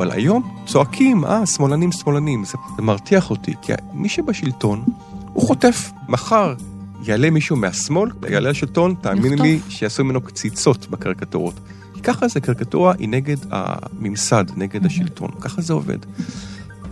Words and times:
אבל 0.00 0.10
היום 0.12 0.62
צועקים, 0.66 1.24
אה, 1.24 1.46
שמאלנים, 1.46 1.92
שמאלנים. 1.92 2.44
זה, 2.44 2.58
זה 2.76 2.82
מרתיח 2.82 3.30
אותי, 3.30 3.54
כי 3.62 3.72
מי 3.92 4.08
שבשלטון, 4.08 4.84
הוא 5.32 5.46
חוטף. 5.46 5.90
מחר 6.08 6.54
יעלה 7.02 7.30
מישהו 7.30 7.56
מהשמאל, 7.56 8.10
יעלה 8.28 8.50
לשלטון, 8.50 8.94
תאמיני 9.00 9.36
לי, 9.36 9.60
שיעשו 9.68 10.04
ממנו 10.04 10.20
קציצות 10.20 10.90
בקריקטורות. 10.90 11.54
כי 11.94 12.00
ככה 12.00 12.28
זה, 12.28 12.40
קריקטורה 12.40 12.94
היא 12.98 13.08
נגד 13.08 13.36
הממסד, 13.50 14.44
נגד 14.56 14.86
השלטון. 14.86 15.30
ככה 15.40 15.62
זה 15.62 15.72
עובד. 15.72 15.98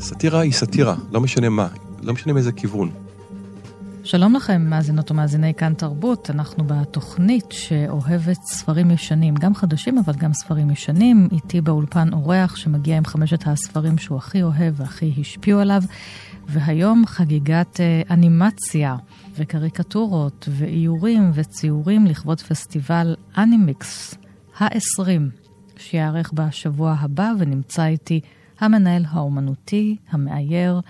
סאטירה 0.01 0.41
היא 0.41 0.53
סאטירה, 0.53 0.95
לא 1.13 1.21
משנה 1.21 1.49
מה, 1.49 1.69
לא 2.03 2.13
משנה 2.13 2.33
מאיזה 2.33 2.53
כיוון. 2.53 2.91
שלום 4.09 4.35
לכם, 4.35 4.63
מאזינות 4.71 5.11
ומאזיני 5.11 5.55
כאן 5.55 5.75
תרבות. 5.75 6.31
אנחנו 6.31 6.65
בתוכנית 6.65 7.45
שאוהבת 7.51 8.43
ספרים 8.43 8.91
ישנים, 8.91 9.35
גם 9.35 9.55
חדשים, 9.55 9.99
אבל 9.99 10.15
גם 10.15 10.33
ספרים 10.33 10.71
ישנים. 10.71 11.29
איתי 11.33 11.61
באולפן 11.61 12.13
אורח 12.13 12.57
שמגיע 12.57 12.97
עם 12.97 13.05
חמשת 13.05 13.47
הספרים 13.47 13.99
שהוא 13.99 14.19
הכי 14.19 14.43
אוהב 14.43 14.81
והכי 14.81 15.15
השפיעו 15.21 15.61
עליו. 15.61 15.83
והיום 16.47 17.07
חגיגת 17.07 17.81
אה, 17.81 18.03
אנימציה 18.11 18.97
וקריקטורות 19.35 20.49
ואיורים 20.51 21.31
וציורים 21.35 22.07
לכבוד 22.07 22.41
פסטיבל 22.41 23.17
אנימיקס 23.39 24.15
ה-20, 24.59 25.03
שייערך 25.77 26.33
בשבוע 26.35 26.97
הבא, 27.01 27.33
ונמצא 27.39 27.87
איתי 27.87 28.21
המנהל 28.61 29.05
האומנותי, 29.09 29.97
המאייר, 30.11 30.81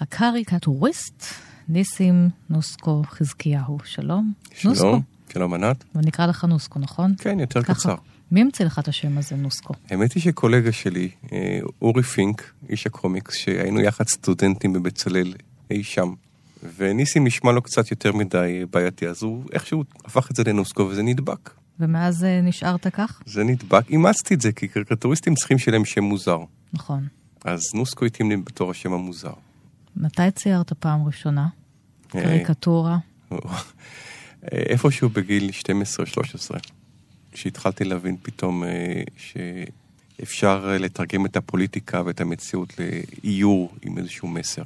הקריקטוריסט. 0.00 1.49
ניסים 1.72 2.28
נוסקו 2.50 3.02
חזקיהו. 3.10 3.78
שלום. 3.84 4.32
שלום, 4.54 4.74
נוסקו. 4.74 5.00
שלום 5.32 5.54
ענת. 5.54 5.84
ונקרא 5.94 6.26
לך 6.26 6.44
נוסקו, 6.44 6.78
נכון? 6.78 7.14
כן, 7.18 7.40
יותר 7.40 7.62
ככה. 7.62 7.74
קצר. 7.74 7.94
מי 8.32 8.40
המציא 8.40 8.64
לך 8.64 8.78
את 8.78 8.88
השם 8.88 9.18
הזה, 9.18 9.36
נוסקו? 9.36 9.74
האמת 9.90 10.12
היא 10.12 10.22
שקולגה 10.22 10.72
שלי, 10.72 11.10
אה, 11.32 11.58
אורי 11.82 12.02
פינק, 12.02 12.52
איש 12.68 12.86
הקומיקס, 12.86 13.34
שהיינו 13.34 13.80
יחד 13.80 14.08
סטודנטים 14.08 14.72
בבצלאל 14.72 15.34
אי 15.70 15.82
שם, 15.82 16.12
וניסים 16.76 17.26
נשמע 17.26 17.52
לו 17.52 17.62
קצת 17.62 17.90
יותר 17.90 18.12
מדי 18.12 18.64
בעייתי, 18.70 19.08
אז 19.08 19.22
הוא 19.22 19.44
איכשהו 19.52 19.84
הפך 20.04 20.30
את 20.30 20.36
זה 20.36 20.42
לנוסקו 20.46 20.82
וזה 20.82 21.02
נדבק. 21.02 21.50
ומאז 21.80 22.24
אה, 22.24 22.40
נשארת 22.40 22.86
כך? 22.86 23.22
זה 23.26 23.44
נדבק, 23.44 23.90
אימצתי 23.90 24.34
את 24.34 24.40
זה, 24.40 24.52
כי 24.52 24.68
קריקטוריסטים 24.68 25.34
צריכים 25.34 25.58
שיהיה 25.58 25.72
להם 25.72 25.84
שם 25.84 26.04
מוזר. 26.04 26.38
נכון. 26.72 27.06
אז 27.44 27.60
נוסקו 27.74 28.04
התאים 28.04 28.30
לי 28.30 28.36
בתור 28.36 28.70
השם 28.70 28.92
המוזר. 28.92 29.32
מתי 29.96 30.30
ציירת 30.30 30.72
פעם 30.72 31.06
ראשונה? 31.06 31.48
אה, 32.16 32.22
קריקטורה? 32.22 32.98
איפשהו 34.52 35.08
בגיל 35.08 35.50
12-13, 36.50 36.56
כשהתחלתי 37.32 37.84
להבין 37.84 38.16
פתאום 38.22 38.64
אה, 38.64 39.02
שאפשר 39.16 40.76
לתרגם 40.80 41.26
את 41.26 41.36
הפוליטיקה 41.36 42.02
ואת 42.06 42.20
המציאות 42.20 42.72
לאיור 42.78 43.72
עם 43.82 43.98
איזשהו 43.98 44.28
מסר. 44.28 44.62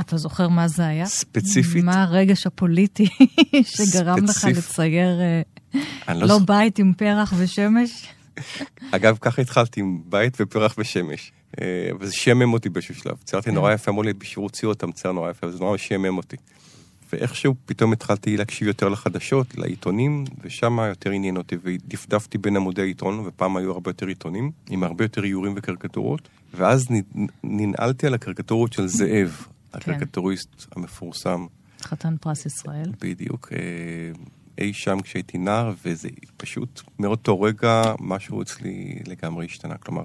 אתה 0.00 0.16
זוכר 0.16 0.48
מה 0.48 0.68
זה 0.68 0.86
היה? 0.86 1.06
ספציפית. 1.06 1.84
מה 1.84 2.02
הרגש 2.02 2.46
הפוליטי 2.46 3.08
שגרם 3.76 4.24
לך 4.24 4.46
לצייר 4.56 5.20
אה, 6.08 6.14
לא, 6.14 6.28
לא 6.28 6.38
בית 6.38 6.78
עם 6.78 6.92
פרח 6.92 7.32
ושמש? 7.38 8.06
אגב, 8.96 9.18
ככה 9.20 9.42
התחלתי 9.42 9.80
עם 9.80 10.00
בית 10.06 10.36
ופרח 10.40 10.74
ושמש. 10.78 11.32
וזה 12.00 12.12
שמם 12.12 12.52
אותי 12.52 12.68
באיזשהו 12.68 12.94
שלב. 12.94 13.16
ציירתי 13.24 13.50
נורא 13.50 13.70
כן. 13.70 13.74
יפה, 13.74 13.90
אמרו 13.90 14.02
לי, 14.02 14.12
בשירות 14.12 14.52
ציור 14.52 14.72
אתה 14.72 14.86
מצייר 14.86 15.12
נורא 15.12 15.30
יפה, 15.30 15.46
וזה 15.46 15.58
נורא 15.58 15.76
שמם 15.76 16.16
אותי. 16.16 16.36
ואיכשהו 17.12 17.54
פתאום 17.66 17.92
התחלתי 17.92 18.36
להקשיב 18.36 18.68
יותר 18.68 18.88
לחדשות, 18.88 19.58
לעיתונים, 19.58 20.24
ושם 20.40 20.78
יותר 20.78 21.10
עניין 21.10 21.36
אותי, 21.36 21.56
ודפדפתי 21.62 22.38
בין 22.38 22.56
עמודי 22.56 22.82
העיתון, 22.82 23.22
ופעם 23.26 23.56
היו 23.56 23.72
הרבה 23.72 23.90
יותר 23.90 24.06
עיתונים, 24.06 24.50
עם 24.70 24.84
הרבה 24.84 25.04
יותר 25.04 25.24
איורים 25.24 25.54
וקריקטורות, 25.56 26.28
ואז 26.54 26.88
ננעלתי 27.44 28.06
על 28.06 28.14
הקריקטורות 28.14 28.72
של 28.72 28.86
זאב, 28.86 29.46
כן. 29.72 29.78
הקריקטוריסט 29.78 30.66
המפורסם. 30.76 31.46
חתן 31.82 32.16
פרס 32.20 32.46
ישראל. 32.46 32.92
בדיוק. 33.00 33.52
אה, 33.52 33.58
אי 34.58 34.72
שם 34.72 35.00
כשהייתי 35.00 35.38
נער, 35.38 35.72
וזה 35.84 36.08
פשוט 36.36 36.82
מאותו 36.98 37.40
רגע 37.40 37.82
משהו 38.00 38.42
אצלי 38.42 38.98
לגמרי 39.06 39.46
השתנה. 39.46 39.74
כלומר, 39.76 40.02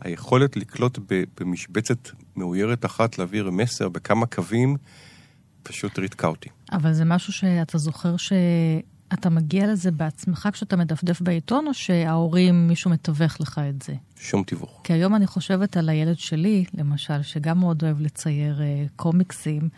היכולת 0.00 0.56
לקלוט 0.56 0.98
במשבצת 1.40 2.08
מאוירת 2.36 2.84
אחת, 2.84 3.18
להעביר 3.18 3.50
מסר 3.50 3.88
בכמה 3.88 4.26
קווים, 4.26 4.76
פשוט 5.64 5.98
ריתקה 5.98 6.26
אותי. 6.26 6.48
אבל 6.72 6.92
זה 6.92 7.04
משהו 7.04 7.32
שאתה 7.32 7.78
זוכר 7.78 8.16
שאתה 8.16 9.30
מגיע 9.30 9.66
לזה 9.66 9.90
בעצמך 9.90 10.48
כשאתה 10.52 10.76
מדפדף 10.76 11.20
בעיתון, 11.20 11.66
או 11.66 11.74
שההורים, 11.74 12.68
מישהו 12.68 12.90
מתווך 12.90 13.40
לך 13.40 13.60
את 13.70 13.82
זה? 13.82 13.94
שום 14.16 14.42
תיווך. 14.42 14.80
כי 14.84 14.92
היום 14.92 15.14
אני 15.14 15.26
חושבת 15.26 15.76
על 15.76 15.88
הילד 15.88 16.18
שלי, 16.18 16.64
למשל, 16.74 17.22
שגם 17.22 17.58
מאוד 17.58 17.84
אוהב 17.84 18.00
לצייר 18.00 18.58
uh, 18.58 18.90
קומיקסים, 18.96 19.68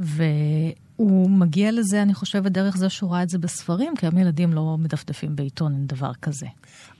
והוא 0.00 1.30
מגיע 1.30 1.72
לזה, 1.72 2.02
אני 2.02 2.14
חושבת, 2.14 2.52
דרך 2.52 2.76
זה 2.76 2.88
שהוא 2.88 3.12
ראה 3.12 3.22
את 3.22 3.28
זה 3.28 3.38
בספרים, 3.38 3.96
כי 3.96 4.06
היום 4.06 4.18
ילדים 4.18 4.52
לא 4.52 4.76
מדפדפים 4.78 5.36
בעיתון, 5.36 5.74
אין 5.74 5.86
דבר 5.86 6.14
כזה. 6.22 6.46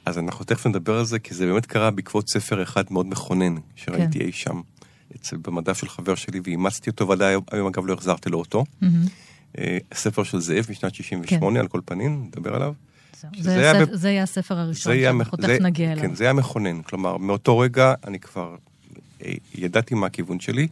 אז 0.05 0.19
אנחנו 0.19 0.45
תכף 0.45 0.67
נדבר 0.67 0.99
על 0.99 1.05
זה, 1.05 1.19
כי 1.19 1.35
זה 1.35 1.47
באמת 1.47 1.67
קרה 1.67 1.91
בעקבות 1.91 2.29
ספר 2.31 2.63
אחד 2.63 2.85
מאוד 2.91 3.07
מכונן, 3.07 3.55
שראיתי 3.77 4.19
כן. 4.19 4.25
אי 4.25 4.33
שם. 4.33 4.61
אצל, 5.17 5.37
במדף 5.37 5.79
של 5.79 5.89
חבר 5.89 6.15
שלי 6.15 6.41
ואימצתי 6.45 6.91
אותו, 6.91 7.09
ודאי 7.09 7.35
היום 7.51 7.67
אגב 7.67 7.87
לא 7.87 7.93
החזרתי 7.93 8.31
לו 8.31 8.39
אותו. 8.39 8.65
Mm-hmm. 8.83 9.57
ספר 9.95 10.23
של 10.23 10.41
זאב 10.41 10.67
משנת 10.71 10.95
68, 10.95 11.55
כן. 11.55 11.61
על 11.61 11.69
כל 11.69 11.81
פנים, 11.85 12.25
נדבר 12.27 12.55
עליו. 12.55 12.75
זה, 13.39 13.57
היה, 13.57 13.85
זה, 13.85 13.97
זה 13.97 14.09
היה 14.09 14.23
הספר 14.23 14.59
הראשון 14.59 14.95
שאנחנו 14.97 15.39
תכף 15.39 15.61
נגיע 15.61 15.93
אליו. 15.93 16.03
כן, 16.03 16.15
זה 16.15 16.25
היה 16.25 16.33
מכונן. 16.33 16.83
כלומר, 16.83 17.17
מאותו 17.17 17.59
רגע 17.59 17.95
אני 18.07 18.19
כבר 18.19 18.57
אה, 19.25 19.33
ידעתי 19.55 19.95
מה 19.95 20.07
הכיוון 20.07 20.41
שלי, 20.41 20.69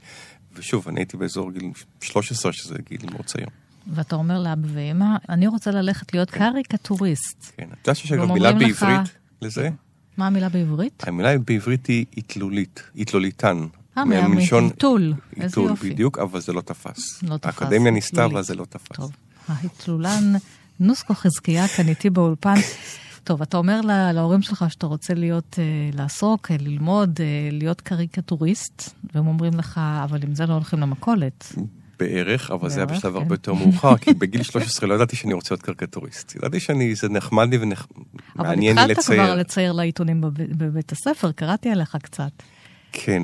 ושוב, 0.54 0.88
אני 0.88 1.00
הייתי 1.00 1.16
באזור 1.16 1.52
גיל 1.52 1.70
13, 2.00 2.52
שזה 2.52 2.74
גיל 2.88 3.10
מאוד 3.10 3.24
צעיר. 3.24 3.46
ואתה 3.86 4.16
אומר 4.16 4.38
לאבא 4.38 4.68
ואמא, 4.72 5.16
אני 5.28 5.46
רוצה 5.46 5.70
ללכת 5.70 6.14
להיות 6.14 6.30
כן. 6.30 6.38
קריקטוריסט. 6.38 7.52
כן, 7.56 7.68
אתה 7.72 7.90
יודע 7.90 7.94
שיש 7.94 8.12
אגב 8.12 8.32
מילה 8.32 8.52
בעברית 8.52 8.70
לך... 8.70 8.86
לזה? 9.42 9.70
מה 10.16 10.26
המילה 10.26 10.48
בעברית? 10.48 11.02
המילה 11.06 11.38
בעברית 11.38 11.86
היא 11.86 12.04
איתלולית, 12.16 12.82
איתלוליתן. 12.96 13.66
אה, 13.98 14.04
מלשון... 14.04 14.64
עיתול. 14.64 15.14
איזה 15.36 15.60
יופי. 15.60 15.90
בדיוק, 15.90 16.18
אבל 16.18 16.40
זה 16.40 16.52
לא 16.52 16.60
תפס. 16.60 17.22
לא 17.22 17.36
תפס. 17.36 17.62
האקדמיה 17.62 17.92
ניסתה, 17.92 18.24
אבל 18.24 18.42
זה 18.42 18.54
לא 18.54 18.64
תפס. 18.64 18.96
טוב, 18.96 19.10
התלוצצן 19.48 20.32
נוסקו 20.80 21.14
חזקיה 21.14 21.68
כאן 21.68 21.88
איתי 21.88 22.10
באולפן. 22.10 22.54
טוב, 23.24 23.42
אתה 23.42 23.56
אומר 23.56 23.80
לה, 23.80 24.12
להורים 24.12 24.42
שלך 24.42 24.64
שאתה 24.68 24.86
רוצה 24.86 25.14
להיות, 25.14 25.58
אה, 25.58 25.98
לעסוק, 25.98 26.50
אה, 26.50 26.56
ללמוד, 26.60 27.18
אה, 27.20 27.48
להיות 27.52 27.80
קריקטוריסט, 27.80 28.94
והם 29.14 29.26
אומרים 29.26 29.52
לך, 29.54 29.80
אבל 30.04 30.22
עם 30.22 30.34
זה 30.34 30.46
לא 30.46 30.52
הולכים 30.52 30.80
למכולת. 30.80 31.52
בערך, 31.98 32.50
אבל 32.50 32.58
בערך, 32.60 32.72
זה 32.72 32.80
היה 32.80 32.86
בשלב 32.86 33.12
כן. 33.12 33.18
הרבה 33.18 33.34
יותר 33.34 33.54
מאוחר, 33.54 33.96
כי 33.96 34.14
בגיל 34.20 34.42
13 34.42 34.88
לא 34.88 34.94
ידעתי 34.94 35.16
שאני 35.16 35.34
רוצה 35.34 35.54
להיות 35.54 35.62
קריקטוריסט. 35.62 36.36
ידעתי 36.36 36.60
שאני, 36.60 36.94
זה 36.94 37.08
נחמד 37.08 37.48
לי 37.50 37.58
ומעניין 37.58 38.78
לי 38.78 38.84
לצייר. 38.84 38.86
אבל 38.86 38.92
התחלת 38.92 39.16
כבר 39.16 39.34
לצייר 39.34 39.72
לעיתונים 39.72 40.20
בבית 40.36 40.92
הספר, 40.92 41.32
קראתי 41.32 41.70
עליך 41.70 41.96
קצת. 42.02 42.32
כן, 42.98 43.22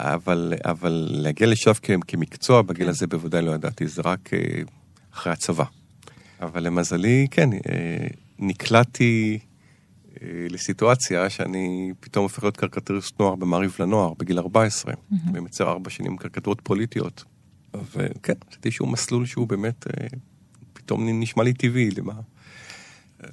אבל, 0.00 0.52
אבל 0.64 1.08
להגיע 1.10 1.46
לשם 1.46 1.72
כמקצוע 2.08 2.62
בגיל 2.62 2.88
הזה 2.88 3.06
בוודאי 3.06 3.42
לא 3.42 3.50
ידעתי, 3.50 3.86
זה 3.86 4.02
רק 4.04 4.34
אה, 4.34 4.38
אחרי 5.12 5.32
הצבא. 5.32 5.64
אבל 6.40 6.62
למזלי, 6.62 7.26
כן, 7.30 7.52
אה, 7.52 8.06
נקלעתי 8.38 9.38
אה, 10.22 10.28
לסיטואציה 10.50 11.30
שאני 11.30 11.92
פתאום 12.00 12.22
הופך 12.22 12.42
להיות 12.42 12.56
קרקטוריסט 12.56 13.20
נוער 13.20 13.34
במעריב 13.34 13.76
לנוער 13.78 14.12
בגיל 14.18 14.38
14, 14.38 14.92
mm-hmm. 14.92 15.14
ומצייר 15.34 15.68
ארבע 15.68 15.90
שנים 15.90 16.16
קרקטורות 16.16 16.60
פוליטיות. 16.62 17.24
וכן, 17.74 18.34
חשבתי 18.50 18.70
שהוא 18.70 18.88
מסלול 18.88 19.26
שהוא 19.26 19.48
באמת, 19.48 19.86
פתאום 20.72 21.08
נשמע 21.20 21.44
לי 21.44 21.52
טבעי 21.52 21.90
למה... 21.90 22.12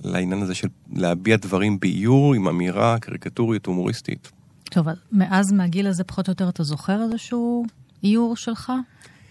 לעניין 0.04 0.42
הזה 0.42 0.56
של 0.56 0.68
להביע 0.94 1.38
דברים 1.38 1.80
באיור 1.80 2.34
עם 2.34 2.48
אמירה 2.48 3.00
קריקטורית 3.00 3.66
הומוריסטית. 3.66 4.32
טוב, 4.72 4.88
מאז 5.12 5.52
מהגיל 5.52 5.88
הזה 5.88 6.04
פחות 6.04 6.28
או 6.28 6.32
יותר 6.32 6.50
אתה 6.50 6.64
זוכר 6.64 7.04
איזשהו 7.04 7.66
איור 8.04 8.36
שלך? 8.36 8.72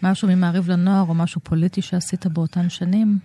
משהו 0.03 0.29
ממעריב 0.29 0.71
לנוער 0.71 1.05
או 1.09 1.15
משהו 1.15 1.41
פוליטי 1.41 1.83
שעשית 1.83 2.27
באותן 2.27 2.69
שנים? 2.69 3.19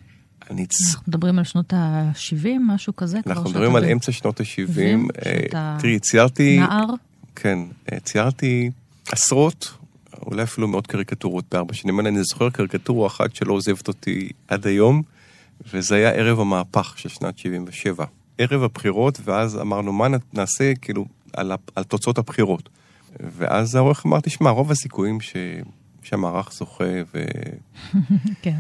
אני... 0.50 0.66
אנחנו 0.88 1.04
מדברים 1.08 1.40
על 1.40 1.44
שנות 1.44 1.74
ה-70, 1.74 2.48
משהו 2.62 2.96
כזה? 2.96 3.20
אנחנו 3.28 3.50
מדברים 3.50 3.76
על. 3.76 3.86
אמצע 3.86 4.12
שנות 4.12 4.40
ה-70. 4.40 4.80
אה, 5.26 5.78
תראי, 5.80 6.00
ציירתי... 6.00 6.60
נער? 6.60 6.86
כן, 7.36 7.60
אה, 7.92 8.00
ציירתי 8.00 8.72
עשרות, 9.12 9.74
אולי 10.26 10.44
אפילו 10.44 10.68
מאות 10.68 10.88
קריקטורות 10.88 11.46
בארבע 11.52 11.74
שנים. 11.74 12.00
אני 12.00 12.24
זוכר 12.24 12.50
קריקטורה 12.50 13.08
אחת 13.08 13.36
שלא 13.36 13.54
עוזבת 13.54 13.88
אותי 13.88 14.30
עד 14.48 14.68
היום, 14.68 15.02
וזה 15.74 15.96
היה 15.96 16.10
ערב 16.10 16.40
המהפך 16.40 16.94
של 16.98 17.10
שנת 17.10 17.38
77. 17.38 18.06
ערב 18.38 18.64
הבחירות, 18.64 19.20
ואז 19.24 19.58
אמרנו, 19.62 19.94
מה 19.94 20.08
נעשה, 20.34 20.74
כאילו, 20.82 21.06
על, 21.36 21.52
על 21.76 21.84
תוצאות 21.84 22.18
הבחירות. 22.18 22.70
ואז 23.20 23.76
העורך 23.76 24.06
אמר, 24.06 24.20
תשמע, 24.20 24.50
רוב 24.50 24.72
הסיכויים 24.72 25.22
ש... 25.22 25.36
שהמערך 26.04 26.54
זוכה, 26.54 26.84
ו... 27.14 27.24
כן. 28.44 28.60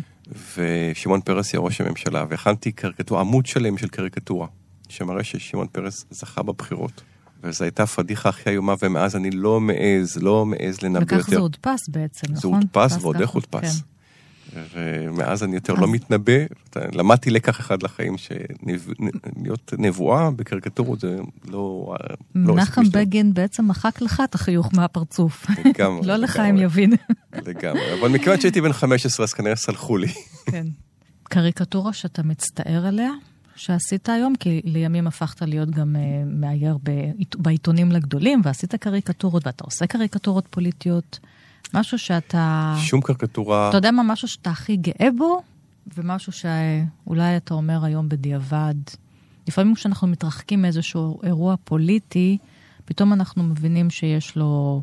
ושמעון 0.56 1.22
פרס 1.22 1.54
יהיה 1.54 1.62
ראש 1.62 1.82
הממשלה, 1.82 2.26
והכנתי 2.30 2.72
קריקטורה, 2.72 3.22
עמוד 3.22 3.46
שלם 3.46 3.78
של 3.78 3.88
קריקטורה, 3.88 4.48
שמראה 4.90 5.24
ששמעון 5.24 5.68
פרס 5.72 6.06
זכה 6.10 6.44
בבחירות. 6.44 7.02
וזו 7.44 7.64
הייתה 7.64 7.84
הפדיחה 7.84 8.30
הכי 8.30 8.50
איומה, 8.50 8.74
ומאז 8.82 9.16
אני 9.16 9.32
לא 9.32 9.62
מעז, 9.62 10.18
לא 10.22 10.46
מעז 10.46 10.82
לנבא 10.82 11.00
יותר. 11.00 11.16
וכך 11.16 11.30
זה 11.30 11.38
הודפס 11.38 11.90
בעצם, 11.90 12.28
נכון? 12.34 12.52
זה 12.52 12.58
הודפס 12.58 12.98
ועוד 13.02 13.22
איך 13.22 13.30
הודפס. 13.30 13.80
כן. 13.82 13.95
ומאז 14.54 15.44
אני 15.44 15.56
יותר 15.56 15.74
לא 15.74 15.88
מתנבא. 15.88 16.34
למדתי 16.76 17.30
לקח 17.30 17.60
אחד 17.60 17.84
לחיים, 17.84 18.16
שלהיות 18.18 19.74
נבואה 19.78 20.32
בקריקטורות 20.32 21.00
זה 21.00 21.18
לא... 21.48 21.96
לא 22.36 22.56
מנחם 22.56 22.82
בגין 22.92 23.34
בעצם 23.34 23.68
מחק 23.68 24.02
לך 24.02 24.22
את 24.24 24.36
החיוך 24.36 24.70
מהפרצוף. 24.74 25.46
לגמרי. 25.66 26.08
לא 26.08 26.16
לך 26.16 26.40
אם 26.40 26.58
יבין. 26.58 26.94
לגמרי, 27.46 28.00
אבל 28.00 28.10
מכיוון 28.10 28.42
שהייתי 28.42 28.62
בן 28.62 28.74
15 28.74 29.24
אז 29.24 29.34
כנראה 29.34 29.56
סלחו 29.56 29.98
לי. 29.98 30.08
כן. 30.46 30.68
קריקטורה 31.24 31.94
שאתה 31.94 32.24
מצטער 32.24 32.86
עליה? 32.86 33.12
שעשית 33.56 34.10
היום, 34.10 34.36
כי 34.36 34.62
לימים 34.64 35.08
הפכת 35.08 35.42
להיות 35.42 35.70
גם 35.70 35.96
uh, 35.96 36.00
מאייר 36.26 36.78
בעיתונים 37.38 37.92
לגדולים, 37.92 38.42
ועשית 38.44 38.76
קריקטורות, 38.76 39.48
ואתה 39.48 39.64
עושה 39.64 39.88
קריקטורות 39.88 40.48
פוליטיות. 40.50 41.20
משהו 41.74 42.00
שאתה... 42.00 42.76
שום 42.78 43.02
קריקטורה... 43.02 43.70
אתה 43.70 43.78
יודע 43.78 43.92
מה, 43.92 44.04
משהו 44.04 44.28
שאתה 44.28 44.50
הכי 44.50 44.78
גאה 44.78 45.10
בו, 45.18 45.42
ומשהו 45.98 46.32
שאולי 46.32 47.38
אתה 47.38 47.54
אומר 47.54 47.86
היום 47.86 48.10
בדיעבד. 48.10 48.76
לפעמים 49.48 49.76
כשאנחנו 49.76 50.08
מתרחקים 50.08 50.62
מאיזשהו 50.62 51.20
אירוע 51.24 51.56
פוליטי, 51.64 52.38
פתאום 52.86 53.14
אנחנו 53.14 53.44
מבינים 53.44 53.90
שיש 53.90 54.36
לו 54.36 54.82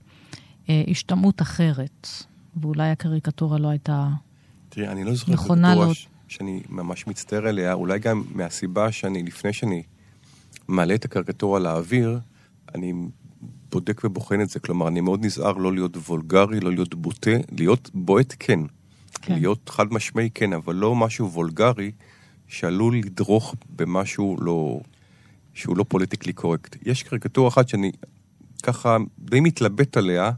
אה, 0.69 0.83
השתמעות 0.89 1.43
אחרת, 1.43 2.09
ואולי 2.57 2.91
הקריקטורה 2.91 3.59
לא 3.59 3.69
הייתה 3.69 4.09
תראי, 4.69 4.89
אני 4.89 5.05
לא 5.05 5.15
זוכר 5.15 5.37
קריקטורה 5.37 5.75
לא... 5.75 5.93
שאני 6.29 6.63
ממש 6.69 7.07
מצטער 7.07 7.47
עליה, 7.47 7.73
אולי 7.73 7.99
גם 7.99 8.23
מהסיבה 8.35 8.93
שאני, 8.93 9.23
לפני 9.23 9.53
שאני 9.53 9.83
מעלה 10.69 10.95
את 10.95 11.05
הקריקטורה 11.05 11.61
לאוויר, 11.61 12.19
אני 12.75 12.93
בודק 13.73 14.01
ובוחן 14.05 14.41
את 14.41 14.51
זה. 14.51 14.61
כלומר, 14.61 14.89
אני 14.89 15.01
מאוד 15.01 15.25
נזהר 15.25 15.53
לא 15.53 15.73
להיות 15.73 15.97
וולגרי, 15.97 16.61
לא 16.61 16.73
להיות 16.73 16.95
בוטה, 16.95 17.31
להיות 17.53 17.91
בועט 17.95 18.35
כן. 18.39 18.61
כן. 19.23 19.35
להיות 19.35 19.69
חד 19.69 19.93
משמעי 19.93 20.31
כן, 20.35 20.53
אבל 20.53 20.75
לא 20.75 20.95
משהו 20.95 21.33
וולגרי 21.33 21.91
שעלול 22.49 22.99
לדרוך 22.99 23.55
במשהו 23.77 24.37
לא... 24.41 24.81
שהוא 25.55 25.77
לא 25.77 25.85
פוליטיקלי 25.89 26.33
קורקט. 26.33 26.77
יש 26.87 27.03
קריקטורה 27.03 27.49
אחת 27.49 27.69
שאני 27.69 27.93
ככה 28.63 28.97
די 29.19 29.41
מתלבט 29.41 29.97
עליה, 29.97 30.31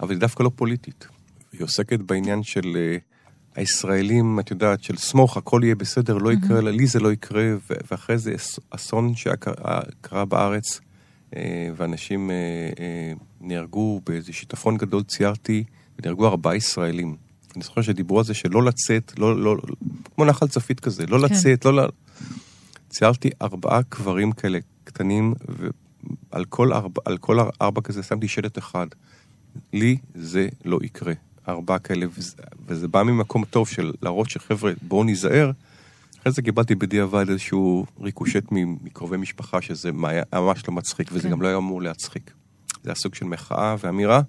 אבל 0.00 0.10
היא 0.10 0.18
דווקא 0.18 0.42
לא 0.42 0.50
פוליטית. 0.56 1.06
היא 1.52 1.62
עוסקת 1.62 2.00
בעניין 2.00 2.42
של 2.42 2.62
uh, 2.62 3.00
הישראלים, 3.54 4.40
את 4.40 4.50
יודעת, 4.50 4.82
של 4.82 4.96
סמוך, 4.96 5.36
הכל 5.36 5.60
יהיה 5.64 5.74
בסדר, 5.74 6.18
לא 6.18 6.32
יקרה, 6.32 6.58
mm-hmm. 6.58 6.62
לי 6.62 6.86
זה 6.86 7.00
לא 7.00 7.12
יקרה, 7.12 7.44
ואחרי 7.90 8.18
זה 8.18 8.34
אסון 8.70 9.14
שקרה 9.14 10.24
בארץ. 10.24 10.80
אה, 11.36 11.68
ואנשים 11.76 12.30
אה, 12.30 12.36
אה, 12.80 13.12
נהרגו 13.40 14.00
באיזה 14.06 14.32
שיטפון 14.32 14.76
גדול, 14.76 15.02
ציירתי, 15.02 15.64
ונהרגו 15.98 16.26
ארבעה 16.26 16.56
ישראלים. 16.56 17.16
אני 17.56 17.64
זוכר 17.64 17.82
שדיברו 17.82 18.18
על 18.18 18.24
זה 18.24 18.34
שלא 18.34 18.62
לצאת, 18.62 19.12
לא, 19.18 19.36
לא, 19.36 19.56
כמו 20.14 20.24
נחל 20.24 20.48
צפית 20.48 20.80
כזה, 20.80 21.06
לא 21.06 21.18
כן. 21.18 21.34
לצאת, 21.34 21.64
לא 21.64 21.82
ל... 21.82 21.88
ציירתי 22.88 23.30
ארבעה 23.42 23.82
קברים 23.82 24.32
כאלה 24.32 24.58
קטנים, 24.84 25.34
ועל 26.32 26.44
כל 26.44 26.72
ארבע, 26.72 27.00
על 27.04 27.18
כל 27.18 27.38
ארבע 27.62 27.80
כזה 27.80 28.02
שמתי 28.02 28.28
שלט 28.28 28.58
אחד. 28.58 28.86
לי 29.72 29.96
זה 30.14 30.48
לא 30.64 30.78
יקרה. 30.82 31.12
ארבעה 31.48 31.78
כאלה, 31.78 32.06
וזה, 32.14 32.36
וזה 32.66 32.88
בא 32.88 33.02
ממקום 33.02 33.44
טוב 33.44 33.68
של 33.68 33.92
להראות 34.02 34.30
שחבר'ה, 34.30 34.72
בואו 34.82 35.04
ניזהר. 35.04 35.50
אחרי 36.22 36.32
זה 36.32 36.42
קיבלתי 36.42 36.74
בדיעבד 36.74 37.28
איזשהו 37.28 37.86
ריקושט 38.00 38.44
מקרובי 38.50 39.16
משפחה, 39.16 39.62
שזה 39.62 39.92
ממש 39.92 40.68
לא 40.68 40.74
מצחיק, 40.74 41.10
וזה 41.12 41.22
כן. 41.22 41.30
גם 41.30 41.42
לא 41.42 41.48
היה 41.48 41.56
אמור 41.56 41.82
להצחיק. 41.82 42.30
זה 42.82 42.90
היה 42.90 42.94
סוג 42.94 43.14
של 43.14 43.24
מחאה 43.24 43.76
ואמירה, 43.78 44.20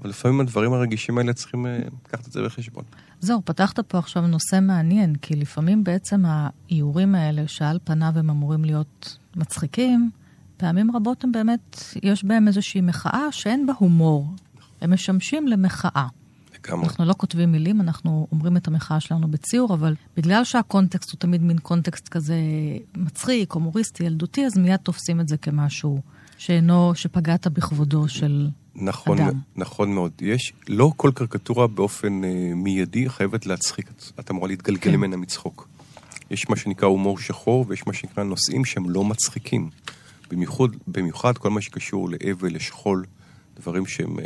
אבל 0.00 0.10
לפעמים 0.10 0.40
הדברים 0.40 0.72
הרגישים 0.72 1.18
האלה 1.18 1.32
צריכים 1.32 1.66
אה, 1.66 1.78
לקחת 2.06 2.26
את 2.26 2.32
זה 2.32 2.42
בחשבון. 2.42 2.84
זהו, 3.20 3.42
פתחת 3.44 3.80
פה 3.80 3.98
עכשיו 3.98 4.26
נושא 4.26 4.58
מעניין, 4.62 5.14
כי 5.14 5.36
לפעמים 5.36 5.84
בעצם 5.84 6.22
האיורים 6.26 7.14
האלה, 7.14 7.48
שעל 7.48 7.78
פניו 7.84 8.12
הם 8.16 8.30
אמורים 8.30 8.64
להיות 8.64 9.18
מצחיקים, 9.36 10.10
פעמים 10.56 10.96
רבות 10.96 11.24
הם 11.24 11.32
באמת, 11.32 11.84
יש 12.02 12.24
בהם 12.24 12.48
איזושהי 12.48 12.80
מחאה 12.80 13.32
שאין 13.32 13.66
בה 13.66 13.72
הומור. 13.78 14.26
הם 14.80 14.92
משמשים 14.92 15.48
למחאה. 15.48 16.06
לגמרי. 16.66 16.86
אנחנו 16.86 17.04
לא 17.04 17.14
כותבים 17.16 17.52
מילים, 17.52 17.80
אנחנו 17.80 18.26
אומרים 18.32 18.56
את 18.56 18.68
המחאה 18.68 19.00
שלנו 19.00 19.30
בציור, 19.30 19.74
אבל 19.74 19.94
בגלל 20.16 20.44
שהקונטקסט 20.44 21.10
הוא 21.10 21.18
תמיד 21.18 21.42
מין 21.42 21.58
קונטקסט 21.58 22.08
כזה 22.08 22.36
מצחיק, 22.96 23.52
הומוריסטי, 23.52 24.04
ילדותי, 24.04 24.46
אז 24.46 24.58
מיד 24.58 24.76
תופסים 24.76 25.20
את 25.20 25.28
זה 25.28 25.36
כמשהו 25.36 26.00
שאינו, 26.38 26.94
שפגעת 26.94 27.46
בכבודו 27.46 28.08
של 28.08 28.48
נכון, 28.74 29.18
אדם. 29.18 29.38
נכון 29.56 29.94
מאוד. 29.94 30.12
יש, 30.20 30.52
לא 30.68 30.92
כל 30.96 31.10
קריקטורה 31.14 31.66
באופן 31.66 32.24
אה, 32.24 32.52
מיידי 32.54 33.08
חייבת 33.08 33.46
להצחיק, 33.46 33.90
את 34.20 34.30
אמורה 34.30 34.48
להתגלגל 34.48 34.80
כן. 34.80 34.96
ממנה 34.96 35.16
מצחוק. 35.16 35.68
יש 36.30 36.50
מה 36.50 36.56
שנקרא 36.56 36.88
הומור 36.88 37.18
שחור, 37.18 37.64
ויש 37.68 37.86
מה 37.86 37.92
שנקרא 37.92 38.24
נושאים 38.24 38.64
שהם 38.64 38.90
לא 38.90 39.04
מצחיקים. 39.04 39.70
במיוחד, 40.30 40.68
במיוחד 40.86 41.38
כל 41.38 41.50
מה 41.50 41.60
שקשור 41.60 42.10
לאבל, 42.10 42.54
לשכול, 42.54 43.04
דברים 43.60 43.86
שהם 43.86 44.18
אה, 44.18 44.24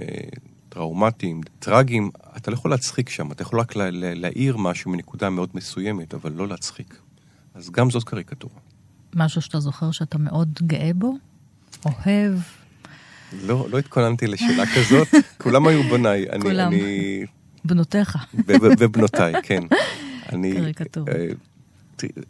טראומטיים, 0.77 1.41
טרגיים, 1.59 2.11
אתה 2.37 2.51
לא 2.51 2.57
יכול 2.57 2.71
להצחיק 2.71 3.09
שם, 3.09 3.33
אתה 3.33 3.43
יכול 3.43 3.61
רק 3.61 3.73
להעיר 3.93 4.57
משהו 4.57 4.91
מנקודה 4.91 5.31
מאוד 5.31 5.49
מסוימת, 5.55 6.15
אבל 6.15 6.33
לא 6.33 6.49
להצחיק. 6.49 7.01
אז 7.55 7.71
גם 7.71 7.91
זאת 7.91 8.05
קריקטורה. 8.05 8.55
משהו 9.15 9.43
שאתה 9.43 9.61
זוכר 9.61 9.91
שאתה 9.91 10.19
מאוד 10.19 10.59
גאה 10.63 10.91
בו? 10.95 11.15
אוהב? 11.85 12.35
לא, 13.43 13.67
לא 13.71 13.79
התכוננתי 13.79 14.27
לשאלה 14.27 14.65
כזאת, 14.77 15.09
כולם 15.39 15.67
היו 15.67 15.83
בניי. 15.83 16.27
כולם. 16.43 16.73
אני... 16.73 17.25
בנותיך. 17.65 18.17
ובנותיי, 18.79 19.33
כן. 19.43 19.63
קריקטורה. 20.31 21.13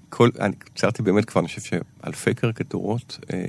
כל, 0.08 0.30
אני 0.40 0.54
ציירתי 0.74 1.02
באמת 1.02 1.24
כבר, 1.24 1.40
אני 1.40 1.48
חושב 1.48 1.60
שאלפי 1.60 2.34
קריקטורות, 2.34 3.18
אה, 3.32 3.44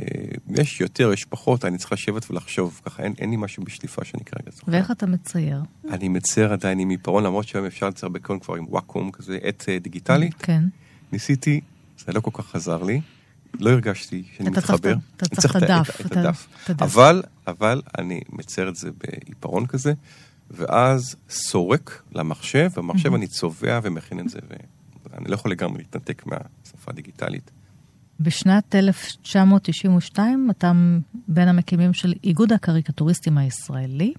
יש 0.50 0.81
יותר, 0.81 1.13
יש 1.13 1.25
פחות, 1.25 1.65
אני 1.65 1.77
צריך 1.77 1.91
לשבת 1.91 2.31
ולחשוב, 2.31 2.81
ככה 2.86 3.03
אין, 3.03 3.13
אין 3.19 3.29
לי 3.29 3.36
משהו 3.39 3.63
בשליפה 3.63 4.05
שאני 4.05 4.24
כרגע 4.24 4.51
זוכר. 4.51 4.71
ואיך 4.71 4.91
אתה 4.91 5.05
מצייר? 5.05 5.62
אני 5.89 6.07
מצייר 6.07 6.53
עדיין 6.53 6.79
עם 6.79 6.89
עיפרון, 6.89 7.24
למרות 7.24 7.47
שהיום 7.47 7.65
אפשר 7.65 7.89
לצייר 7.89 8.09
בקון 8.09 8.39
כבר 8.39 8.55
עם 8.55 8.65
וואקום 8.69 9.12
כזה, 9.12 9.38
עט 9.41 9.69
אה, 9.69 9.79
דיגיטלי. 9.79 10.29
כן. 10.39 10.63
ניסיתי, 11.12 11.62
זה 12.05 12.12
לא 12.12 12.19
כל 12.19 12.31
כך 12.33 12.55
עזר 12.55 12.83
לי, 12.83 13.01
לא 13.59 13.69
הרגשתי 13.69 14.24
שאני 14.38 14.50
אתה 14.50 14.59
מתחבר. 14.59 14.95
אתה 15.17 15.36
צריך 15.36 15.55
את 15.55 15.62
הדף. 15.62 16.01
את 16.05 16.17
הדף. 16.17 16.47
אבל, 16.81 17.24
אבל 17.47 17.81
אני 17.97 18.21
מצייר 18.29 18.69
את 18.69 18.75
זה 18.75 18.89
בעיפרון 18.97 19.65
כזה, 19.65 19.93
ואז 20.51 21.15
סורק 21.29 22.01
למחשב, 22.12 22.69
במחשב 22.75 23.13
אני 23.13 23.27
צובע 23.27 23.79
ומכין 23.83 24.19
את 24.19 24.29
זה. 24.29 24.39
ו... 24.50 24.53
אני 25.17 25.29
לא 25.29 25.35
יכול 25.35 25.51
לגמרי 25.51 25.77
להתנתק 25.77 26.25
מהשפה 26.25 26.91
הדיגיטלית. 26.91 27.51
בשנת 28.19 28.75
1992 28.75 30.49
אתה 30.49 30.71
בין 31.27 31.47
המקימים 31.47 31.93
של 31.93 32.13
איגוד 32.23 32.53
הקריקטוריסטים 32.53 33.37
הישראלי. 33.37 34.13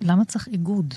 למה 0.00 0.24
צריך 0.24 0.48
איגוד? 0.48 0.94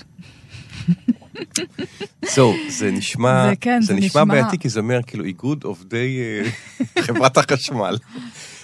זו, 2.34 2.54
זה 2.68 2.90
נשמע, 2.90 3.48
זה, 3.50 3.56
כן, 3.56 3.80
זה, 3.80 3.86
זה 3.86 4.00
נשמע 4.00 4.24
בעייתי, 4.24 4.58
כי 4.58 4.68
זה 4.68 4.80
אומר 4.80 5.00
כאילו 5.06 5.24
איגוד 5.24 5.64
עובדי 5.64 6.20
אה, 6.20 6.50
חברת 7.06 7.36
החשמל. 7.36 7.98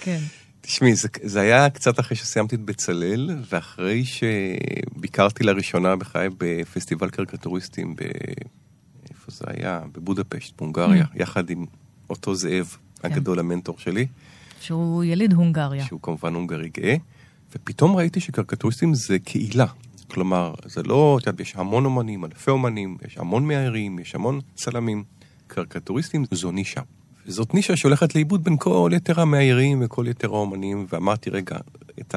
כן. 0.01 0.19
תשמעי, 0.61 0.95
זה, 0.95 1.07
זה 1.23 1.41
היה 1.41 1.69
קצת 1.69 1.99
אחרי 1.99 2.17
שסיימתי 2.17 2.55
את 2.55 2.61
בצלאל, 2.61 3.29
ואחרי 3.49 4.03
שביקרתי 4.05 5.43
לראשונה 5.43 5.95
בחיי 5.95 6.29
בפסטיבל 6.37 7.09
קריקטוריסטים 7.09 7.95
זה 9.37 9.45
היה? 9.47 9.81
בבודפשט, 9.91 10.57
בהונגריה, 10.57 11.03
mm. 11.03 11.21
יחד 11.21 11.49
עם 11.49 11.65
אותו 12.09 12.35
זאב 12.35 12.77
כן. 12.99 13.11
הגדול, 13.11 13.39
המנטור 13.39 13.79
שלי. 13.79 14.07
שהוא 14.61 15.03
יליד 15.03 15.33
הונגריה. 15.33 15.85
שהוא 15.85 15.99
כמובן 16.03 16.33
הונגרי 16.33 16.69
גאה. 16.69 16.95
ופתאום 17.55 17.95
ראיתי 17.95 18.19
שקרקטוריסטים 18.19 18.93
זה 18.93 19.19
קהילה. 19.19 19.65
כלומר, 20.07 20.53
זה 20.65 20.83
לא, 20.83 21.17
את 21.21 21.27
יודעת, 21.27 21.39
יש 21.39 21.55
המון 21.55 21.85
אומנים, 21.85 22.25
אלפי 22.25 22.51
אומנים, 22.51 22.97
יש 23.07 23.17
המון 23.17 23.47
מאיירים, 23.47 23.99
יש 23.99 24.15
המון 24.15 24.39
צלמים. 24.55 25.03
קרקטוריסטים 25.47 26.25
זו 26.31 26.51
נישה. 26.51 26.81
וזאת 27.25 27.53
נישה 27.53 27.75
שהולכת 27.75 28.15
לאיבוד 28.15 28.43
בין 28.43 28.57
כל 28.57 28.91
יתר 28.93 29.21
המאיירים 29.21 29.81
וכל 29.85 30.05
יתר 30.07 30.27
האומנים, 30.27 30.85
ואמרתי, 30.89 31.29
רגע, 31.29 31.57
את 31.99 32.15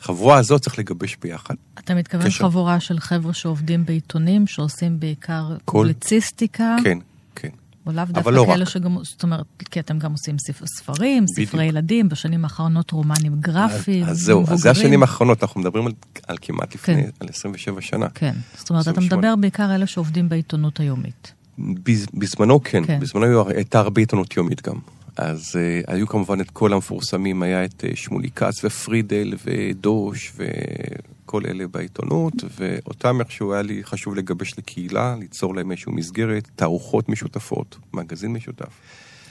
החבורה 0.00 0.38
הזאת 0.38 0.62
צריך 0.62 0.78
לגבש 0.78 1.16
ביחד. 1.22 1.54
אתה 1.78 1.94
מתכוון 1.94 2.26
קשר. 2.26 2.44
חבורה 2.48 2.80
של 2.80 3.00
חבר'ה 3.00 3.34
שעובדים 3.34 3.84
בעיתונים, 3.86 4.46
שעושים 4.46 5.00
בעיקר 5.00 5.48
כל- 5.64 5.72
פובליציסטיקה? 5.78 6.76
כן, 6.84 6.98
כן. 7.36 7.48
או 7.86 7.92
לאו 7.92 8.04
דווקא 8.08 8.30
לא 8.30 8.44
כאלה 8.48 8.62
רק. 8.62 8.68
שגם, 8.68 8.96
זאת 9.02 9.22
אומרת, 9.22 9.44
כי 9.70 9.80
אתם 9.80 9.98
גם 9.98 10.12
עושים 10.12 10.38
ספר, 10.38 10.66
ספרים, 10.66 11.24
בדיוק. 11.32 11.48
ספרי 11.48 11.64
ילדים, 11.64 12.08
בשנים 12.08 12.44
האחרונות 12.44 12.90
רומנים 12.90 13.40
גרפיים, 13.40 14.04
אז 14.04 14.18
זהו, 14.20 14.40
אז 14.42 14.46
זה 14.46 14.52
מבוגרים. 14.54 14.70
השנים 14.72 15.02
האחרונות, 15.02 15.42
אנחנו 15.42 15.60
מדברים 15.60 15.86
על, 15.86 15.92
על 16.26 16.36
כמעט 16.40 16.74
לפני, 16.74 17.02
כן. 17.02 17.10
על 17.20 17.28
27 17.28 17.80
שנה. 17.80 18.06
כן, 18.14 18.34
זאת 18.58 18.70
אומרת, 18.70 18.82
אתה 18.82 18.90
28. 18.90 19.16
מדבר 19.16 19.36
בעיקר 19.40 19.74
אלה 19.74 19.86
שעובדים 19.86 20.28
בעיתונות 20.28 20.80
היומית. 20.80 21.32
בז, 21.58 22.06
בזמנו 22.14 22.60
כן, 22.64 22.86
כן. 22.86 23.00
בזמנו 23.00 23.48
הייתה 23.48 23.78
הרבה 23.78 24.00
עיתונות 24.00 24.36
יומית 24.36 24.62
גם. 24.68 24.74
אז 25.16 25.52
uh, 25.56 25.92
היו 25.92 26.06
כמובן 26.06 26.40
את 26.40 26.50
כל 26.50 26.72
המפורסמים, 26.72 27.42
היה 27.42 27.64
את 27.64 27.84
uh, 27.84 27.96
שמולי 27.96 28.30
כץ 28.30 28.64
ופרידל 28.64 29.34
ודוש 29.44 30.32
וכל 30.36 31.42
אלה 31.46 31.66
בעיתונות, 31.66 32.34
ואותם 32.58 33.20
איכשהו 33.20 33.52
היה 33.52 33.62
לי 33.62 33.84
חשוב 33.84 34.14
לגבש 34.14 34.58
לקהילה, 34.58 35.16
ליצור 35.18 35.54
להם 35.54 35.70
איזושהי 35.70 35.92
מסגרת, 35.92 36.48
תערוכות 36.56 37.08
משותפות, 37.08 37.76
מגזין 37.94 38.32
משותף. 38.32 38.68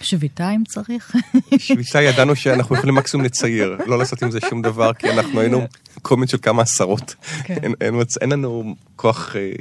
שביתה 0.02 0.52
אם 0.52 0.64
צריך. 0.68 1.16
שביתה 1.58 2.02
ידענו 2.02 2.36
שאנחנו 2.36 2.76
יכולים 2.76 2.96
מקסימום 2.96 3.26
לצייר, 3.26 3.78
לא 3.86 3.98
לעשות 3.98 4.24
עם 4.24 4.32
זה 4.32 4.40
שום 4.50 4.62
דבר, 4.62 4.94
כי 4.94 5.10
אנחנו 5.10 5.40
היינו 5.40 5.62
קומץ 6.02 6.32
של 6.32 6.38
כמה 6.42 6.62
עשרות. 6.62 7.16
כן. 7.44 7.54
אין, 7.64 7.74
אין, 7.82 7.96
אין 8.22 8.30
לנו 8.30 8.76
כוח 8.96 9.36
אה, 9.36 9.52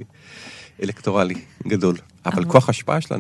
אלקטורלי 0.83 1.35
גדול, 1.69 1.97
אבל 2.27 2.43
אבל- 2.43 2.45
כוח 2.53 2.69
השפעה 2.69 2.99
יש 2.99 3.13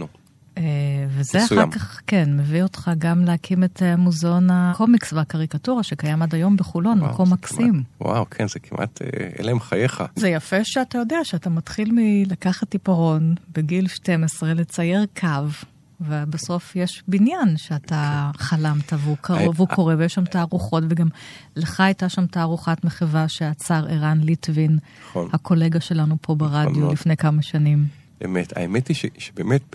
וזה 1.30 1.38
אחר 1.38 1.44
מסוים. 1.54 1.70
כך, 1.70 2.00
כן, 2.06 2.36
מביא 2.36 2.62
אותך 2.62 2.90
גם 2.98 3.24
להקים 3.24 3.64
את 3.64 3.82
אה, 3.82 3.96
מוזיאון 3.96 4.48
הקומיקס 4.50 5.12
והקריקטורה 5.12 5.82
שקיים 5.82 6.22
עד 6.22 6.34
היום 6.34 6.56
בחולון, 6.56 7.00
וואו, 7.00 7.12
מקום 7.12 7.32
מקסים. 7.32 7.72
כמעט- 7.72 7.84
וואו, 8.00 8.26
כן, 8.30 8.48
זה 8.48 8.58
כמעט, 8.58 9.02
אה, 9.02 9.08
אלה 9.40 9.50
הם 9.50 9.60
חייך. 9.60 10.02
זה 10.16 10.28
יפה 10.28 10.56
שאתה 10.64 10.98
יודע 10.98 11.16
שאתה 11.24 11.50
מתחיל 11.50 11.90
מלקחת 11.92 12.72
עיפרון 12.72 13.34
בגיל 13.54 13.86
12, 13.88 14.54
לצייר 14.54 15.04
קו, 15.20 15.28
ובסוף 16.00 16.76
יש 16.76 17.02
בניין 17.08 17.56
שאתה 17.56 18.30
חלמת 18.36 18.92
והוא 18.98 19.16
קרוב, 19.20 19.38
אה, 19.40 19.48
והוא 19.54 19.68
קורה, 19.68 19.94
ויש 19.98 20.14
שם 20.14 20.24
תערוכות, 20.24 20.84
וגם 20.88 21.08
לך 21.56 21.80
הייתה 21.80 22.08
שם 22.08 22.26
תערוכת 22.26 22.84
מחווה 22.84 23.28
שעצר 23.28 23.86
ערן 23.88 24.20
ליטבין, 24.22 24.78
נכון. 25.10 25.28
הקולגה 25.32 25.80
שלנו 25.80 26.16
פה 26.20 26.34
ברדיו 26.34 26.80
מאוד. 26.80 26.92
לפני 26.92 27.16
כמה 27.16 27.42
שנים. 27.42 27.86
אמת, 28.24 28.56
האמת 28.56 28.88
היא 28.88 28.96
ש, 28.96 29.06
שבאמת 29.18 29.74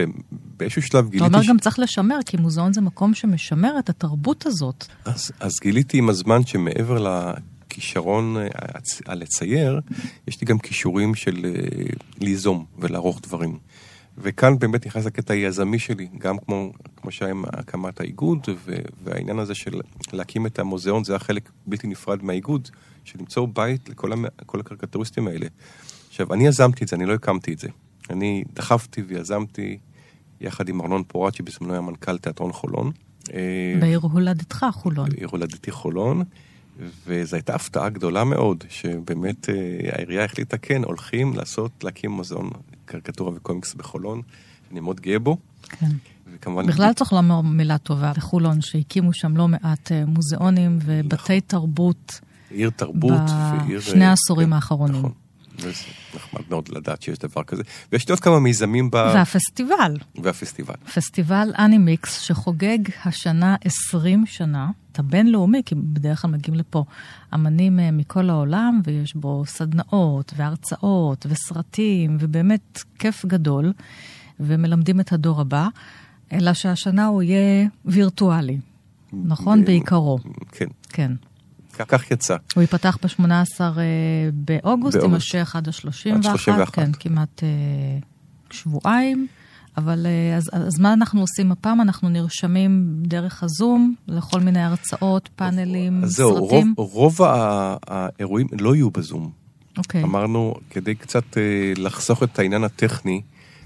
באיזשהו 0.57 0.81
שלב 0.81 1.05
אתה 1.05 1.11
גיליתי... 1.11 1.33
אומר 1.33 1.43
ש- 1.43 1.49
גם 1.49 1.59
צריך 1.59 1.79
לשמר, 1.79 2.19
כי 2.25 2.37
מוזיאון 2.37 2.73
זה 2.73 2.81
מקום 2.81 3.13
שמשמר 3.13 3.79
את 3.79 3.89
התרבות 3.89 4.45
הזאת. 4.45 4.85
אז, 5.05 5.31
אז 5.39 5.51
גיליתי 5.61 5.97
עם 5.97 6.09
הזמן 6.09 6.45
שמעבר 6.45 6.97
לכישרון 7.67 8.37
אה, 8.37 8.47
הלצייר, 9.05 9.79
יש 10.27 10.41
לי 10.41 10.47
גם 10.47 10.59
כישורים 10.59 11.15
של 11.15 11.45
אה, 11.45 11.51
ליזום 12.19 12.65
ולערוך 12.79 13.21
דברים. 13.21 13.57
וכאן 14.17 14.59
באמת 14.59 14.87
נכנס 14.87 15.05
הקטע 15.05 15.33
היזמי 15.33 15.79
שלי, 15.79 16.07
גם 16.17 16.37
כמו, 16.37 16.71
כמו 17.01 17.11
שהיה 17.11 17.31
עם 17.31 17.43
הקמת 17.47 17.99
האיגוד, 17.99 18.39
ו, 18.65 18.75
והעניין 19.03 19.39
הזה 19.39 19.55
של 19.55 19.79
להקים 20.13 20.45
את 20.45 20.59
המוזיאון, 20.59 21.03
זה 21.03 21.13
היה 21.13 21.19
חלק 21.19 21.49
בלתי 21.65 21.87
נפרד 21.87 22.23
מהאיגוד, 22.23 22.69
של 23.03 23.19
למצוא 23.19 23.47
בית 23.53 23.89
לכל 23.89 24.13
המ, 24.13 24.25
הקריקטוריסטים 24.39 25.27
האלה. 25.27 25.47
עכשיו, 26.09 26.33
אני 26.33 26.47
יזמתי 26.47 26.83
את 26.83 26.89
זה, 26.89 26.95
אני 26.95 27.05
לא 27.05 27.13
הקמתי 27.13 27.53
את 27.53 27.59
זה. 27.59 27.67
אני 28.09 28.43
דחפתי 28.53 29.01
ויזמתי 29.01 29.77
יחד 30.41 30.69
עם 30.69 30.81
ארנון 30.81 31.03
פורט, 31.07 31.33
שבזמנו 31.33 31.71
היה 31.71 31.81
מנכ"ל 31.81 32.17
תיאטרון 32.17 32.51
חולון. 32.51 32.91
אה, 33.33 33.77
בעיר 33.79 33.99
הולדתך, 33.99 34.65
חולון. 34.71 35.09
בעיר 35.09 35.27
הולדתי 35.31 35.71
חולון, 35.71 36.23
וזו 37.07 37.35
הייתה 37.35 37.55
הפתעה 37.55 37.89
גדולה 37.89 38.23
מאוד, 38.23 38.63
שבאמת 38.69 39.49
אה, 39.49 39.55
העירייה 39.91 40.25
החליטה, 40.25 40.57
כן, 40.57 40.83
הולכים 40.83 41.33
לעשות, 41.33 41.83
להקים 41.83 42.11
מוזיאון 42.11 42.49
קריקטורה 42.85 43.31
וקומיקס 43.35 43.73
בחולון, 43.73 44.21
אני 44.71 44.79
מאוד 44.79 44.99
גאה 44.99 45.19
בו, 45.19 45.37
כן. 45.69 45.89
וכמובן... 46.33 46.67
בכלל 46.67 46.93
צריך 46.93 47.13
לומר 47.13 47.41
מילה 47.41 47.77
טובה 47.77 48.11
לחולון, 48.17 48.61
שהקימו 48.61 49.13
שם 49.13 49.37
לא 49.37 49.47
מעט 49.47 49.91
אה, 49.91 50.05
מוזיאונים 50.05 50.79
ובתי 50.85 51.41
תרבות 51.41 52.19
עיר 52.49 52.69
תרבות. 52.69 53.21
בשני 53.77 54.05
העשורים 54.05 54.53
האחרונים. 54.53 54.99
נכון. 54.99 55.11
וזה 55.61 55.83
נחמד 56.15 56.41
מאוד 56.49 56.69
לדעת 56.69 57.01
שיש 57.01 57.17
דבר 57.17 57.43
כזה. 57.43 57.63
ויש 57.91 58.07
לי 58.07 58.11
עוד 58.11 58.19
כמה 58.19 58.39
מיזמים 58.39 58.89
ב... 58.91 58.95
והפסטיבל, 58.95 59.97
והפסטיבל. 60.15 60.75
פסטיבל 60.95 61.53
אנימיקס, 61.59 62.19
שחוגג 62.21 62.77
השנה 63.05 63.55
20 63.63 64.25
שנה, 64.25 64.69
את 64.91 64.99
הבינלאומי, 64.99 65.61
כי 65.65 65.75
בדרך 65.75 66.21
כלל 66.21 66.31
מגיעים 66.31 66.59
לפה 66.59 66.83
אמנים 67.33 67.79
אה, 67.79 67.91
מכל 67.91 68.29
העולם, 68.29 68.81
ויש 68.83 69.15
בו 69.15 69.43
סדנאות 69.45 70.33
והרצאות 70.35 71.25
וסרטים, 71.29 72.17
ובאמת 72.19 72.83
כיף 72.99 73.25
גדול, 73.25 73.73
ומלמדים 74.39 74.99
את 74.99 75.13
הדור 75.13 75.41
הבא, 75.41 75.67
אלא 76.31 76.53
שהשנה 76.53 77.05
הוא 77.05 77.23
יהיה 77.23 77.67
וירטואלי, 77.85 78.57
נכון? 79.13 79.61
ב- 79.61 79.65
בעיקרו, 79.65 80.19
כן, 80.51 80.65
כן. 80.89 81.11
כך- 81.85 82.11
יצא. 82.11 82.35
הוא 82.55 82.61
ייפתח 82.61 82.97
ב-18 83.03 83.23
באוגוסט, 84.33 84.65
באוגוסט. 84.67 84.95
יימשך 85.03 85.55
עד 85.55 85.67
ה-31, 85.67 86.15
עד 86.15 86.23
31. 86.23 86.73
כן, 86.75 86.91
כמעט 86.99 87.43
אה, 87.43 87.49
שבועיים. 88.51 89.27
אבל 89.77 90.05
אה, 90.05 90.37
אז, 90.37 90.49
אז 90.53 90.79
מה 90.79 90.93
אנחנו 90.93 91.21
עושים 91.21 91.51
הפעם? 91.51 91.81
אנחנו 91.81 92.09
נרשמים 92.09 92.93
דרך 93.01 93.43
הזום 93.43 93.95
לכל 94.07 94.39
מיני 94.39 94.63
הרצאות, 94.63 95.29
פאנלים, 95.35 96.03
אז 96.03 96.11
זהו, 96.11 96.35
רוב, 96.35 96.49
סרטים. 96.51 96.73
רוב 96.77 97.21
ה- 97.21 97.75
האירועים 97.87 98.47
לא 98.59 98.75
יהיו 98.75 98.91
בזום. 98.91 99.31
אוקיי. 99.77 100.03
אמרנו, 100.03 100.53
כדי 100.69 100.95
קצת 100.95 101.37
אה, 101.37 101.43
לחסוך 101.77 102.23
את 102.23 102.39
העניין 102.39 102.63
הטכני, 102.63 103.21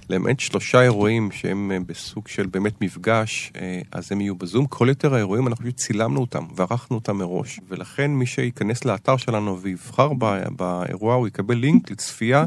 למעט 0.10 0.40
שלושה 0.40 0.82
אירועים 0.82 1.32
שהם 1.32 1.72
אה, 1.72 1.78
בסוג 1.88 2.28
של 2.28 2.46
באמת 2.48 2.82
מפגש, 2.82 3.52
אה, 3.56 3.82
אז 3.92 4.12
הם 4.12 4.22
יהיו 4.22 4.36
בזום. 4.36 4.66
כל 4.66 4.88
יתר 4.92 5.14
האירועים, 5.16 5.48
אנחנו 5.48 5.64
פשוט 5.66 5.76
צילמנו 5.78 6.22
אותם 6.22 6.46
וערכנו 6.56 6.96
אותם 6.98 7.18
מראש. 7.18 7.60
ולכן 7.70 8.12
מי 8.12 8.26
שייכנס 8.26 8.86
לאתר 8.86 9.18
שלנו 9.18 9.60
ויבחר 9.62 10.10
ב- 10.18 10.44
באירוע, 10.58 11.16
הוא 11.16 11.28
יקבל 11.28 11.56
לינק 11.56 11.92
לצפייה 11.92 12.46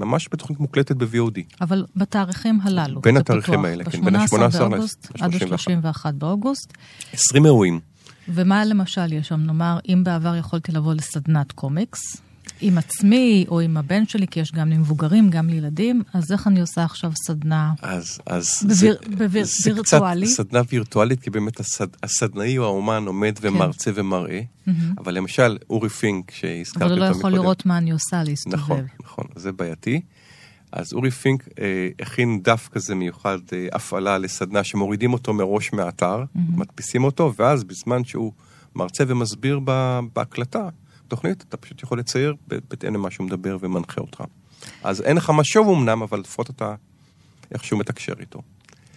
ממש 0.00 0.28
בתוכנית 0.32 0.60
מוקלטת 0.60 0.96
ב-VOD. 0.96 1.40
אבל 1.60 1.84
בתאריכים 1.96 2.60
הללו. 2.62 3.00
בין 3.00 3.16
התאריכים 3.16 3.54
פתוח 3.54 3.64
האלה, 3.64 3.84
כן, 3.84 4.04
בין 4.04 4.16
ה- 4.16 4.18
ב-18 4.18 4.28
18 4.28 4.68
באוגוסט 4.68 5.08
עד 5.20 5.34
ה-31 5.34 6.12
באוגוסט. 6.12 6.72
20 7.12 7.44
אירועים. 7.46 7.80
ומה 8.28 8.64
למשל 8.64 9.12
יש 9.12 9.28
שם? 9.28 9.40
נאמר, 9.40 9.78
אם 9.88 10.04
בעבר 10.04 10.36
יכולתי 10.36 10.72
לבוא 10.72 10.94
לסדנת 10.94 11.52
קומיקס, 11.52 11.98
עם 12.66 12.78
עצמי 12.78 13.44
או 13.48 13.60
עם 13.60 13.76
הבן 13.76 14.06
שלי, 14.06 14.26
כי 14.26 14.40
יש 14.40 14.52
גם 14.52 14.68
למבוגרים, 14.70 15.30
גם 15.30 15.48
לילדים, 15.48 16.02
אז 16.14 16.32
איך 16.32 16.46
אני 16.46 16.60
עושה 16.60 16.84
עכשיו 16.84 17.12
סדנה? 17.26 17.72
אז, 17.82 18.20
אז 18.26 18.62
בוויר- 18.68 18.96
זה, 19.08 19.16
בוויר- 19.16 19.44
זה 19.62 19.74
וירטואלי? 19.74 20.26
קצת 20.26 20.34
סדנה 20.36 20.60
וירטואלית, 20.68 21.20
כי 21.20 21.30
באמת 21.30 21.60
הסד, 21.60 21.86
הסדנאי 22.02 22.58
או 22.58 22.64
האומן 22.64 23.04
עומד 23.06 23.38
כן. 23.38 23.48
ומרצה 23.48 23.90
ומראה. 23.94 24.40
אבל 24.98 25.14
למשל, 25.14 25.58
אורי 25.70 25.88
פינק, 25.88 26.30
שהזכרתי 26.30 26.84
אבל 26.84 26.92
אותו 26.92 27.04
הוא 27.04 27.10
מקודם. 27.10 27.12
לא 27.12 27.18
יכול 27.18 27.32
לראות 27.32 27.66
מה 27.66 27.78
אני 27.78 27.90
עושה, 27.90 28.22
להסתובב. 28.22 28.56
נכון, 28.56 28.86
נכון, 29.04 29.24
זה 29.36 29.52
בעייתי. 29.52 30.00
אז 30.72 30.92
אורי 30.92 31.10
פינק 31.10 31.48
אה, 31.58 31.64
הכין 32.00 32.40
דף 32.42 32.68
כזה 32.72 32.94
מיוחד, 32.94 33.38
אה, 33.52 33.66
הפעלה 33.72 34.18
לסדנה, 34.18 34.64
שמורידים 34.64 35.12
אותו 35.12 35.34
מראש 35.34 35.72
מהאתר, 35.72 36.24
מדפיסים 36.34 37.04
אותו, 37.04 37.32
ואז 37.38 37.64
בזמן 37.64 38.04
שהוא 38.04 38.32
מרצה 38.76 39.04
ומסביר 39.08 39.60
ב- 39.64 40.00
בהקלטה, 40.14 40.68
תוכנית, 41.08 41.44
אתה 41.48 41.56
פשוט 41.56 41.82
יכול 41.82 41.98
לצייר 41.98 42.34
בהתאם 42.48 42.94
למה 42.94 43.10
שהוא 43.10 43.26
מדבר 43.26 43.56
ומנחה 43.60 44.00
אותך. 44.00 44.24
אז 44.82 45.00
אין 45.00 45.16
לך 45.16 45.30
משוב 45.30 45.68
אמנם, 45.68 46.02
אבל 46.02 46.20
לפחות 46.20 46.50
אתה 46.50 46.74
איכשהו 47.52 47.78
מתקשר 47.78 48.12
איתו. 48.20 48.42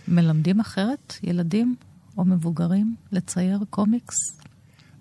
מלמדים 0.07 0.59
אחרת, 0.59 1.13
ילדים 1.23 1.75
או 2.17 2.25
מבוגרים, 2.25 2.95
לצייר 3.11 3.59
קומיקס? 3.69 4.15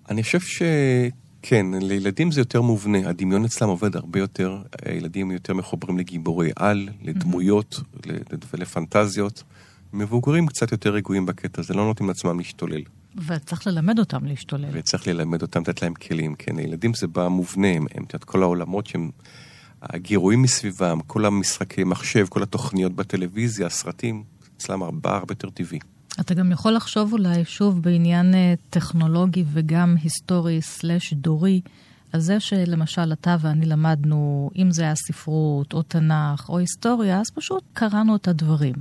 אני 0.09 0.23
חושב 0.23 0.39
שכן, 0.39 1.65
לילדים 1.81 2.31
זה 2.31 2.41
יותר 2.41 2.61
מובנה, 2.61 3.09
הדמיון 3.09 3.45
אצלם 3.45 3.67
עובד 3.67 3.95
הרבה 3.95 4.19
יותר, 4.19 4.61
הילדים 4.85 5.31
יותר 5.31 5.53
מחוברים 5.53 5.97
לגיבורי 5.97 6.51
על, 6.55 6.89
לדמויות 7.01 7.79
ולפנטזיות. 8.53 9.43
מבוגרים 9.93 10.47
קצת 10.47 10.71
יותר 10.71 10.93
רגועים 10.93 11.25
בקטע 11.25 11.61
הזה, 11.61 11.73
לא 11.73 11.85
נותנים 11.85 12.09
לעצמם 12.09 12.37
להשתולל. 12.37 12.81
וצריך 13.27 13.67
ללמד 13.67 13.99
אותם 13.99 14.25
להשתולל. 14.25 14.69
וצריך 14.71 15.07
ללמד 15.07 15.41
אותם, 15.41 15.61
לתת 15.61 15.81
להם 15.81 15.93
כלים, 15.93 16.35
כן, 16.35 16.57
הילדים 16.57 16.93
זה 16.93 17.07
במובנה, 17.07 17.67
הם, 17.67 17.85
הם, 17.95 18.03
את 18.03 18.13
יודעת, 18.13 18.23
כל 18.23 18.43
העולמות 18.43 18.87
שהם, 18.87 19.11
הגירויים 19.81 20.41
מסביבם, 20.41 20.99
כל 21.07 21.25
המשחקי 21.25 21.83
מחשב, 21.83 22.25
כל 22.29 22.43
התוכניות 22.43 22.93
בטלוויזיה, 22.93 23.67
הסרטים, 23.67 24.23
אצלם 24.57 24.83
הרבה 24.83 25.15
הרבה 25.15 25.31
יותר 25.31 25.49
טבעי. 25.49 25.79
אתה 26.19 26.33
גם 26.33 26.51
יכול 26.51 26.73
לחשוב 26.73 27.13
אולי 27.13 27.45
שוב 27.45 27.81
בעניין 27.81 28.35
אה, 28.35 28.53
טכנולוגי 28.69 29.43
וגם 29.53 29.95
היסטורי 30.03 30.61
סלש 30.61 31.13
דורי, 31.13 31.61
על 32.13 32.19
זה 32.19 32.39
שלמשל 32.39 33.13
אתה 33.13 33.37
ואני 33.39 33.65
למדנו, 33.65 34.49
אם 34.55 34.71
זה 34.71 34.83
היה 34.83 34.95
ספרות 34.95 35.73
או 35.73 35.81
תנ"ך 35.81 36.49
או 36.49 36.57
היסטוריה, 36.57 37.19
אז 37.19 37.25
פשוט 37.35 37.63
קראנו 37.73 38.15
את 38.15 38.27
הדברים. 38.27 38.75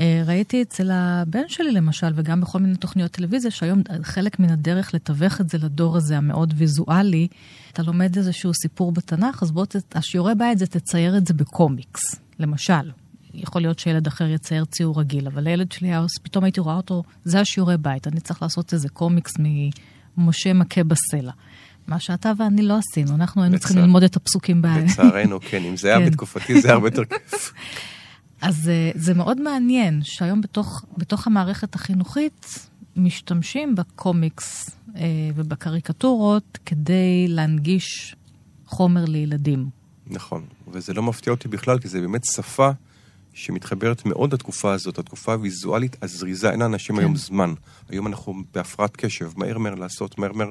אה, 0.00 0.22
ראיתי 0.26 0.62
אצל 0.62 0.90
הבן 0.90 1.48
שלי 1.48 1.72
למשל, 1.72 2.12
וגם 2.14 2.40
בכל 2.40 2.58
מיני 2.58 2.76
תוכניות 2.76 3.10
טלוויזיה, 3.10 3.50
שהיום 3.50 3.82
חלק 4.02 4.40
מן 4.40 4.50
הדרך 4.50 4.94
לתווך 4.94 5.40
את 5.40 5.50
זה 5.50 5.58
לדור 5.58 5.96
הזה 5.96 6.16
המאוד 6.16 6.54
ויזואלי, 6.56 7.28
אתה 7.72 7.82
לומד 7.82 8.16
איזשהו 8.16 8.54
סיפור 8.54 8.92
בתנ"ך, 8.92 9.42
אז 9.42 9.50
בוא, 9.50 9.66
השיעורי 9.94 10.34
בית 10.34 10.58
זה 10.58 10.66
תצייר 10.66 11.16
את 11.16 11.26
זה 11.26 11.34
בקומיקס, 11.34 12.14
למשל. 12.38 12.90
יכול 13.34 13.60
להיות 13.60 13.78
שילד 13.78 14.06
אחר 14.06 14.26
יצייר 14.26 14.64
ציור 14.64 15.00
רגיל, 15.00 15.26
אבל 15.26 15.42
לילד 15.42 15.72
שלי, 15.72 15.90
פתאום 16.22 16.44
הייתי 16.44 16.60
רואה 16.60 16.76
אותו, 16.76 17.02
זה 17.24 17.40
השיעורי 17.40 17.76
בית, 17.76 18.06
אני 18.06 18.20
צריך 18.20 18.42
לעשות 18.42 18.72
איזה 18.72 18.88
קומיקס 18.88 19.32
ממשה 20.16 20.52
מכה 20.52 20.84
בסלע. 20.84 21.32
מה 21.86 22.00
שאתה 22.00 22.32
ואני 22.38 22.62
לא 22.62 22.78
עשינו, 22.78 23.14
אנחנו 23.14 23.42
היינו 23.42 23.58
צריכים 23.58 23.78
ללמוד 23.78 24.02
את 24.02 24.16
הפסוקים 24.16 24.62
ב... 24.62 24.66
לצערנו, 24.66 25.38
כן, 25.40 25.64
אם 25.64 25.76
זה 25.76 25.88
היה 25.88 25.98
כן. 25.98 26.06
בתקופתי 26.06 26.60
זה 26.60 26.68
היה 26.68 26.74
הרבה 26.74 26.86
יותר 26.86 27.04
כיף. 27.04 27.52
אז 28.40 28.68
אה, 28.68 28.90
זה 28.94 29.14
מאוד 29.14 29.40
מעניין 29.40 30.00
שהיום 30.02 30.40
בתוך, 30.40 30.84
בתוך 30.96 31.26
המערכת 31.26 31.74
החינוכית 31.74 32.68
משתמשים 32.96 33.74
בקומיקס 33.74 34.70
אה, 34.96 35.02
ובקריקטורות 35.34 36.58
כדי 36.66 37.26
להנגיש 37.28 38.16
חומר 38.66 39.04
לילדים. 39.04 39.68
נכון, 40.06 40.44
וזה 40.72 40.94
לא 40.94 41.02
מפתיע 41.02 41.30
אותי 41.32 41.48
בכלל, 41.48 41.78
כי 41.78 41.88
זה 41.88 42.00
באמת 42.00 42.24
שפה 42.24 42.70
שמתחברת 43.32 44.04
מאוד 44.06 44.34
לתקופה 44.34 44.72
הזאת, 44.72 44.98
התקופה 44.98 45.32
הוויזואלית 45.32 45.96
הזריזה, 46.02 46.50
אין 46.50 46.60
לאנשים 46.60 46.96
כן. 46.96 47.02
היום 47.02 47.16
זמן. 47.16 47.54
היום 47.88 48.06
אנחנו 48.06 48.34
בהפרעת 48.54 48.96
קשב, 48.96 49.30
מהר 49.36 49.58
מהר 49.58 49.74
לעשות, 49.74 50.18
מהר 50.18 50.32
מהר 50.32 50.50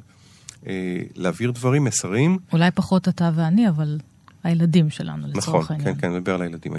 אה, 0.67 1.01
להעביר 1.15 1.51
דברים, 1.51 1.83
מסרים. 1.83 2.37
אולי 2.53 2.71
פחות 2.71 3.07
אתה 3.07 3.31
ואני, 3.35 3.69
אבל 3.69 3.97
הילדים 4.43 4.89
שלנו, 4.89 5.27
לצורך 5.27 5.47
נכון, 5.47 5.61
העניין. 5.69 5.81
נכון, 5.81 5.93
כן, 5.93 6.01
כן, 6.01 6.07
אני 6.07 6.19
מדבר 6.19 6.35
על 6.35 6.41
הילדים. 6.41 6.73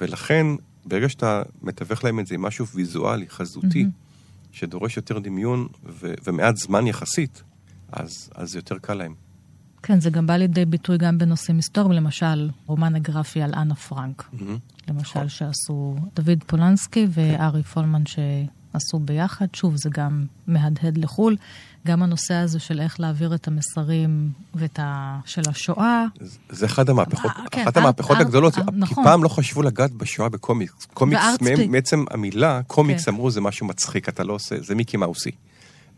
ולכן, 0.00 0.46
ברגע 0.84 1.08
שאתה 1.08 1.42
מתווך 1.62 2.04
להם 2.04 2.20
את 2.20 2.26
זה 2.26 2.34
עם 2.34 2.42
משהו 2.42 2.66
ויזואלי, 2.66 3.28
חזותי, 3.28 3.84
mm-hmm. 3.84 4.52
שדורש 4.52 4.96
יותר 4.96 5.18
דמיון 5.18 5.66
ו- 5.86 6.14
ומעט 6.24 6.56
זמן 6.56 6.86
יחסית, 6.86 7.42
אז, 7.92 8.30
אז 8.34 8.50
זה 8.50 8.58
יותר 8.58 8.78
קל 8.78 8.94
להם. 8.94 9.14
כן, 9.82 10.00
זה 10.00 10.10
גם 10.10 10.26
בא 10.26 10.36
לידי 10.36 10.64
ביטוי 10.64 10.98
גם 10.98 11.18
בנושאים 11.18 11.56
היסטוריים, 11.56 11.92
למשל, 11.92 12.50
רומן 12.66 12.94
הגרפי 12.96 13.42
על 13.42 13.54
אנה 13.54 13.74
פרנק, 13.74 14.22
mm-hmm. 14.22 14.44
למשל, 14.88 15.18
נכון. 15.18 15.28
שעשו 15.28 15.96
דוד 16.14 16.44
פולנסקי 16.46 17.06
וארי 17.10 17.62
כן. 17.62 17.68
פולמן 17.68 18.02
שעשו 18.74 18.98
ביחד. 18.98 19.46
שוב, 19.52 19.76
זה 19.76 19.90
גם 19.92 20.26
מהדהד 20.46 20.98
לחו"ל. 20.98 21.36
גם 21.86 22.02
הנושא 22.02 22.34
הזה 22.34 22.58
של 22.58 22.80
איך 22.80 23.00
להעביר 23.00 23.34
את 23.34 23.48
המסרים 23.48 24.30
ואת 24.54 24.78
ה... 24.78 25.18
של 25.24 25.42
השואה. 25.48 26.04
זה 26.48 26.66
אחד 26.66 26.88
המהפכות, 26.88 27.30
אה, 27.36 27.44
כן, 27.50 27.62
אחת 27.62 27.76
המהפכות 27.76 28.18
הגדולות, 28.20 28.58
נכון. 28.58 28.86
כי 28.86 28.94
פעם 28.94 29.24
לא 29.24 29.28
חשבו 29.28 29.62
לגעת 29.62 29.92
בשואה 29.92 30.28
בקומיקס. 30.28 30.86
קומיקס, 30.94 31.22
מעצם 31.68 32.04
המילה, 32.10 32.60
קומיקס 32.66 33.04
כן. 33.04 33.10
אמרו 33.10 33.30
זה 33.30 33.40
משהו 33.40 33.66
מצחיק, 33.66 34.08
אתה 34.08 34.24
לא 34.24 34.32
עושה, 34.32 34.56
זה 34.60 34.74
מיקי 34.74 34.96
מאוסי. 34.96 35.30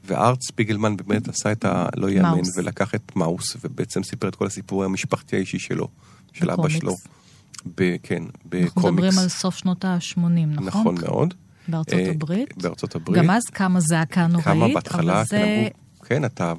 וארט 0.04 0.42
ספיגלמן 0.42 0.96
באמת 0.96 1.28
עשה 1.28 1.52
את 1.52 1.64
הלא 1.64 2.10
יאמן, 2.10 2.40
ולקח 2.56 2.94
את 2.94 3.16
מאוס, 3.16 3.56
ובעצם 3.64 4.02
סיפר 4.02 4.28
את 4.28 4.34
כל 4.34 4.46
הסיפור 4.46 4.84
המשפחתי 4.84 5.36
האישי 5.36 5.58
שלו, 5.58 5.88
של 6.32 6.50
אבא 6.50 6.68
שלו. 6.68 6.94
ב, 7.76 7.96
כן, 8.02 8.22
בקומיקס. 8.44 8.76
אנחנו 8.76 8.92
מדברים 8.92 9.18
על 9.18 9.28
סוף 9.28 9.56
שנות 9.56 9.84
ה-80, 9.84 10.18
נכון? 10.18 10.66
נכון 10.66 10.94
מאוד. 11.00 11.34
בארצות 11.68 11.98
אה, 11.98 12.10
הברית. 12.10 12.62
בארצות 12.62 12.94
הברית. 12.94 13.22
גם 13.22 13.30
אז 13.30 13.42
קמה 13.52 13.80
זעקה 13.80 14.26
נוראית, 14.26 14.48
קמה 14.48 14.68
בהתחלה, 14.74 15.24
כן, 15.24 15.36
אמרו, 15.36 15.70
כן, 16.06 16.24
אתה 16.24 16.52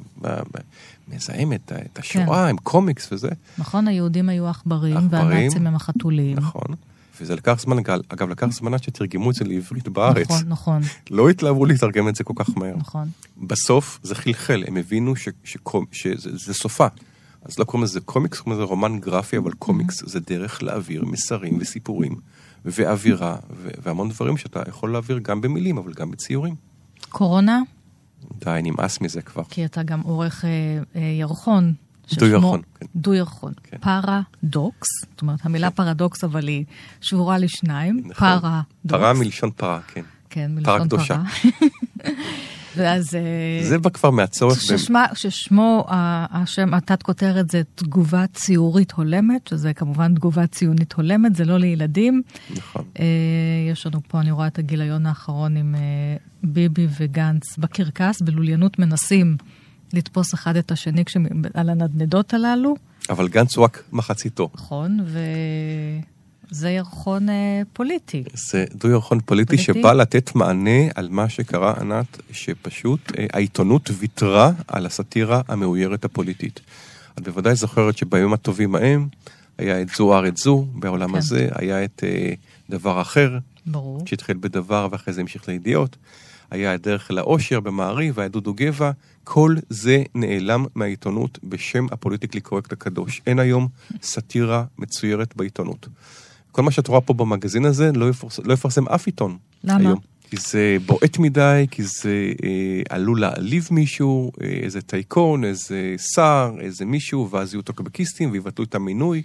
מזהם 1.07 1.53
את, 1.53 1.71
השואה 1.99 2.25
כן. 2.25 2.49
עם 2.49 2.57
קומיקס 2.57 3.11
וזה. 3.11 3.29
נכון, 3.57 3.87
היהודים 3.87 4.29
היו 4.29 4.47
עכברים, 4.47 4.97
והנאצים 5.09 5.67
הם 5.67 5.75
החתולים. 5.75 6.37
נכון. 6.37 6.75
וזה 7.21 7.35
לקח 7.35 7.59
זמן, 7.59 7.77
אגב, 8.09 8.29
לקח 8.29 8.47
זמן 8.51 8.73
עד 8.73 8.83
שתרגמו 8.83 9.31
את 9.31 9.35
זה 9.35 9.45
לעברית 9.45 9.87
בארץ. 9.87 10.29
נכון, 10.29 10.43
נכון. 10.47 10.81
לא 11.11 11.29
התלהבו 11.29 11.65
לתרגם 11.65 12.07
את 12.07 12.15
זה 12.15 12.23
כל 12.23 12.33
כך 12.35 12.49
מהר. 12.57 12.75
נכון. 12.77 13.09
בסוף 13.37 13.99
זה 14.03 14.15
חלחל, 14.15 14.63
הם 14.67 14.77
הבינו 14.77 15.15
ש, 15.15 15.27
שזה 15.91 16.53
סופה. 16.53 16.87
אז 17.45 17.59
לא 17.59 17.63
קוראים 17.63 17.83
לזה 17.83 17.99
קומיקס, 17.99 18.39
קוראים 18.39 18.61
לזה 18.61 18.69
רומן 18.69 18.99
גרפי, 18.99 19.37
אבל 19.37 19.51
קומיקס 19.51 20.03
זה 20.05 20.19
דרך 20.19 20.63
להעביר 20.63 21.05
מסרים 21.05 21.57
וסיפורים 21.61 22.15
ואווירה 22.67 23.35
והמון 23.83 24.09
דברים 24.09 24.37
שאתה 24.37 24.63
יכול 24.67 24.91
להעביר 24.91 25.19
גם 25.19 25.41
במילים, 25.41 25.77
אבל 25.77 25.93
גם 25.93 26.11
בציורים. 26.11 26.55
קורונה? 27.09 27.61
די, 28.39 28.59
נמאס 28.63 29.01
מזה 29.01 29.21
כבר. 29.21 29.43
כי 29.49 29.65
אתה 29.65 29.83
גם 29.83 30.01
עורך 30.01 30.45
אה, 30.45 30.49
אה, 30.95 31.01
ירחון. 31.01 31.73
דו 32.13 32.25
ירחון, 32.25 32.61
כן. 32.79 32.85
דו 32.95 33.13
ירחון. 33.13 33.53
כן. 33.63 33.77
פרדוקס, 33.77 34.87
זאת 35.11 35.21
אומרת, 35.21 35.39
המילה 35.43 35.69
כן. 35.69 35.75
פרדוקס, 35.75 36.23
אבל 36.23 36.47
היא 36.47 36.65
שבורה 37.01 37.37
לשניים. 37.37 38.01
נכון. 38.05 38.39
פרדוקס. 38.39 38.65
פרה 38.87 39.13
מלשון 39.13 39.51
פרה, 39.51 39.79
כן. 39.87 40.01
כן, 40.29 40.51
מלשון 40.55 40.63
פרה. 40.63 40.77
פרה 40.77 40.85
קדושה. 40.85 41.21
ואז... 42.77 43.15
אה, 43.15 43.69
זה 43.69 43.77
בא 43.77 43.89
כבר 43.89 44.09
מהצורך. 44.09 44.61
ששמה, 44.61 45.05
ששמו, 45.13 45.85
השם, 45.89 46.73
התת 46.73 47.03
כותרת 47.03 47.49
זה 47.49 47.61
תגובה 47.75 48.25
ציורית 48.33 48.91
הולמת, 48.91 49.47
שזה 49.47 49.73
כמובן 49.73 50.15
תגובה 50.15 50.47
ציונית 50.47 50.93
הולמת, 50.93 51.35
זה 51.35 51.45
לא 51.45 51.57
לילדים. 51.57 52.21
נכון. 52.55 52.85
אה, 52.99 53.05
יש 53.71 53.85
לנו 53.85 53.99
פה, 54.07 54.19
אני 54.19 54.31
רואה 54.31 54.47
את 54.47 54.59
הגיליון 54.59 55.05
האחרון 55.05 55.57
עם 55.57 55.75
אה, 55.75 55.81
ביבי 56.43 56.87
וגנץ 56.99 57.57
בקרקס, 57.57 58.21
בלוליינות 58.21 58.79
מנסים 58.79 59.37
לתפוס 59.93 60.33
אחד 60.33 60.55
את 60.57 60.71
השני 60.71 61.03
על 61.53 61.69
הנדנדות 61.69 62.33
הללו. 62.33 62.75
אבל 63.09 63.27
גנץ 63.27 63.57
הוא 63.57 63.63
רק 63.63 63.83
מחציתו. 63.91 64.49
נכון, 64.53 64.99
ו... 65.05 65.19
זה 66.49 66.69
ירחון 66.69 67.29
אה, 67.29 67.61
פוליטי. 67.73 68.23
זה 68.33 68.65
דו 68.75 68.87
ירחון 68.87 69.19
פוליטי, 69.25 69.57
פוליטי 69.57 69.81
שבא 69.81 69.93
לתת 69.93 70.35
מענה 70.35 70.87
על 70.95 71.09
מה 71.09 71.29
שקרה, 71.29 71.73
ענת, 71.81 72.21
שפשוט 72.31 72.99
אה, 73.17 73.25
העיתונות 73.33 73.89
ויתרה 73.97 74.51
על 74.67 74.85
הסאטירה 74.85 75.41
המאוירת 75.47 76.05
הפוליטית. 76.05 76.59
את 77.17 77.23
בוודאי 77.23 77.55
זוכרת 77.55 77.97
שבימים 77.97 78.33
הטובים 78.33 78.75
ההם 78.75 79.07
היה 79.57 79.81
את 79.81 79.87
זו 79.97 80.17
ארץ 80.17 80.43
זו, 80.43 80.65
בעולם 80.73 81.11
כן. 81.11 81.17
הזה, 81.17 81.49
היה 81.55 81.83
את 81.83 82.03
אה, 82.03 82.33
דבר 82.69 83.01
אחר, 83.01 83.37
ברור. 83.65 84.03
שהתחיל 84.05 84.37
בדבר 84.39 84.87
ואחרי 84.91 85.13
זה 85.13 85.21
המשיך 85.21 85.47
לידיעות. 85.47 85.97
היה 86.51 86.75
את 86.75 86.81
דרך 86.81 87.11
לאושר 87.11 87.59
במעריב, 87.59 88.19
היה 88.19 88.29
דודו 88.29 88.53
גבע, 88.53 88.91
כל 89.23 89.55
זה 89.69 90.03
נעלם 90.15 90.65
מהעיתונות 90.75 91.39
בשם 91.43 91.85
הפוליטיקלי 91.91 92.41
קורקט 92.41 92.71
הקדוש. 92.71 93.21
אין 93.27 93.39
היום 93.39 93.67
סאטירה 94.01 94.63
מצוירת 94.77 95.35
בעיתונות. 95.35 95.87
כל 96.57 96.63
מה 96.63 96.71
שאת 96.71 96.87
רואה 96.87 97.01
פה 97.01 97.13
במגזין 97.13 97.65
הזה 97.65 97.91
לא, 97.95 98.09
יפרס, 98.09 98.39
לא 98.43 98.53
יפרסם 98.53 98.87
אף 98.87 99.05
עיתון. 99.05 99.37
למה? 99.63 99.79
היום. 99.79 99.99
כי 100.29 100.37
זה 100.37 100.77
בועט 100.85 101.17
מדי, 101.17 101.65
כי 101.71 101.83
זה 101.83 102.31
אה, 102.43 102.81
עלול 102.89 103.21
להעליב 103.21 103.67
מישהו, 103.71 104.31
אה, 104.41 104.47
איזה 104.47 104.81
טייקון, 104.81 105.43
איזה 105.43 105.95
שר, 106.15 106.51
איזה 106.59 106.85
מישהו, 106.85 107.29
ואז 107.29 107.53
יהיו 107.53 107.61
טוקבקיסטים 107.61 108.31
ויבטלו 108.31 108.65
את 108.65 108.75
המינוי. 108.75 109.23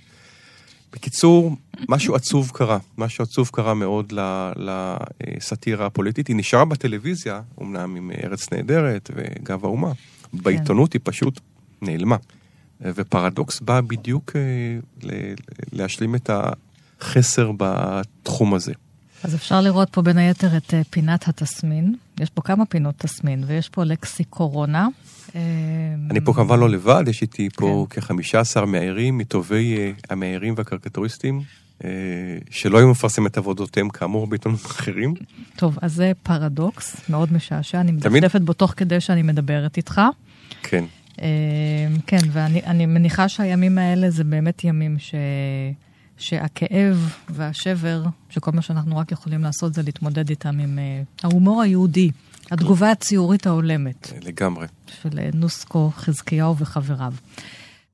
בקיצור, 0.92 1.56
משהו 1.88 2.14
עצוב 2.14 2.50
קרה, 2.54 2.78
משהו 2.98 3.22
עצוב 3.22 3.50
קרה 3.52 3.74
מאוד 3.74 4.12
לסאטירה 4.56 5.86
הפוליטית. 5.86 6.26
היא 6.26 6.36
נשארה 6.36 6.64
בטלוויזיה, 6.64 7.40
אמנם 7.62 7.96
עם 7.96 8.10
ארץ 8.24 8.52
נהדרת 8.52 9.10
וגב 9.14 9.64
האומה, 9.64 9.92
כן. 9.94 10.38
בעיתונות 10.42 10.92
היא 10.92 11.00
פשוט 11.04 11.40
נעלמה. 11.82 12.16
ופרדוקס 12.80 13.60
בא 13.60 13.80
בדיוק 13.80 14.32
אה, 14.36 14.42
להשלים 15.72 16.14
את 16.14 16.30
החסר 17.02 17.50
בתחום 17.56 18.54
הזה. 18.54 18.72
אז 19.24 19.34
אפשר 19.34 19.60
לראות 19.60 19.88
פה 19.90 20.02
בין 20.02 20.18
היתר 20.18 20.56
את 20.56 20.74
אה, 20.74 20.82
פינת 20.90 21.28
התסמין. 21.28 21.94
יש 22.20 22.30
פה 22.30 22.42
כמה 22.42 22.66
פינות 22.66 22.94
תסמין, 22.98 23.44
ויש 23.46 23.68
פה 23.68 23.84
לקסי 23.84 24.24
קורונה. 24.24 24.88
אני 26.10 26.20
פה 26.24 26.32
כמובן 26.32 26.60
לא 26.60 26.68
לבד, 26.68 27.04
יש 27.06 27.22
איתי 27.22 27.48
פה 27.56 27.86
כן. 27.90 28.00
כחמישה 28.00 28.40
עשר 28.40 28.64
מאיירים 28.64 29.18
מטובי 29.18 29.76
אה, 29.76 29.90
המאיירים 30.10 30.54
והקרקטוריסטים, 30.56 31.40
אה, 31.84 31.90
שלא 32.50 32.78
היו 32.78 32.90
מפרסמים 32.90 33.26
את 33.26 33.38
עבודותיהם 33.38 33.88
כאמור 33.88 34.26
בעיתונים 34.26 34.58
אחרים. 34.66 35.14
טוב, 35.56 35.78
אז 35.82 35.94
זה 35.94 36.12
פרדוקס, 36.22 37.10
מאוד 37.10 37.32
משעשע, 37.32 37.80
אני 37.80 37.92
מדפדפת 37.92 38.40
בו 38.40 38.52
תוך 38.52 38.74
כדי 38.76 39.00
שאני 39.00 39.22
מדברת 39.22 39.76
איתך. 39.76 40.00
כן. 40.62 40.84
כן, 42.06 42.18
ואני 42.32 42.86
מניחה 42.86 43.28
שהימים 43.28 43.78
האלה 43.78 44.10
זה 44.10 44.24
באמת 44.24 44.64
ימים 44.64 44.98
ש... 44.98 45.14
שהכאב 46.16 47.14
והשבר, 47.28 48.04
שכל 48.30 48.50
מה 48.54 48.62
שאנחנו 48.62 48.96
רק 48.96 49.12
יכולים 49.12 49.42
לעשות 49.42 49.74
זה 49.74 49.82
להתמודד 49.82 50.30
איתם 50.30 50.58
עם 50.58 50.78
uh, 50.78 51.24
ההומור 51.24 51.62
היהודי, 51.62 52.10
התגובה 52.50 52.90
הציורית 52.90 53.46
ההולמת. 53.46 54.12
לגמרי. 54.22 54.66
של 54.86 55.08
uh, 55.08 55.36
נוסקו, 55.36 55.90
חזקיהו 55.96 56.56
וחבריו. 56.58 57.12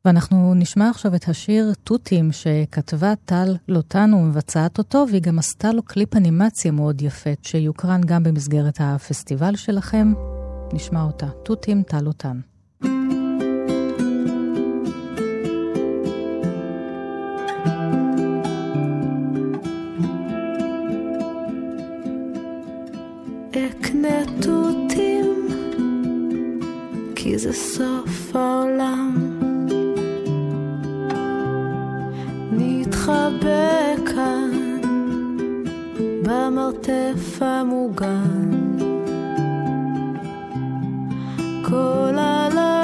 ואנחנו 0.05 0.55
נשמע 0.55 0.91
עכשיו 0.91 1.15
את 1.15 1.29
השיר 1.29 1.73
תותים 1.85 2.33
שכתבה 2.33 3.13
טל 3.25 3.57
לוטן 3.69 4.15
ומבצעת 4.15 4.79
אותו, 4.79 5.05
והיא 5.11 5.23
גם 5.23 5.39
עשתה 5.39 5.73
לו 5.73 5.83
קליפ 5.83 6.17
אנימציה 6.17 6.73
מאוד 6.73 7.03
יפה, 7.03 7.31
שיוקרן 7.43 8.01
גם 8.01 8.23
במסגרת 8.23 8.77
הפסטיבל 8.81 9.57
שלכם. 9.57 10.13
נשמע 10.73 11.03
אותה. 11.03 11.27
תותים, 11.45 11.83
טל 11.83 12.01
לוטן. 12.01 12.41
נקנה 23.89 24.25
תותים, 24.43 25.49
כי 27.17 27.39
זה 27.39 27.53
סוף 27.53 28.37
העולם. 28.37 29.15
נתחבא 32.53 33.97
כאן, 34.07 34.51
במרתף 36.23 37.39
המוגן. 37.41 38.51
כל 41.63 42.15
הלילה 42.17 42.78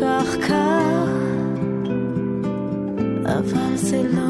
כך 0.00 0.36
קר, 0.48 1.04
אבל 3.24 3.76
זה 3.76 4.02
לא 4.02 4.29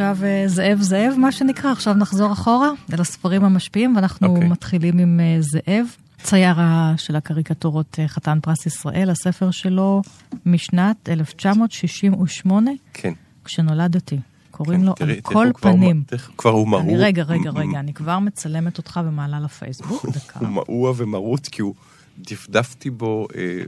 עכשיו 0.00 0.24
אה, 0.24 0.48
זאב 0.48 0.78
זאב, 0.80 1.14
מה 1.16 1.32
שנקרא, 1.32 1.72
עכשיו 1.72 1.94
נחזור 1.94 2.32
אחורה 2.32 2.70
אל 2.92 3.00
הספרים 3.00 3.44
המשפיעים, 3.44 3.96
ואנחנו 3.96 4.26
okay. 4.26 4.30
אוקיי. 4.30 4.48
מתחילים 4.48 4.98
עם 4.98 5.20
אה, 5.20 5.36
זאב, 5.40 5.86
צייר 6.22 6.56
של 6.96 7.16
הקריקטורות 7.16 7.98
אה, 7.98 8.08
חתן 8.08 8.38
פרס 8.42 8.66
ישראל, 8.66 9.10
הספר 9.10 9.50
שלו 9.50 10.02
משנת 10.46 11.08
1968, 11.08 12.70
כן. 12.92 13.12
כשנולדתי. 13.44 14.18
קוראים 14.50 14.80
כן, 14.80 14.86
לו 14.86 14.92
תראי, 14.92 15.10
על 15.10 15.20
תראי, 15.20 15.34
כל 15.34 15.50
כבר 15.54 15.72
פנים. 15.72 16.02
תראי, 16.06 16.22
כבר 16.36 16.50
הוא. 16.50 16.78
אני, 16.80 16.96
רגע, 16.96 17.22
רגע, 17.22 17.50
רגע, 17.50 17.78
אני 17.78 17.94
כבר 17.94 18.18
מצלמת 18.18 18.78
אותך 18.78 19.00
ומעלה 19.04 19.40
לפייסבוק, 19.40 20.06
דקה. 20.16 20.38
הוא 20.38 20.48
מעוע 20.48 20.92
ומרוץ, 20.96 21.48
כי 21.48 21.62
הוא 21.62 21.74
דפדפתי 22.18 22.90
בו... 22.90 23.26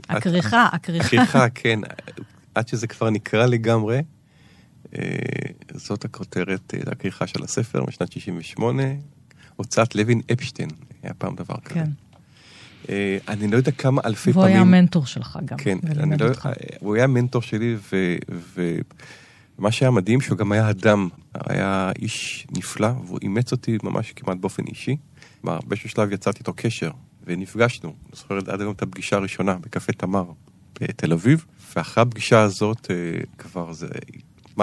הכריכה, 0.09 0.67
הכריכה. 0.71 1.05
הכריכה, 1.05 1.49
כן. 1.49 1.79
עד 2.55 2.67
שזה 2.67 2.87
כבר 2.87 3.09
נקרא 3.09 3.45
לגמרי. 3.45 4.01
אה, 4.97 5.03
זאת 5.73 6.05
הכותרת, 6.05 6.73
אה, 6.73 6.91
הכריכה 6.91 7.27
של 7.27 7.43
הספר 7.43 7.83
משנת 7.87 8.11
68. 8.11 8.83
הוצאת 9.55 9.95
לוין 9.95 10.21
אפשטיין, 10.31 10.69
היה 11.03 11.13
פעם 11.13 11.35
דבר 11.35 11.55
כזה. 11.65 11.75
כן. 11.75 11.89
אה, 12.89 13.17
אני 13.27 13.47
לא 13.47 13.57
יודע 13.57 13.71
כמה 13.71 14.01
אלפי 14.05 14.31
והוא 14.31 14.41
פעמים... 14.43 14.55
היה 14.55 14.61
המנטור 14.61 15.05
שלך 15.05 15.39
גם, 15.45 15.57
כן, 15.57 15.77
אני 15.83 16.17
לא, 16.17 16.27
אותך. 16.27 16.49
הוא 16.79 16.95
היה 16.95 17.07
מנטור 17.07 17.41
שלי, 17.41 17.75
ו, 17.91 18.15
ומה 19.57 19.71
שהיה 19.71 19.91
מדהים, 19.91 20.21
שהוא 20.21 20.37
גם 20.37 20.51
היה 20.51 20.69
אדם, 20.69 21.09
היה 21.33 21.91
איש 21.99 22.47
נפלא, 22.57 22.89
והוא 23.05 23.19
אימץ 23.21 23.51
אותי 23.51 23.77
ממש 23.83 24.13
כמעט 24.15 24.37
באופן 24.37 24.63
אישי. 24.67 24.97
כלומר, 25.41 25.59
באיזשהו 25.67 25.89
שלב 25.89 26.11
יצרתי 26.11 26.39
איתו 26.39 26.53
קשר, 26.55 26.91
ונפגשנו. 27.25 27.89
אני 27.89 28.15
זוכר 28.17 28.37
עד 28.37 28.61
היום 28.61 28.73
את 28.73 28.81
הפגישה 28.81 29.15
הראשונה 29.15 29.55
בקפה 29.55 29.93
תמר 29.93 30.25
בתל 30.81 31.13
אביב, 31.13 31.45
ואחרי 31.75 32.01
הפגישה 32.01 32.41
הזאת 32.41 32.91
אה, 32.91 32.95
כבר 33.37 33.73
זה, 33.73 33.87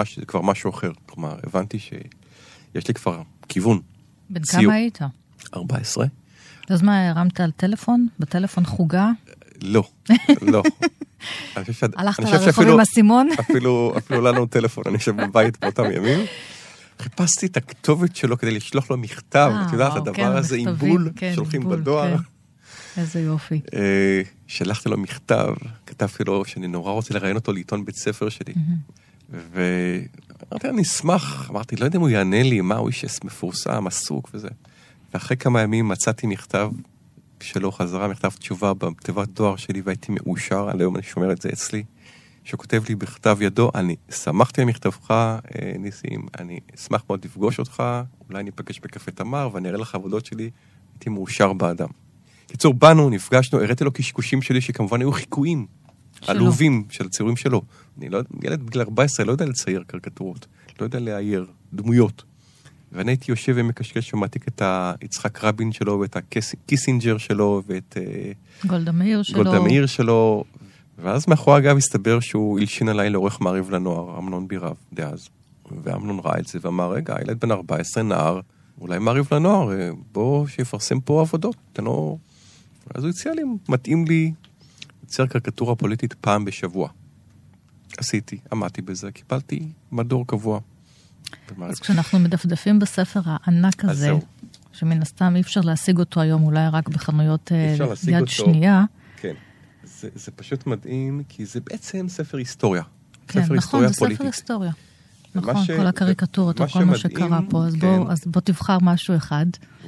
מש, 0.01 0.19
כבר 0.27 0.41
משהו 0.41 0.69
אחר. 0.69 0.91
כלומר, 1.05 1.35
הבנתי 1.43 1.79
שיש 1.79 2.87
לי 2.87 2.93
כבר 2.93 3.21
כיוון. 3.47 3.79
בן 4.29 4.41
ציור. 4.41 4.63
כמה 4.63 4.73
היית? 4.73 4.99
14? 5.53 6.05
אז 6.69 6.81
מה, 6.81 7.09
הרמת 7.09 7.39
על 7.39 7.51
טלפון? 7.51 8.07
בטלפון 8.19 8.65
חוגה? 8.65 9.09
לא, 9.61 9.83
לא. 10.41 10.63
הלכת 11.95 12.23
לרחוב 12.23 12.67
עם 12.67 12.79
אסימון? 12.79 13.29
אפילו, 13.39 13.93
לא 14.09 14.23
לנו 14.23 14.45
טלפון, 14.45 14.83
אני 14.87 14.93
יושב 14.93 15.21
בבית 15.21 15.59
באותם 15.59 15.91
ימים. 15.91 16.19
חיפשתי 16.99 17.45
את 17.45 17.57
הכתובת 17.57 18.15
שלו 18.15 18.37
כדי 18.37 18.51
לשלוח 18.51 18.91
לו 18.91 18.97
מכתב, 18.97 19.51
אה, 19.53 19.65
את 19.67 19.73
יודעת, 19.73 19.95
הדבר 19.95 20.13
כן, 20.13 20.25
הזה 20.25 20.55
עם 20.55 20.75
בול, 20.75 21.11
כן, 21.15 21.31
שולחים 21.35 21.69
בדואר. 21.69 22.17
כן. 22.17 22.23
איזה 23.01 23.21
יופי. 23.21 23.61
אה, 23.73 24.21
שלחתי 24.47 24.89
לו 24.89 24.97
מכתב, 24.97 25.53
כתבתי 25.85 26.23
לו 26.23 26.45
שאני 26.45 26.67
נורא 26.67 26.91
רוצה 26.91 27.13
לראיין 27.13 27.35
אותו 27.35 27.53
לעיתון 27.53 27.85
בית 27.85 27.95
ספר 27.95 28.29
שלי. 28.29 28.53
ואמרתי, 29.31 30.69
אני 30.69 30.81
אשמח, 30.81 31.49
אמרתי, 31.49 31.75
לא 31.75 31.85
יודע 31.85 31.97
אם 31.97 32.01
הוא 32.01 32.09
יענה 32.09 32.43
לי, 32.43 32.61
מה, 32.61 32.75
הוא 32.75 32.87
איש 32.87 33.05
מפורסם, 33.23 33.87
עסוק 33.87 34.29
וזה. 34.33 34.49
ואחרי 35.13 35.37
כמה 35.37 35.61
ימים 35.61 35.87
מצאתי 35.87 36.27
מכתב 36.27 36.71
שלו 37.43 37.71
חזרה, 37.71 38.07
מכתב 38.07 38.29
תשובה 38.29 38.73
בתיבת 38.73 39.27
דואר 39.27 39.55
שלי, 39.55 39.81
והייתי 39.81 40.11
מאושר, 40.11 40.69
עד 40.69 40.81
היום 40.81 40.95
אני 40.95 41.03
שומר 41.03 41.31
את 41.31 41.41
זה 41.41 41.49
אצלי, 41.49 41.83
שכותב 42.43 42.83
לי 42.89 42.95
בכתב 42.95 43.37
ידו, 43.41 43.71
אני 43.75 43.95
שמחתי 44.09 44.61
על 44.61 44.67
מכתבך, 44.67 45.11
אה, 45.11 45.37
ניסים, 45.79 46.27
אני 46.39 46.59
אשמח 46.75 47.03
מאוד 47.09 47.25
לפגוש 47.25 47.59
אותך, 47.59 47.83
אולי 48.29 48.43
ניפגש 48.43 48.79
בקפה 48.79 49.11
תמר 49.11 49.49
ואני 49.53 49.69
אראה 49.69 49.79
לך 49.79 49.95
עבודות 49.95 50.25
שלי, 50.25 50.49
הייתי 50.93 51.09
מאושר 51.09 51.53
באדם. 51.53 51.87
קיצור, 52.47 52.73
באנו, 52.73 53.09
נפגשנו, 53.09 53.59
הראיתי 53.61 53.83
לו 53.83 53.91
קשקושים 53.91 54.41
שלי, 54.41 54.61
שכמובן 54.61 55.01
היו 55.01 55.11
חיקויים. 55.11 55.65
עלובים 56.27 56.83
של 56.89 57.05
הציורים 57.05 57.35
שלו. 57.35 57.61
אני 57.97 58.09
לא, 58.09 58.19
ילד 58.43 58.63
בגיל 58.63 58.81
14 58.81 59.25
לא 59.25 59.31
יודע 59.31 59.45
לצייר 59.45 59.83
קריקטורות, 59.87 60.45
לא 60.79 60.85
יודע 60.85 60.99
לאייר 60.99 61.45
דמויות. 61.73 62.23
ואני 62.91 63.11
הייתי 63.11 63.31
יושב 63.31 63.53
ומקשקש 63.55 64.13
ומעתיק 64.13 64.47
את 64.47 64.61
היצחק 65.01 65.43
רבין 65.43 65.71
שלו, 65.71 65.99
ואת 65.99 66.15
הקיסינג'ר 66.15 67.17
שלו, 67.17 67.61
ואת 67.67 67.97
אה, 67.97 68.31
גולדה 68.67 68.91
מאיר 68.91 69.23
שלו. 69.23 69.43
גולדה 69.43 69.59
מאיר 69.59 69.85
שלו, 69.85 70.43
ואז 70.97 71.27
מאחורי 71.27 71.57
הגב 71.57 71.77
הסתבר 71.77 72.19
שהוא 72.19 72.59
הלשין 72.59 72.89
עליי 72.89 73.09
לעורך 73.09 73.41
מעריב 73.41 73.69
לנוער, 73.69 74.17
אמנון 74.17 74.47
בירן, 74.47 74.75
דאז. 74.93 75.29
ואמנון 75.83 76.19
ראה 76.23 76.39
את 76.39 76.47
זה 76.47 76.59
ואמר, 76.61 76.91
רגע, 76.91 77.15
ילד 77.21 77.39
בן 77.39 77.51
14, 77.51 78.03
נער, 78.03 78.39
אולי 78.81 78.99
מעריב 78.99 79.27
לנוער, 79.31 79.71
אה, 79.71 79.89
בוא 80.11 80.47
שיפרסם 80.47 80.99
פה 80.99 81.21
עבודות, 81.21 81.55
תן 81.73 81.83
לו... 81.83 82.17
אז 82.95 83.03
הוא 83.03 83.09
הציע 83.09 83.33
לי, 83.33 83.41
מתאים 83.69 84.05
לי 84.05 84.31
לצייר 85.09 85.27
קריקטורה 85.27 85.75
פוליטית 85.75 86.13
פעם 86.13 86.45
בשבוע. 86.45 86.89
עשיתי, 87.97 88.37
עמדתי 88.51 88.81
בזה, 88.81 89.11
קיבלתי 89.11 89.67
מדור 89.91 90.27
קבוע. 90.27 90.59
אז 91.61 91.79
כשאנחנו 91.79 92.19
מדפדפים 92.19 92.79
בספר 92.79 93.19
הענק 93.25 93.85
הזה. 93.85 94.11
שמן 94.73 95.01
הסתם 95.01 95.35
אי 95.35 95.41
אפשר 95.41 95.61
להשיג 95.61 95.99
אותו 95.99 96.21
היום 96.21 96.43
אולי 96.43 96.67
רק 96.71 96.89
בחנויות 96.89 97.51
אה, 97.51 97.75
יד 98.07 98.21
אותו. 98.21 98.31
שנייה. 98.31 98.83
כן. 99.17 99.33
זה, 99.83 100.09
זה 100.15 100.31
פשוט 100.31 100.67
מדהים, 100.67 101.23
כי 101.29 101.45
זה 101.45 101.59
בעצם 101.59 102.09
ספר 102.09 102.37
היסטוריה. 102.37 102.83
כן, 103.27 103.39
ספר 103.39 103.41
נכון, 103.41 103.55
היסטוריה 103.55 103.87
זה 103.87 103.93
ספר 103.93 104.05
פוליטית. 104.05 104.25
היסטוריה. 104.25 104.71
נכון, 105.35 105.63
ש- 105.65 105.71
כל 105.71 105.87
הקריקטורות, 105.87 106.59
מה 106.59 106.65
או 106.65 106.69
כל 106.71 106.83
מה 106.83 106.97
שקרה 106.97 107.39
פה, 107.49 107.65
אז 107.65 107.73
כן. 107.73 107.79
בוא- 107.79 108.11
אז 108.11 108.23
בוא 108.25 108.41
תבחר 108.41 108.77
משהו 108.81 109.15
אחד. 109.15 109.45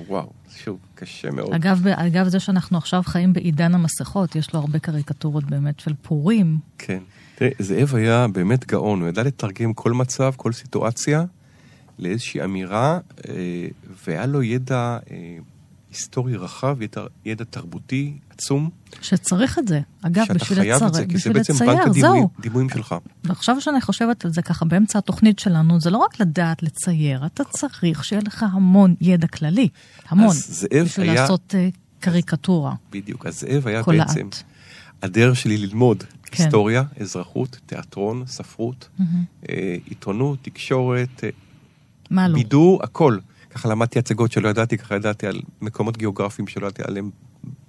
וואו, 0.08 0.30
שוב, 0.64 0.80
קשה 0.96 1.32
מאוד. 1.32 1.54
אגב, 1.54 1.88
אגב, 1.88 2.28
זה 2.28 2.40
שאנחנו 2.40 2.78
עכשיו 2.78 3.04
חיים 3.06 3.34
בעידן 3.34 3.76
המסכות, 3.76 4.36
יש 4.36 4.54
לו 4.54 4.60
הרבה 4.60 4.80
קריקטורות 4.80 5.44
באמת 5.44 5.80
של 5.80 5.94
פורים. 6.02 6.58
כן. 6.78 7.00
תראה, 7.36 7.50
זאב 7.60 7.96
היה 7.96 8.28
באמת 8.28 8.68
גאון, 8.68 9.02
הוא 9.02 9.10
ידע 9.10 9.24
לתרגם 9.24 9.74
כל 9.74 9.92
מצב, 9.92 10.32
כל 10.38 10.52
סיטואציה, 10.54 11.24
לאיזושהי 12.00 12.44
אמירה, 12.44 13.00
אה, 13.30 13.34
והיה 14.08 14.26
לו 14.26 14.44
ידע 14.44 14.98
אה, 15.12 15.38
היסטורי 15.92 16.36
רחב, 16.38 16.82
ידע, 16.82 17.02
ידע 17.26 17.44
תרבותי 17.50 18.14
עצום. 18.30 18.70
שצריך 19.02 19.60
את 19.60 19.68
זה. 19.68 19.82
אגב, 20.02 20.24
שאתה 20.26 20.34
בשביל 20.34 20.60
חייב 20.60 20.84
את 20.84 20.94
זה, 20.94 21.06
כי 21.06 21.18
זה 21.18 21.34
בעצם 21.34 21.54
לצייר, 21.54 21.72
בנק 21.76 21.88
הדימויים. 21.88 22.26
דימויים 22.42 22.70
שלך. 22.70 22.96
ועכשיו 23.24 23.62
שאני 23.62 23.82
חושבת 23.82 24.26
על 24.26 24.34
זה 24.34 24.42
ככה 24.42 24.66
באמצע 24.66 25.00
התוכנית 25.00 25.40
שלנו, 25.40 25.80
זה 25.82 25.90
לא 25.90 25.98
רק 25.98 26.20
לדעת 26.20 26.64
לצייר, 26.64 27.26
אתה 27.26 27.44
צריך 27.44 28.04
שיהיה 28.04 28.22
לך 28.26 28.46
המון 28.52 28.96
ידע 29.02 29.28
כללי. 29.28 29.68
המון. 30.10 30.36
בשביל 30.84 31.10
היה- 31.10 31.22
לעשות 31.22 31.56
אה, 31.58 31.70
קריקטורה. 32.00 32.74
בדיוק. 32.92 33.26
אז 33.26 33.40
זאב 33.40 33.68
היה. 33.68 33.82
בעצם 33.84 34.28
הדרך 35.02 35.36
שלי 35.38 35.58
ללמוד 35.58 36.04
כן. 36.26 36.44
היסטוריה, 36.44 36.84
אזרחות, 37.02 37.60
תיאטרון, 37.66 38.24
ספרות, 38.28 38.90
אה, 39.50 39.76
עיתונות, 39.86 40.40
תקשורת, 40.42 41.24
אה, 41.24 41.30
מה 42.10 42.28
לא? 42.28 42.34
בידור, 42.36 42.80
הכל. 42.84 43.18
ככה 43.54 43.70
למדתי 43.70 44.00
הצגות 44.00 44.32
שלא 44.32 44.50
ידעתי, 44.50 44.78
ככה 44.78 44.96
ידעתי 44.96 45.28
על 45.28 45.42
מקומות 45.62 45.98
גיאוגרפיים 45.98 46.48
שלא 46.48 46.68
ידעתי 46.68 46.84
עליהם, 46.88 47.10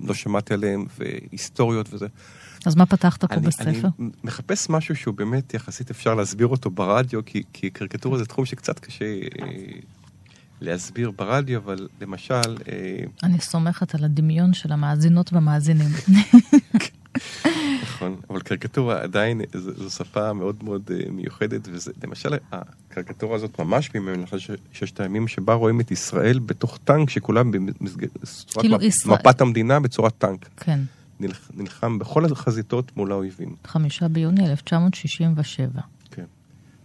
לא 0.00 0.14
שמעתי 0.14 0.54
עליהם, 0.54 0.86
והיסטוריות 0.98 1.94
וזה. 1.94 2.06
אז 2.66 2.74
מה 2.74 2.86
פתחת 2.86 3.24
פה 3.24 3.34
אני, 3.34 3.46
בספר? 3.46 3.88
אני 3.98 4.10
מחפש 4.24 4.70
משהו 4.70 4.96
שהוא 4.96 5.14
באמת 5.14 5.54
יחסית 5.54 5.90
אפשר 5.90 6.14
להסביר 6.14 6.46
אותו 6.46 6.70
ברדיו, 6.70 7.24
כי, 7.24 7.42
כי 7.52 7.70
קריקטורה 7.70 8.18
זה 8.18 8.26
תחום 8.26 8.44
שקצת 8.44 8.78
קשה 8.78 9.04
אה, 9.04 9.46
להסביר 10.60 11.10
ברדיו, 11.10 11.60
אבל 11.60 11.88
למשל, 12.00 12.34
אה, 12.68 13.04
אני 13.22 13.40
סומכת 13.40 13.94
על 13.94 14.04
הדמיון 14.04 14.52
של 14.52 14.72
המאזינות 14.72 15.32
והמאזינים. 15.32 15.88
נכון, 17.82 18.16
אבל 18.30 18.40
קריקטורה 18.40 19.00
עדיין 19.02 19.40
זו, 19.54 19.72
זו 19.74 19.90
שפה 19.90 20.32
מאוד 20.32 20.64
מאוד 20.64 20.90
אה, 20.94 21.10
מיוחדת, 21.10 21.60
וזה, 21.72 21.92
למשל, 22.04 22.34
הקריקטורה 22.52 23.36
הזאת 23.36 23.58
ממש 23.58 23.90
ש- 24.38 24.50
ששת 24.72 25.00
הימים, 25.00 25.28
שבה 25.28 25.54
רואים 25.54 25.80
את 25.80 25.90
ישראל 25.90 26.38
בתוך 26.38 26.78
טנק 26.84 27.10
שכולם 27.10 27.50
במסגרת, 27.50 28.10
כאילו 28.60 28.76
מפ- 28.76 28.82
ישראל. 28.82 29.18
מפת 29.20 29.40
המדינה 29.40 29.80
בצורת 29.80 30.12
טנק. 30.18 30.48
כן, 30.56 30.80
נלח, 31.20 31.50
נלחם 31.54 31.98
בכל 31.98 32.24
החזיתות 32.24 32.96
מול 32.96 33.12
האויבים. 33.12 33.54
חמישה 33.66 34.08
ביוני 34.08 34.50
1967. 34.50 35.80
כן. 36.10 36.24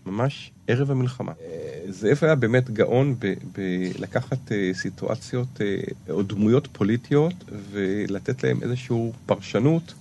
ממש 0.06 0.52
ערב 0.68 0.92
המלחמה. 0.92 1.32
אה, 1.42 1.92
זאב 1.92 2.18
היה 2.22 2.36
באמת 2.36 2.70
גאון 2.70 3.16
בלקחת 3.56 4.52
סיטואציות 4.74 5.62
אה, 5.62 5.78
או 6.10 6.24
דמויות 6.24 6.68
פוליטיות 6.72 7.34
ולתת 7.72 8.44
להם 8.44 8.60
איזושהי 8.64 8.96
פרשנות. 9.26 9.94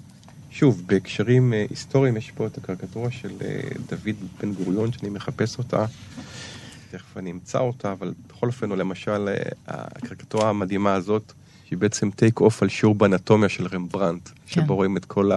שוב, 0.58 0.82
בהקשרים 0.86 1.52
אה, 1.52 1.66
היסטוריים 1.70 2.16
יש 2.16 2.30
פה 2.30 2.46
את 2.46 2.58
הקריקטורה 2.58 3.10
של 3.10 3.30
אה, 3.44 3.60
דוד 3.88 4.16
בן 4.40 4.52
גוריון, 4.52 4.92
שאני 4.92 5.08
מחפש 5.08 5.58
אותה. 5.58 5.86
תכף 6.90 7.16
אני 7.16 7.30
אמצא 7.30 7.58
אותה, 7.58 7.92
אבל 7.92 8.14
בכל 8.28 8.46
אופן, 8.46 8.70
או 8.70 8.76
למשל, 8.76 9.28
אה, 9.28 9.34
הקריקטורה 9.66 10.48
המדהימה 10.48 10.94
הזאת, 10.94 11.32
שהיא 11.64 11.78
בעצם 11.78 12.10
take 12.10 12.40
off 12.40 12.62
על 12.62 12.68
שיעור 12.68 12.94
באנטומיה 12.94 13.48
של 13.48 13.66
רמברנט, 13.66 14.28
כן. 14.28 14.32
שבו 14.46 14.74
רואים 14.74 14.96
את 14.96 15.04
כל 15.04 15.30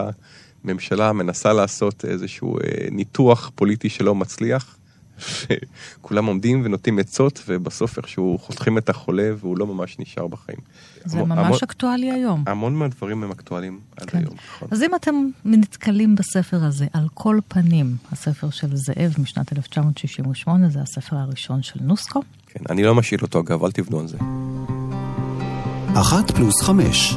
הממשלה 0.63 1.13
מנסה 1.13 1.53
לעשות 1.53 2.05
איזשהו 2.05 2.57
ניתוח 2.91 3.51
פוליטי 3.55 3.89
שלא 3.89 4.15
מצליח, 4.15 4.77
וכולם 6.01 6.25
עומדים 6.25 6.61
ונותנים 6.65 6.99
עצות, 6.99 7.43
ובסוף 7.47 7.97
איכשהו 7.97 8.37
חותכים 8.41 8.77
את 8.77 8.89
החולה 8.89 9.29
והוא 9.39 9.57
לא 9.57 9.67
ממש 9.67 9.95
נשאר 9.99 10.27
בחיים. 10.27 10.57
זה 11.05 11.17
המון- 11.19 11.29
ממש 11.29 11.45
המון- 11.45 11.59
אקטואלי 11.63 12.11
היום. 12.11 12.43
המון 12.47 12.75
מהדברים 12.75 13.23
הם 13.23 13.31
אקטואליים 13.31 13.79
עד 13.97 14.09
כן. 14.09 14.17
היום. 14.17 14.33
נכון. 14.55 14.67
אז 14.71 14.83
אם 14.83 14.95
אתם 14.95 15.15
נתקלים 15.45 16.15
בספר 16.15 16.63
הזה, 16.63 16.85
על 16.93 17.07
כל 17.13 17.39
פנים, 17.47 17.95
הספר 18.11 18.49
של 18.49 18.75
זאב 18.75 19.13
משנת 19.19 19.53
1968, 19.57 20.69
זה 20.69 20.79
הספר 20.81 21.15
הראשון 21.15 21.63
של 21.63 21.79
נוסקו. 21.81 22.21
כן, 22.47 22.59
אני 22.69 22.83
לא 22.83 22.95
משאיל 22.95 23.19
אותו 23.21 23.39
אגב, 23.39 23.63
אל 23.63 23.71
תבנו 23.71 23.99
על 23.99 24.07
זה. 24.07 24.17
אחת 26.01 26.31
פלוס 26.31 26.61
חמש. 26.61 27.13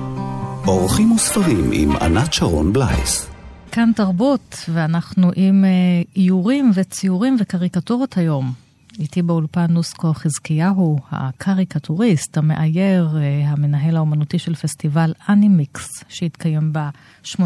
אורחים 0.66 1.12
וספרים 1.12 1.70
עם 1.72 1.96
ענת 1.96 2.32
שרון 2.32 2.72
בלייס. 2.72 3.26
כאן 3.72 3.90
תרבות, 3.96 4.56
ואנחנו 4.68 5.30
עם 5.36 5.64
אה, 5.64 5.70
איורים 6.16 6.70
וציורים 6.74 7.36
וקריקטורות 7.40 8.16
היום. 8.16 8.52
איתי 8.98 9.22
באולפן 9.22 9.66
נוסקו 9.68 10.14
חזקיהו, 10.14 10.98
הקריקטוריסט, 11.10 12.38
המאייר, 12.38 13.08
אה, 13.16 13.48
המנהל 13.48 13.96
האומנותי 13.96 14.38
של 14.38 14.54
פסטיבל 14.54 15.12
אנימיקס, 15.28 16.04
שהתקיים 16.08 16.72
ב-18 16.72 17.38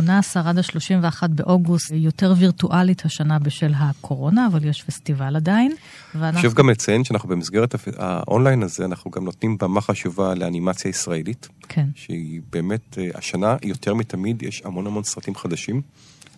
עד 0.44 0.58
ה-31 0.58 1.28
באוגוסט, 1.28 1.90
יותר 1.94 2.34
וירטואלית 2.38 3.04
השנה 3.04 3.38
בשל 3.38 3.72
הקורונה, 3.76 4.46
אבל 4.46 4.64
יש 4.64 4.82
פסטיבל 4.82 5.36
עדיין. 5.36 5.72
ואנחנו... 6.14 6.40
חשוב 6.40 6.54
גם 6.54 6.70
לציין 6.70 7.04
שאנחנו 7.04 7.28
במסגרת 7.28 7.74
האונליין 7.96 8.62
הזה, 8.62 8.84
אנחנו 8.84 9.10
גם 9.10 9.24
נותנים 9.24 9.58
במה 9.58 9.80
חשובה 9.80 10.34
לאנימציה 10.34 10.88
ישראלית, 10.88 11.48
כן. 11.68 11.86
שהיא 11.94 12.40
באמת, 12.52 12.98
אה, 12.98 13.08
השנה 13.14 13.56
יותר 13.62 13.94
מתמיד 13.94 14.42
יש 14.42 14.62
המון 14.64 14.86
המון 14.86 15.04
סרטים 15.04 15.34
חדשים. 15.34 15.82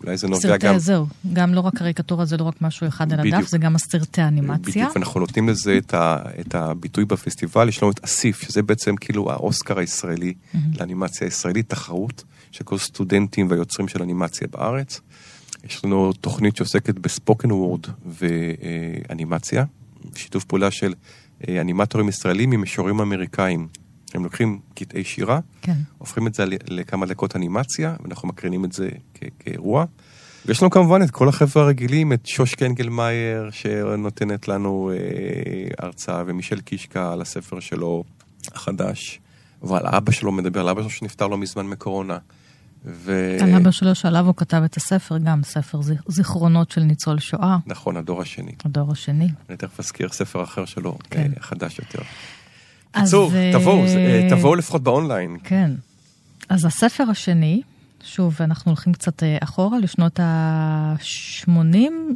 אולי 0.04 0.16
זה 0.16 0.28
נובע 0.28 0.40
סרטי, 0.40 0.66
גם... 0.66 0.78
זהו, 0.78 1.06
גם 1.32 1.54
לא 1.54 1.60
רק 1.60 1.76
קריקטורה 1.76 2.24
זה 2.24 2.36
לא 2.36 2.44
רק 2.44 2.62
משהו 2.62 2.88
אחד 2.88 3.12
על 3.12 3.20
הדף. 3.20 3.48
זה 3.48 3.58
גם 3.58 3.74
הסרטי 3.74 4.20
האנימציה. 4.20 4.72
בדיוק, 4.72 4.96
ואנחנו 4.96 5.20
נותנים 5.20 5.48
לזה 5.48 5.78
את, 5.78 5.94
ה, 5.94 6.16
את 6.40 6.54
הביטוי 6.54 7.04
בפסטיבל, 7.04 7.68
יש 7.68 7.82
לנו 7.82 7.92
את 7.92 8.04
אסיף, 8.04 8.40
שזה 8.42 8.62
בעצם 8.62 8.96
כאילו 8.96 9.30
האוסקר 9.30 9.78
הישראלי 9.78 10.34
לאנימציה 10.80 11.26
הישראלית, 11.26 11.68
תחרות 11.68 12.24
של 12.50 12.64
כל 12.64 12.78
סטודנטים 12.78 13.50
והיוצרים 13.50 13.88
של 13.88 14.02
אנימציה 14.02 14.48
בארץ. 14.50 15.00
יש 15.64 15.84
לנו 15.84 16.12
תוכנית 16.12 16.56
שעוסקת 16.56 16.98
בספוקן 16.98 17.52
וורד 17.52 17.86
ואנימציה, 18.06 19.64
שיתוף 20.14 20.44
פעולה 20.44 20.70
של 20.70 20.94
אה, 21.48 21.60
אנימטורים 21.60 22.08
ישראלים 22.08 22.52
עם 22.52 22.62
משוררים 22.62 23.00
אמריקאים. 23.00 23.68
הם 24.14 24.24
לוקחים 24.24 24.60
קטעי 24.74 25.04
שירה, 25.04 25.40
כן. 25.62 25.76
הופכים 25.98 26.26
את 26.26 26.34
זה 26.34 26.44
לכמה 26.68 27.06
דקות 27.06 27.36
אנימציה, 27.36 27.96
ואנחנו 28.02 28.28
מקרינים 28.28 28.64
את 28.64 28.72
זה 28.72 28.88
כאירוע. 29.38 29.84
ויש 30.46 30.62
לנו 30.62 30.70
כמובן 30.70 31.02
את 31.02 31.10
כל 31.10 31.28
החבר'ה 31.28 31.62
הרגילים, 31.62 32.12
את 32.12 32.26
שוש 32.26 32.54
קנגלמאייר, 32.54 33.50
שנותנת 33.50 34.48
לנו 34.48 34.90
אה, 34.92 35.68
הרצאה, 35.78 36.22
ומישל 36.26 36.60
קישקה 36.60 37.12
על 37.12 37.20
הספר 37.20 37.60
שלו 37.60 38.04
החדש, 38.52 39.20
ועל 39.62 39.86
אבא 39.86 40.12
שלו 40.12 40.32
מדבר, 40.32 40.60
על 40.60 40.68
אבא 40.68 40.80
שלו 40.80 40.90
שנפטר 40.90 41.26
לא 41.26 41.38
מזמן 41.38 41.66
מקורונה. 41.66 42.18
ו... 42.84 43.36
על 43.42 43.54
אבא 43.54 43.70
שלו 43.70 43.94
שעליו 43.94 44.26
הוא 44.26 44.34
כתב 44.36 44.62
את 44.64 44.76
הספר, 44.76 45.18
גם 45.18 45.42
ספר 45.42 45.80
זיכרונות 46.08 46.70
של 46.70 46.80
ניצול 46.80 47.18
שואה, 47.18 47.56
נכון, 47.66 47.96
הדור 47.96 48.22
השני. 48.22 48.52
הדור 48.64 48.92
השני. 48.92 49.28
אני 49.48 49.56
תכף 49.56 49.80
אזכיר 49.80 50.08
ספר 50.08 50.42
אחר 50.42 50.64
שלו, 50.64 50.98
כן. 51.10 51.30
אה, 51.36 51.42
חדש 51.42 51.78
יותר. 51.78 52.02
אז, 52.92 53.02
קיצור, 53.02 53.34
אה, 53.34 53.50
תבואו, 53.52 53.84
אה, 53.84 54.26
תבואו 54.30 54.54
לפחות 54.54 54.82
באונליין. 54.82 55.36
כן. 55.44 55.70
אז 56.48 56.64
הספר 56.64 57.04
השני, 57.10 57.62
שוב, 58.04 58.36
אנחנו 58.40 58.70
הולכים 58.70 58.92
קצת 58.92 59.22
אה, 59.22 59.38
אחורה 59.40 59.78
לשנות 59.78 60.20
ה-80, 60.20 61.50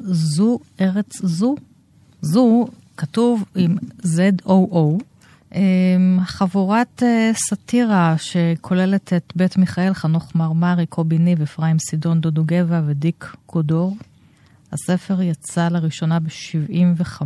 זו 0.03 0.59
ארץ 0.81 1.23
זו. 1.23 1.55
זו 2.23 2.67
כתוב 2.97 3.45
עם 3.55 3.77
Z-O-O. 4.03 5.03
אמ, 5.55 6.19
חבורת 6.25 7.03
סאטירה 7.35 8.15
שכוללת 8.19 9.13
את 9.13 9.33
בית 9.37 9.57
מיכאל, 9.57 9.95
חנוך 9.95 10.35
מרמרי, 10.35 10.87
קובי 10.87 11.19
ניב, 11.19 11.43
אפרים 11.43 11.79
סידון, 11.79 12.21
דודו 12.21 12.43
גבע 12.47 12.81
ודיק 12.87 13.35
קודור. 13.47 13.97
הספר 14.73 15.23
יצא 15.23 15.69
לראשונה 15.69 16.21
ב-75, 16.21 17.23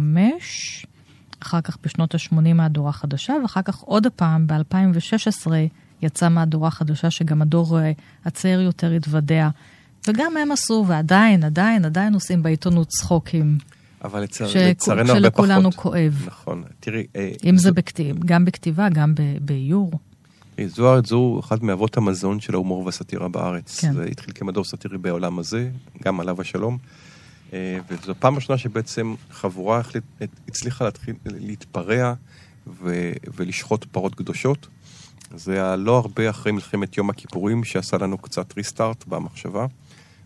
אחר 1.42 1.60
כך 1.60 1.78
בשנות 1.84 2.14
ה-80 2.14 2.34
מהדורה 2.54 2.92
חדשה, 2.92 3.32
ואחר 3.42 3.62
כך 3.62 3.78
עוד 3.80 4.06
הפעם, 4.06 4.46
ב-2016, 4.46 5.46
יצאה 6.02 6.28
מהדורה 6.28 6.70
חדשה 6.70 7.10
שגם 7.10 7.42
הדור 7.42 7.78
אה, 7.80 7.92
הצעיר 8.24 8.60
יותר 8.60 8.92
התוודע. 8.92 9.48
וגם 10.08 10.36
הם 10.36 10.52
עשו, 10.52 10.84
ועדיין, 10.88 11.44
עדיין, 11.44 11.84
עדיין 11.84 12.14
עושים 12.14 12.42
בעיתונות 12.42 12.88
צחוקים. 12.88 13.58
אבל 14.04 14.24
ש- 14.32 14.56
לצערנו 14.56 15.00
הרבה 15.12 15.30
פחות. 15.30 15.46
שלכולנו 15.46 15.72
כואב. 15.72 16.24
נכון. 16.26 16.62
תראי, 16.80 17.06
אה, 17.16 17.30
אם 17.44 17.56
זה 17.56 17.68
זו- 17.68 17.74
בכתיב, 17.74 18.16
גם 18.24 18.44
בכתיבה, 18.44 18.88
גם 18.88 19.14
באיור. 19.40 19.90
אה, 20.58 20.68
זוהר 20.68 21.00
זו 21.04 21.40
אחד 21.44 21.64
מאבות 21.64 21.96
המזון 21.96 22.40
של 22.40 22.54
ההומור 22.54 22.86
והסאטירה 22.86 23.28
בארץ. 23.28 23.80
כן. 23.80 23.92
זה 23.92 24.04
התחיל 24.04 24.34
כמדור 24.34 24.64
סאטירי 24.64 24.98
בעולם 24.98 25.38
הזה, 25.38 25.70
גם 26.04 26.20
עליו 26.20 26.40
השלום. 26.40 26.78
אה, 27.52 27.78
וזו 27.90 28.14
פעם 28.18 28.34
ראשונה 28.34 28.58
שבעצם 28.58 29.14
חבורה 29.30 29.78
החליט, 29.78 30.04
הצליחה 30.48 30.84
להתחיל 30.84 31.14
להתפרע 31.24 32.14
ו, 32.66 33.12
ולשחוט 33.34 33.84
פרות 33.84 34.14
קדושות. 34.14 34.66
זה 35.34 35.52
היה 35.52 35.76
לא 35.76 35.96
הרבה 35.98 36.30
אחרי 36.30 36.52
מלחמת 36.52 36.96
יום 36.96 37.10
הכיפורים, 37.10 37.64
שעשה 37.64 37.96
לנו 37.96 38.18
קצת 38.18 38.56
ריסטארט 38.56 39.04
במחשבה. 39.06 39.66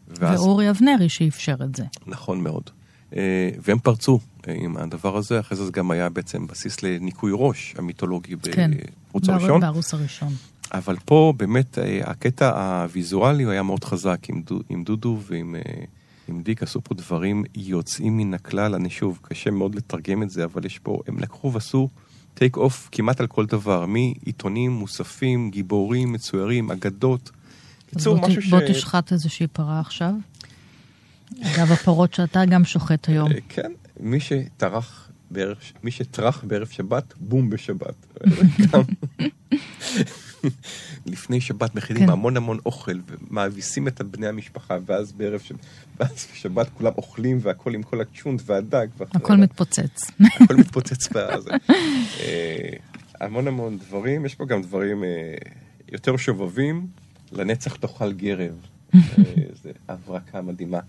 ואז, 0.09 0.40
ואורי 0.40 0.70
אבנרי 0.70 1.09
שאפשר 1.09 1.54
את 1.64 1.74
זה. 1.76 1.85
נכון 2.06 2.40
מאוד. 2.40 2.62
אה, 3.16 3.50
והם 3.62 3.78
פרצו 3.78 4.18
אה, 4.48 4.54
עם 4.56 4.76
הדבר 4.76 5.16
הזה, 5.16 5.40
אחרי 5.40 5.56
זה 5.56 5.64
זה 5.64 5.72
גם 5.72 5.90
היה 5.90 6.09
בעצם 6.09 6.46
בסיס 6.46 6.83
לניקוי 6.83 7.33
ראש 7.35 7.74
המיתולוגי 7.78 8.35
כן. 8.52 8.70
בערוץ 8.70 9.26
בער- 9.26 9.37
הראשון. 9.37 9.61
בערוץ 9.61 9.94
הראשון. 9.94 10.33
אבל 10.72 10.96
פה 11.04 11.33
באמת 11.37 11.78
הקטע 12.04 12.48
הוויזואלי 12.83 13.44
היה 13.46 13.62
מאוד 13.62 13.85
חזק 13.85 14.18
עם, 14.28 14.42
דו, 14.42 14.61
עם 14.68 14.85
דודו 14.85 15.18
ועם 15.26 15.54
עם 16.31 16.43
דיק, 16.43 16.62
עשו 16.62 16.81
פה 16.85 16.95
דברים 16.95 17.45
יוצאים 17.55 18.16
מן 18.16 18.35
הכלל. 18.35 18.75
אני 18.75 18.90
שוב, 18.90 19.19
קשה 19.23 19.51
מאוד 19.51 19.75
לתרגם 19.75 20.23
את 20.23 20.31
זה, 20.31 20.45
אבל 20.45 20.66
יש 20.66 20.79
פה, 20.79 21.01
הם 21.07 21.19
לקחו 21.19 21.53
ועשו 21.53 21.88
טייק 22.35 22.57
אוף 22.57 22.88
כמעט 22.93 23.21
על 23.21 23.27
כל 23.27 23.47
דבר, 23.47 23.87
מעיתונים, 23.87 24.71
מוספים, 24.71 25.51
גיבורים, 25.51 26.12
מצוירים, 26.12 26.71
אגדות. 26.71 27.31
בוא, 28.05 28.29
משהו 28.29 28.43
ש... 28.43 28.51
בוא 28.51 28.61
תשחט 28.69 29.12
איזושהי 29.12 29.47
פרה 29.47 29.81
עכשיו. 29.81 30.12
אגב, 31.43 31.73
הפרות 31.73 32.14
שאתה 32.14 32.45
גם 32.45 32.64
שוחט 32.64 33.09
היום. 33.09 33.33
אה, 33.33 33.38
כן, 33.49 33.73
מי 34.01 34.21
שטרח 34.21 35.09
בערב, 35.31 35.57
מי 35.83 35.90
שטרח 35.90 36.45
בערב 36.45 36.69
שבת, 36.69 37.14
בום 37.21 37.51
בשבת. 37.51 38.07
לפני 41.07 41.40
שבת 41.40 41.74
מכינים 41.74 42.07
כן. 42.07 42.12
המון 42.12 42.37
המון 42.37 42.59
אוכל 42.66 42.98
ומאביסים 43.07 43.88
את 43.88 44.03
בני 44.03 44.26
המשפחה, 44.26 44.79
ואז 44.87 45.12
בערב 45.12 45.40
ש... 45.40 45.53
ואז 46.00 46.26
בשבת 46.33 46.66
כולם 46.74 46.92
אוכלים 46.96 47.38
והכל 47.42 47.74
עם 47.74 47.83
כל 47.83 48.00
הצ'ונט 48.00 48.42
והדג. 48.46 48.87
והח- 48.98 49.09
הכל 49.14 49.37
מתפוצץ. 49.37 50.11
הכל 50.42 50.55
מתפוצץ 50.57 51.09
בזה. 51.09 51.50
אה, 52.20 52.68
המון 53.20 53.48
המון 53.48 53.79
דברים, 53.79 54.26
יש 54.26 54.35
פה 54.35 54.46
גם 54.46 54.62
דברים 54.62 55.05
אה, 55.05 55.09
יותר 55.92 56.16
שובבים, 56.16 56.87
לנצח 57.33 57.76
תאכל 57.76 58.12
גרב. 58.12 58.55
אה, 58.94 58.98
זה 59.62 59.70
הברקה 59.88 60.40
מדהימה. 60.42 60.81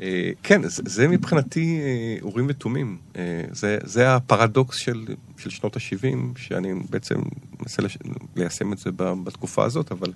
אה, 0.00 0.30
כן, 0.42 0.68
זה, 0.68 0.82
זה 0.86 1.08
מבחינתי 1.08 1.80
אה, 1.80 2.16
אורים 2.22 2.46
ותומים. 2.48 2.98
אה, 3.16 3.44
זה, 3.50 3.78
זה 3.84 4.14
הפרדוקס 4.14 4.76
של, 4.76 5.04
של 5.38 5.50
שנות 5.50 5.76
ה-70, 5.76 6.38
שאני 6.38 6.74
בעצם 6.90 7.14
מנסה 7.60 7.82
לש... 7.82 7.98
ליישם 8.36 8.72
את 8.72 8.78
זה 8.78 8.90
בתקופה 8.96 9.64
הזאת, 9.64 9.92
אבל 9.92 10.12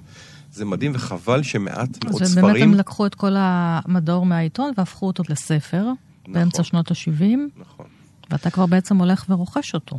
זה 0.52 0.64
מדהים 0.64 0.92
וחבל 0.94 1.42
שמעט 1.42 2.04
מאוד 2.04 2.22
אז 2.22 2.34
באמת 2.34 2.48
ספרים... 2.48 2.68
הם 2.68 2.74
לקחו 2.74 3.06
את 3.06 3.14
כל 3.14 3.32
המדור 3.36 4.26
מהעיתון 4.26 4.72
והפכו 4.76 5.06
אותו 5.06 5.22
לספר 5.28 5.86
באמצע 6.28 6.62
שנות 6.62 6.90
ה-70, 6.90 7.36
נכון, 7.56 7.86
ואתה 8.30 8.50
כבר 8.50 8.66
בעצם 8.66 8.96
הולך 8.96 9.24
ורוכש 9.28 9.74
אותו. 9.74 9.98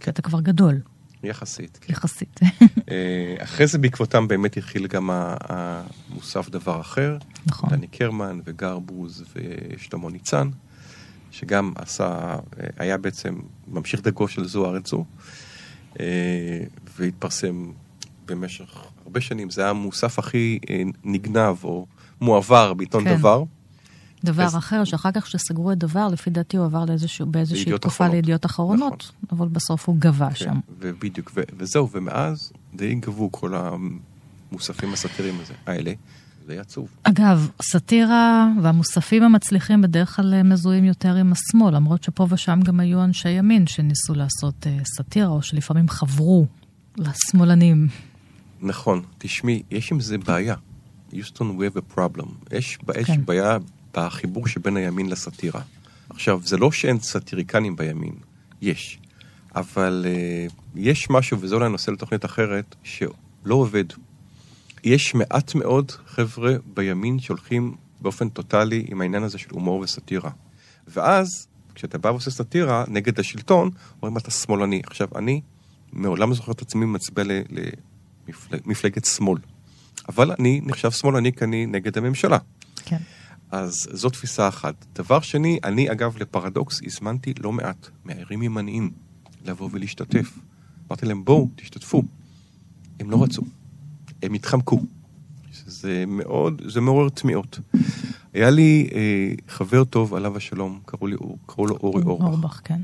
כי 0.00 0.10
אתה 0.10 0.22
כבר 0.22 0.40
גדול, 0.40 0.80
יחסית. 1.22 1.78
כן. 1.80 1.92
יחסית. 1.92 2.40
אה, 2.90 3.36
אחרי 3.38 3.66
זה 3.66 3.78
בעקבותם 3.78 4.28
באמת 4.28 4.56
התחיל 4.56 4.86
גם 4.86 5.10
המוסף 5.12 6.48
דבר 6.48 6.80
אחר. 6.80 7.16
נכון. 7.46 7.70
דני 7.70 7.86
קרמן 7.86 8.40
וגרבוז 8.44 9.24
ושלמה 9.76 10.10
ניצן, 10.10 10.48
שגם 11.30 11.72
עשה, 11.76 12.08
אה, 12.60 12.66
היה 12.78 12.98
בעצם 12.98 13.34
ממשיך 13.68 14.00
דרכו 14.00 14.28
של 14.28 14.44
זו 14.44 14.66
ארץ 14.66 14.90
זו, 14.90 15.04
אה, 16.00 16.04
והתפרסם 16.96 17.70
במשך 18.26 18.84
הרבה 19.04 19.20
שנים. 19.20 19.50
זה 19.50 19.60
היה 19.60 19.70
המוסף 19.70 20.18
הכי 20.18 20.58
נגנב 21.04 21.64
או 21.64 21.86
מועבר 22.20 22.74
בעיתון 22.74 23.04
כן. 23.04 23.16
דבר. 23.16 23.44
דבר 24.24 24.44
אז- 24.44 24.56
אחר, 24.56 24.84
שאחר 24.84 25.10
כך 25.12 25.24
כשסגרו 25.24 25.72
את 25.72 25.78
דבר, 25.78 26.08
לפי 26.08 26.30
דעתי 26.30 26.56
הוא 26.56 26.66
עבר 26.66 26.84
לאיזשהו, 26.84 27.26
באיזושהי 27.26 27.64
תקופה 27.78 27.88
אחרונות. 28.04 28.14
לידיעות 28.14 28.46
אחרונות, 28.46 29.10
אבל 29.32 29.48
בסוף 29.48 29.88
הוא 29.88 29.96
גבה 29.98 30.28
כן, 30.28 30.34
שם. 30.34 30.58
ובדיוק, 30.80 31.30
ו- 31.36 31.40
וזהו, 31.58 31.90
ומאז 31.90 32.52
די 32.74 32.94
גבו 32.94 33.32
כל 33.32 33.54
המוספים 34.52 34.92
הסאטיריים 34.92 35.40
הזה- 35.42 35.54
האלה. 35.66 35.92
זה 36.46 36.52
היה 36.52 36.60
עצוב. 36.60 36.88
אגב, 37.02 37.50
סאטירה 37.62 38.48
והמוספים 38.62 39.22
המצליחים 39.22 39.82
בדרך 39.82 40.16
כלל 40.16 40.34
אה, 40.34 40.42
מזוהים 40.42 40.84
יותר 40.84 41.14
עם 41.14 41.32
השמאל, 41.32 41.74
למרות 41.74 42.02
שפה 42.02 42.26
ושם 42.30 42.60
גם 42.64 42.80
היו 42.80 43.04
אנשי 43.04 43.28
ימין 43.28 43.66
שניסו 43.66 44.14
לעשות 44.14 44.66
אה, 44.66 44.78
סאטירה, 44.96 45.28
או 45.28 45.42
שלפעמים 45.42 45.88
חברו 45.88 46.46
לשמאלנים. 46.96 47.88
נכון, 48.62 49.02
תשמעי, 49.18 49.62
יש 49.70 49.92
עם 49.92 50.00
זה 50.00 50.18
בעיה. 50.18 50.54
יוסטון, 51.12 51.58
we 51.58 51.72
have 51.74 51.78
a 51.78 51.98
problem. 51.98 52.26
יש, 52.56 52.78
יש 52.96 53.06
כן. 53.06 53.24
בעיה 53.24 53.56
בחיבור 53.94 54.46
שבין 54.48 54.76
הימין 54.76 55.08
לסאטירה. 55.08 55.60
עכשיו, 56.10 56.40
זה 56.44 56.56
לא 56.56 56.72
שאין 56.72 57.00
סאטיריקנים 57.00 57.76
בימין, 57.76 58.14
יש. 58.62 58.98
אבל 59.54 60.06
uh, 60.06 60.52
יש 60.74 61.10
משהו, 61.10 61.40
וזה 61.40 61.54
אולי 61.54 61.68
נושא 61.68 61.90
לתוכנית 61.90 62.24
אחרת, 62.24 62.74
שלא 62.82 63.54
עובד. 63.54 63.84
יש 64.84 65.14
מעט 65.14 65.54
מאוד 65.54 65.90
חבר'ה 66.06 66.54
בימין 66.74 67.18
שהולכים 67.18 67.74
באופן 68.00 68.28
טוטאלי 68.28 68.84
עם 68.88 69.00
העניין 69.00 69.22
הזה 69.22 69.38
של 69.38 69.50
הומור 69.50 69.80
וסאטירה. 69.80 70.30
ואז, 70.88 71.46
כשאתה 71.74 71.98
בא 71.98 72.08
ועושה 72.08 72.30
סאטירה 72.30 72.84
נגד 72.88 73.20
השלטון, 73.20 73.70
אומרים 74.02 74.18
אתה 74.18 74.30
שמאלני. 74.30 74.82
עכשיו, 74.86 75.08
אני 75.16 75.40
מעולם 75.92 76.28
לא 76.30 76.34
זוכר 76.34 76.52
את 76.52 76.62
עצמי 76.62 76.86
מצביע 76.86 77.24
למפלגת 78.52 79.04
שמאל. 79.04 79.38
אבל 80.08 80.32
אני 80.38 80.60
נחשב 80.64 80.90
שמאלני 80.90 81.32
כי 81.32 81.44
אני 81.44 81.66
נגד 81.66 81.98
הממשלה. 81.98 82.38
כן. 82.84 82.98
אז 83.50 83.88
זו 83.92 84.10
תפיסה 84.10 84.48
אחת. 84.48 84.86
דבר 84.94 85.20
שני, 85.20 85.58
אני 85.64 85.92
אגב 85.92 86.16
לפרדוקס 86.16 86.80
הזמנתי 86.84 87.34
לא 87.40 87.52
מעט 87.52 87.88
מהערים 88.04 88.42
ימניים 88.42 88.90
לבוא 89.44 89.68
ולהשתתף. 89.72 90.38
אמרתי 90.88 91.06
להם, 91.06 91.24
בואו, 91.24 91.48
תשתתפו. 91.56 92.02
הם 93.00 93.10
לא 93.10 93.22
רצו, 93.22 93.42
הם 94.22 94.34
התחמקו. 94.34 94.80
זה 95.66 96.04
מאוד, 96.06 96.62
זה 96.66 96.80
מעורר 96.80 97.08
תמיהות. 97.08 97.60
היה 98.34 98.50
לי 98.50 98.88
אה, 98.94 99.32
חבר 99.48 99.84
טוב, 99.84 100.14
עליו 100.14 100.36
השלום, 100.36 100.80
קראו, 100.86 101.06
לי, 101.06 101.16
קראו 101.46 101.66
לו 101.66 101.76
אורי 101.76 102.02
אורבך. 102.02 102.24
אורבך, 102.24 102.60
כן. 102.64 102.80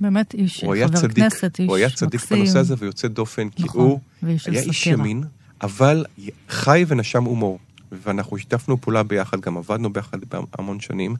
באמת 0.00 0.34
איש, 0.34 0.64
הוא 0.64 0.74
חבר 0.74 0.88
צדיק, 0.88 1.24
כנסת, 1.24 1.60
איש 1.60 1.68
הוא 1.68 1.76
היה 1.76 1.90
צדיק 1.90 2.20
מקסים. 2.20 2.38
בנושא 2.38 2.58
הזה 2.58 2.74
ויוצא 2.78 3.08
דופן, 3.08 3.48
כי 3.48 3.62
נכון, 3.62 3.80
הוא 3.80 4.00
ואיש 4.22 4.44
של 4.44 4.52
היה 4.52 4.62
איש 4.62 4.78
סאטירה. 4.78 5.00
ימין, 5.00 5.24
אבל 5.62 6.04
חי 6.48 6.84
ונשם 6.88 7.24
הומור. 7.24 7.58
ואנחנו 8.02 8.38
שיתפנו 8.38 8.80
פעולה 8.80 9.02
ביחד, 9.02 9.40
גם 9.40 9.56
עבדנו 9.56 9.92
ביחד 9.92 10.18
המון 10.58 10.80
שנים. 10.80 11.16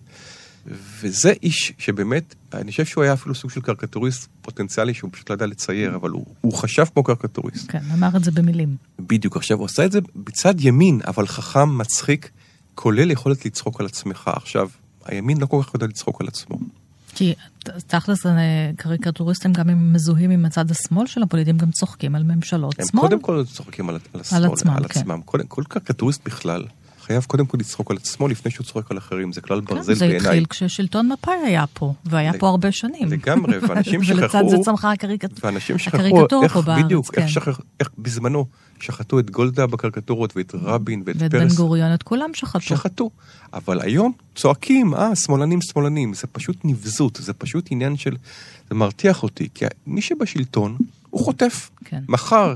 וזה 0.67 1.33
איש 1.43 1.73
שבאמת, 1.79 2.35
אני 2.55 2.71
חושב 2.71 2.85
שהוא 2.85 3.05
היה 3.05 3.13
אפילו 3.13 3.35
סוג 3.35 3.51
של 3.51 3.61
קריקטוריסט 3.61 4.29
פוטנציאלי 4.43 4.95
שהוא 4.95 5.11
פשוט 5.13 5.31
לא 5.31 5.35
ידע 5.35 5.47
לצייר, 5.47 5.95
אבל 5.95 6.11
הוא, 6.11 6.27
הוא 6.41 6.53
חשב 6.53 6.85
כמו 6.95 7.03
קריקטוריסט. 7.03 7.71
כן, 7.71 7.83
אמר 7.95 8.09
את 8.17 8.25
זה 8.25 8.31
במילים. 8.31 8.77
בדיוק. 8.99 9.37
עכשיו, 9.37 9.59
הוא 9.59 9.67
עשה 9.67 9.85
את 9.85 9.93
זה 9.93 9.99
בצד 10.17 10.55
ימין, 10.61 11.01
אבל 11.07 11.27
חכם, 11.27 11.79
מצחיק, 11.79 12.31
כולל 12.75 13.11
יכולת 13.11 13.47
לצחוק 13.47 13.81
על 13.81 13.87
עצמך. 13.87 14.31
עכשיו, 14.35 14.69
הימין 15.05 15.41
לא 15.41 15.47
כל 15.47 15.63
כך 15.63 15.75
יודע 15.75 15.87
לצחוק 15.87 16.21
על 16.21 16.29
עצמו. 16.29 16.59
כי 17.23 17.35
תכלס 17.87 18.27
אה, 18.27 18.71
קריקטוריסטים 18.77 19.53
גם 19.53 19.71
אם 19.71 19.93
מזוהים 19.93 20.31
עם 20.31 20.45
הצד 20.45 20.71
השמאל 20.71 21.07
של 21.07 21.23
הפוליטים 21.23 21.59
גם 21.59 21.71
צוחקים 21.71 22.15
על 22.15 22.23
ממשלות 22.23 22.81
הם 22.81 22.87
שמאל. 22.87 23.03
קודם 23.03 23.21
כל 23.21 23.45
צוחקים 23.45 23.89
על, 23.89 23.99
על 24.15 24.21
השמאל, 24.21 24.45
עצמם, 24.45 24.71
על 24.71 24.89
כן. 24.89 25.01
עצמם. 25.01 25.21
קודם, 25.25 25.47
כל 25.47 25.63
קריקטוריסט 25.69 26.25
בכלל 26.25 26.65
חייב 27.03 27.25
קודם 27.25 27.47
כל 27.47 27.59
לצחוק 27.61 27.91
על 27.91 27.97
עצמו 27.97 28.29
לפני 28.29 28.51
שהוא 28.51 28.67
צוחק 28.67 28.91
על 28.91 28.99
אחרים. 28.99 29.33
זה 29.33 29.41
כלל 29.41 29.61
כן, 29.61 29.75
ברזל 29.75 29.95
זה 29.95 30.07
בעיניי. 30.07 30.27
התחיל 30.27 30.45
כששלטון 30.45 31.13
מפא"י 31.13 31.47
היה 31.47 31.65
פה, 31.75 31.95
והיה 32.05 32.33
פה 32.39 32.49
הרבה 32.49 32.73
שנים. 32.73 33.09
לגמרי, 33.09 33.59
ואנשים 33.69 34.05
שכחו... 34.05 34.21
ולצד 34.21 34.43
זה 34.49 34.57
צמחה 34.65 34.93
הקריקטורה 34.93 36.49
פה 36.49 36.63
בארץ, 36.63 36.85
בדיוק, 36.85 37.15
איך, 37.15 37.25
כן. 37.25 37.29
שכח, 37.29 37.61
איך 37.81 37.91
בזמנו 37.99 38.47
שחטו 38.81 39.19
את 39.19 39.31
גולדה 39.31 39.67
בקריקטורות 39.67 40.37
ואת 40.37 40.55
רבין 40.55 41.03
ואת 41.07 41.17
ואת 41.19 41.31
בן 41.31 41.49
פרס. 41.49 41.57
גוריון, 41.57 41.95
את 41.95 42.03
כולם 42.03 42.31
שחטו. 42.35 42.61
שחטו. 42.61 43.11
אבל 43.53 43.81
היום 43.81 44.13
צועקים, 44.35 44.95
אה, 44.95 45.17
שמאלנים, 45.17 45.61
שמאלנים. 45.61 46.15
זה 46.15 46.27
פשוט 46.27 46.57
נבזות, 46.65 47.19
זה 47.23 47.33
פשוט 47.33 47.69
עניין 47.71 47.97
של... 47.97 48.17
זה 48.69 48.75
מרתיח 48.75 49.23
אותי, 49.23 49.49
כי 49.55 49.65
מי 49.87 50.03
שבשלטון, 50.03 50.77
הוא 51.11 51.25
חוטף. 51.25 51.71
כן. 51.85 52.03
מחר 52.09 52.55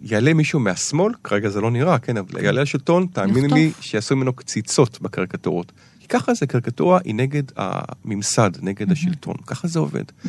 יעלה 0.00 0.34
מישהו 0.34 0.60
מהשמאל, 0.60 1.12
כרגע 1.24 1.48
זה 1.48 1.60
לא 1.60 1.70
נראה, 1.70 1.98
כן, 1.98 2.16
אבל 2.16 2.44
יעלה 2.44 2.62
לשלטון, 2.62 3.06
תאמיני 3.12 3.48
לי. 3.48 3.72
שיעשו 3.80 4.16
ממנו 4.16 4.32
קציצות 4.32 5.00
בקריקטורות. 5.00 5.72
כי 6.00 6.08
ככה 6.08 6.34
זה, 6.34 6.46
קריקטורה 6.46 6.98
היא 7.04 7.14
נגד 7.14 7.42
הממסד, 7.56 8.50
נגד 8.62 8.92
השלטון. 8.92 9.34
ככה 9.46 9.68
זה 9.68 9.78
עובד. 9.78 10.04
כן, 10.22 10.28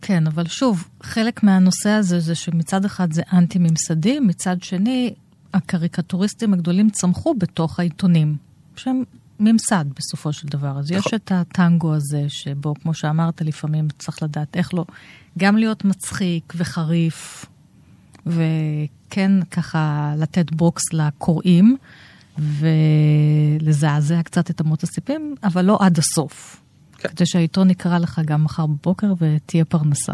כן, 0.00 0.26
אבל 0.26 0.46
שוב, 0.46 0.88
חלק 1.02 1.42
מהנושא 1.42 1.90
הזה 1.90 2.20
זה 2.20 2.34
שמצד 2.34 2.84
אחד 2.84 3.12
זה 3.12 3.22
אנטי-ממסדי, 3.32 4.20
מצד 4.20 4.62
שני, 4.62 5.14
הקריקטוריסטים 5.54 6.52
הגדולים 6.52 6.90
צמחו 6.90 7.34
בתוך 7.34 7.80
העיתונים, 7.80 8.36
שהם 8.76 9.02
ממסד 9.40 9.84
בסופו 9.96 10.32
של 10.32 10.48
דבר. 10.48 10.78
אז 10.78 10.90
יש 10.90 10.98
נכון. 10.98 11.12
את 11.14 11.32
הטנגו 11.32 11.94
הזה, 11.94 12.24
שבו, 12.28 12.74
כמו 12.82 12.94
שאמרת, 12.94 13.42
לפעמים 13.42 13.88
צריך 13.98 14.22
לדעת 14.22 14.56
איך 14.56 14.74
לא, 14.74 14.84
גם 15.38 15.56
להיות 15.56 15.84
מצחיק 15.84 16.52
וחריף, 16.56 17.46
וכן 18.26 19.32
ככה 19.50 20.14
לתת 20.16 20.50
בוקס 20.52 20.82
לקוראים, 20.92 21.76
ולזעזע 22.38 24.22
קצת 24.22 24.50
את 24.50 24.60
אמות 24.60 24.82
הסיפים, 24.82 25.34
אבל 25.44 25.64
לא 25.64 25.78
עד 25.80 25.98
הסוף. 25.98 26.62
כן. 26.98 27.08
כדי 27.08 27.26
שהעיתון 27.26 27.70
יקרא 27.70 27.98
לך 27.98 28.20
גם 28.24 28.44
מחר 28.44 28.66
בבוקר 28.66 29.12
ותהיה 29.18 29.64
פרנסה. 29.64 30.12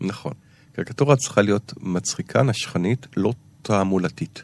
נכון. 0.00 0.32
קריקטורה 0.72 1.16
צריכה 1.16 1.42
להיות 1.42 1.72
מצחיקה, 1.80 2.42
נשכנית, 2.42 3.06
לא 3.16 3.32
תעמולתית. 3.62 4.42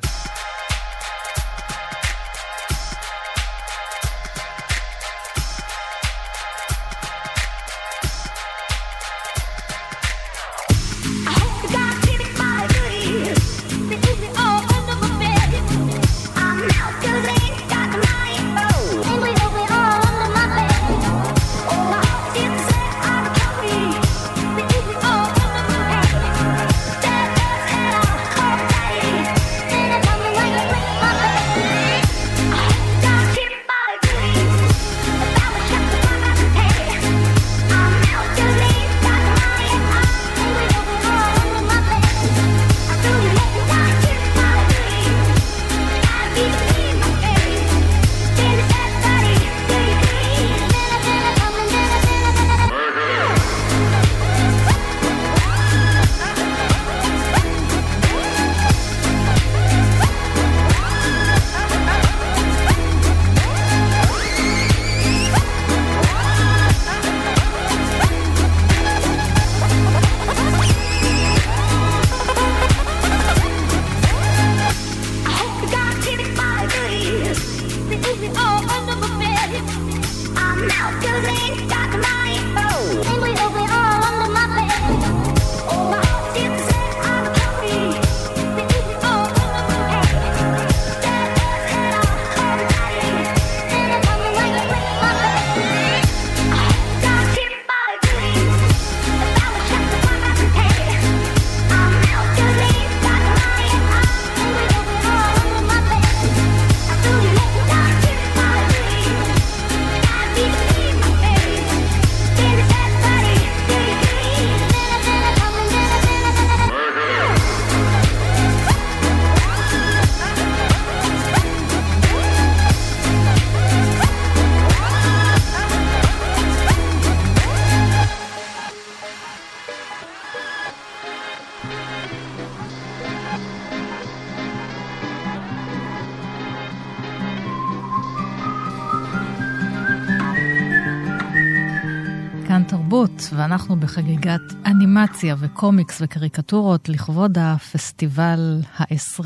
ואנחנו 143.43 143.77
בחגיגת 143.77 144.41
אנימציה 144.67 145.37
וקומיקס 145.39 145.99
וקריקטורות 146.03 146.89
לכבוד 146.89 147.39
הפסטיבל 147.41 148.61
ה-20, 148.77 149.25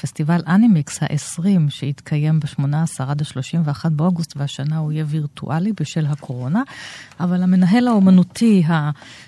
פסטיבל 0.00 0.40
אנימיקס 0.46 1.02
ה-20, 1.02 1.44
שהתקיים 1.68 2.40
ב-18 2.40 3.02
עד 3.02 3.22
ה-31 3.22 3.88
באוגוסט, 3.90 4.32
והשנה 4.36 4.78
הוא 4.78 4.92
יהיה 4.92 5.04
וירטואלי 5.08 5.72
בשל 5.80 6.06
הקורונה. 6.06 6.62
אבל 7.20 7.42
המנהל 7.42 7.88
האומנותי 7.88 8.62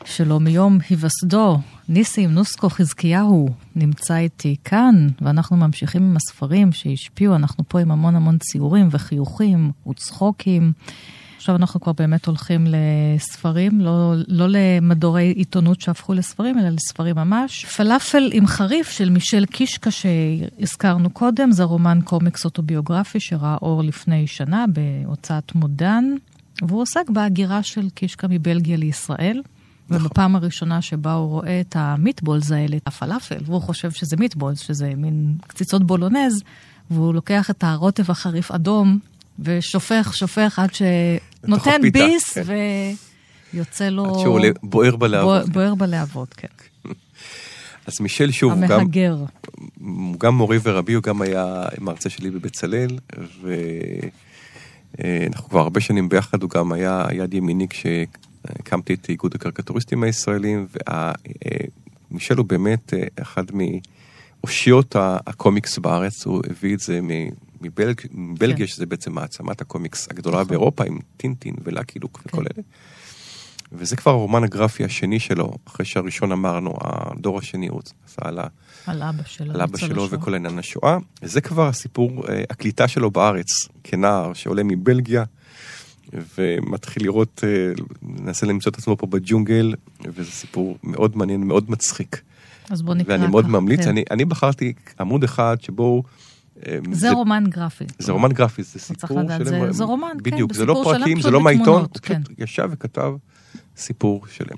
שלו 0.05 0.41
מיום 0.41 0.78
היווסדו, 0.91 1.61
ניסים 1.89 2.30
נוסקו 2.30 2.68
חזקיהו, 2.68 3.49
נמצא 3.76 4.16
איתי 4.16 4.57
כאן, 4.64 5.09
ואנחנו 5.20 5.57
ממשיכים 5.57 6.03
עם 6.03 6.16
הספרים 6.16 6.72
שהשפיעו, 6.72 7.35
אנחנו 7.35 7.64
פה 7.68 7.80
עם 7.80 7.91
המון 7.91 8.16
המון 8.16 8.39
ציורים 8.39 8.89
וחיוכים 8.91 9.70
וצחוקים. 9.89 10.72
עכשיו 11.43 11.57
אנחנו 11.57 11.80
כבר 11.80 11.93
באמת 11.93 12.26
הולכים 12.26 12.66
לספרים, 12.66 13.80
לא, 13.80 14.14
לא 14.28 14.47
למדורי 14.49 15.32
עיתונות 15.36 15.80
שהפכו 15.80 16.14
לספרים, 16.14 16.59
אלא 16.59 16.68
לספרים 16.68 17.16
ממש. 17.16 17.64
פלאפל 17.64 18.30
עם 18.32 18.47
חריף 18.47 18.90
של 18.90 19.11
מישל 19.11 19.45
קישקה 19.47 19.90
שהזכרנו 19.90 21.11
קודם, 21.11 21.53
זה 21.53 21.64
רומן 21.64 21.99
קומיקס 22.05 22.45
אוטוביוגרפי 22.45 23.20
שראה 23.20 23.57
אור 23.62 23.82
לפני 23.82 24.26
שנה 24.26 24.64
בהוצאת 24.68 25.55
מודן, 25.55 26.05
והוא 26.62 26.82
עוסק 26.82 27.11
בהגירה 27.11 27.62
של 27.62 27.90
קישקה 27.90 28.28
מבלגיה 28.28 28.76
לישראל. 28.76 29.43
נכון. 29.88 30.07
ובפעם 30.07 30.36
הראשונה 30.36 30.82
שבה 30.82 31.12
הוא 31.12 31.28
רואה 31.28 31.61
את 31.61 31.76
ה 31.78 31.86
meatballs 31.86 32.53
האלה, 32.53 32.76
הפלאפל, 32.86 33.38
והוא 33.47 33.61
חושב 33.61 33.90
שזה 33.90 34.16
meatballs, 34.16 34.59
שזה 34.59 34.93
מין 34.97 35.34
קציצות 35.47 35.86
בולונז, 35.86 36.43
והוא 36.90 37.14
לוקח 37.14 37.51
את 37.51 37.64
הרוטב 37.64 38.11
החריף 38.11 38.51
אדום 38.51 38.99
ושופך, 39.38 40.12
שופך 40.14 40.59
עד 40.59 40.70
שנותן 41.47 41.70
הפיתה, 41.78 41.99
ביס 41.99 42.38
כן. 42.38 42.43
ויוצא 43.55 43.88
לו... 43.88 44.05
עד 44.14 44.20
שהוא 44.20 44.40
בוער 44.62 44.97
בלהבות. 44.97 45.43
בוער- 45.45 45.53
בוער 45.53 45.74
בלהבות, 45.74 46.34
כן. 46.34 46.49
אז 47.86 48.01
מישל 48.01 48.30
שוב, 48.32 48.53
גם, 48.53 48.62
המהגר. 48.62 49.16
הוא 49.80 50.20
גם 50.20 50.34
מורי 50.34 50.59
ורבי, 50.62 50.93
הוא 50.93 51.03
גם 51.03 51.22
היה 51.22 51.47
מרצה 51.80 52.11
שלי 52.11 52.30
בבצלאל, 52.30 52.99
ואנחנו 54.99 55.49
כבר 55.49 55.61
הרבה 55.61 55.80
שנים 55.80 56.09
ביחד, 56.09 56.43
הוא 56.43 56.51
גם 56.51 56.72
היה 56.72 57.05
יד 57.12 57.34
ימיני 57.34 57.66
כשהקמתי 57.68 58.95
את 58.95 59.09
איגוד 59.09 59.34
הקריקטוריסטים 59.34 60.03
הישראלים, 60.03 60.66
ומישל 62.11 62.36
הוא 62.36 62.47
באמת 62.47 62.95
אה, 62.95 63.03
אחד 63.22 63.45
מאושיות 64.45 64.97
הקומיקס 64.99 65.78
בארץ, 65.78 66.26
הוא 66.26 66.43
הביא 66.51 66.74
את 66.74 66.80
זה 66.80 67.01
מ- 67.03 67.28
מבלג, 67.62 68.00
מבלגיה, 68.10 68.66
כן. 68.66 68.72
שזה 68.72 68.86
בעצם 68.86 69.12
מעצמת 69.12 69.60
הקומיקס 69.60 70.08
הגדולה 70.10 70.36
נכון. 70.36 70.48
באירופה, 70.48 70.84
עם 70.84 70.98
טינטין 71.16 71.54
ולאקי 71.64 71.98
לוק 71.98 72.22
וכל 72.26 72.36
כן. 72.36 72.42
אלה. 72.42 72.62
וזה 73.72 73.96
כבר 73.96 74.10
הרומן 74.10 74.44
הגרפי 74.44 74.84
השני 74.84 75.20
שלו, 75.20 75.52
אחרי 75.66 75.86
שהראשון 75.86 76.32
אמרנו, 76.32 76.74
הדור 76.80 77.38
השני, 77.38 77.68
הוא 77.68 77.80
עשה 78.06 78.22
על 78.28 78.38
ה... 78.38 78.46
על 78.86 79.02
אבא 79.02 79.22
שלו. 79.26 79.54
על 79.54 79.60
אבא 79.60 79.78
שלו 79.78 80.04
השואה. 80.04 80.20
וכל 80.20 80.34
עניין 80.34 80.58
השואה. 80.58 80.98
זה 81.22 81.40
כבר 81.40 81.68
הסיפור, 81.68 82.28
אה, 82.28 82.42
הקליטה 82.50 82.88
שלו 82.88 83.10
בארץ, 83.10 83.46
כנער 83.84 84.32
שעולה 84.32 84.62
מבלגיה, 84.62 85.24
ומתחיל 86.38 87.02
לראות, 87.02 87.44
אה, 87.44 87.72
מנסה 88.02 88.46
למצוא 88.46 88.72
את 88.72 88.78
עצמו 88.78 88.96
פה 88.96 89.06
בג'ונגל, 89.06 89.74
וזה 90.04 90.30
סיפור 90.30 90.78
מאוד 90.82 91.16
מעניין, 91.16 91.44
מאוד 91.44 91.70
מצחיק. 91.70 92.22
אז 92.70 92.82
בוא 92.82 92.94
נקרא 92.94 93.12
ואני 93.12 93.26
מאוד 93.26 93.48
ממליץ, 93.48 93.80
כן. 93.80 93.88
אני, 93.88 94.04
אני 94.10 94.24
בחרתי 94.24 94.72
עמוד 95.00 95.24
אחד 95.24 95.56
שבו... 95.60 96.02
אה, 96.06 96.32
זה 96.92 97.10
רומן 97.10 97.44
גרפי. 97.48 97.84
זה 97.98 98.12
רומן 98.12 98.32
גרפי, 98.32 98.62
זה 98.62 98.78
סיפור 98.78 99.20
של... 99.38 99.44
זה- 99.44 99.72
זה 99.72 99.84
רומן, 99.84 100.08
כן, 100.24 100.30
בדיוק, 100.30 100.52
זה 100.52 100.58
זה 100.58 100.66
לא 100.66 100.80
פרקים, 100.84 101.20
זה 101.20 101.30
לא 101.30 101.38
בתמונות, 101.44 101.96
הוא 101.96 102.02
כן. 102.02 102.22
פשוט 102.22 102.38
ישב 102.40 102.68
וכתב 102.72 103.12
סיפור 103.76 104.26
שלם. 104.32 104.56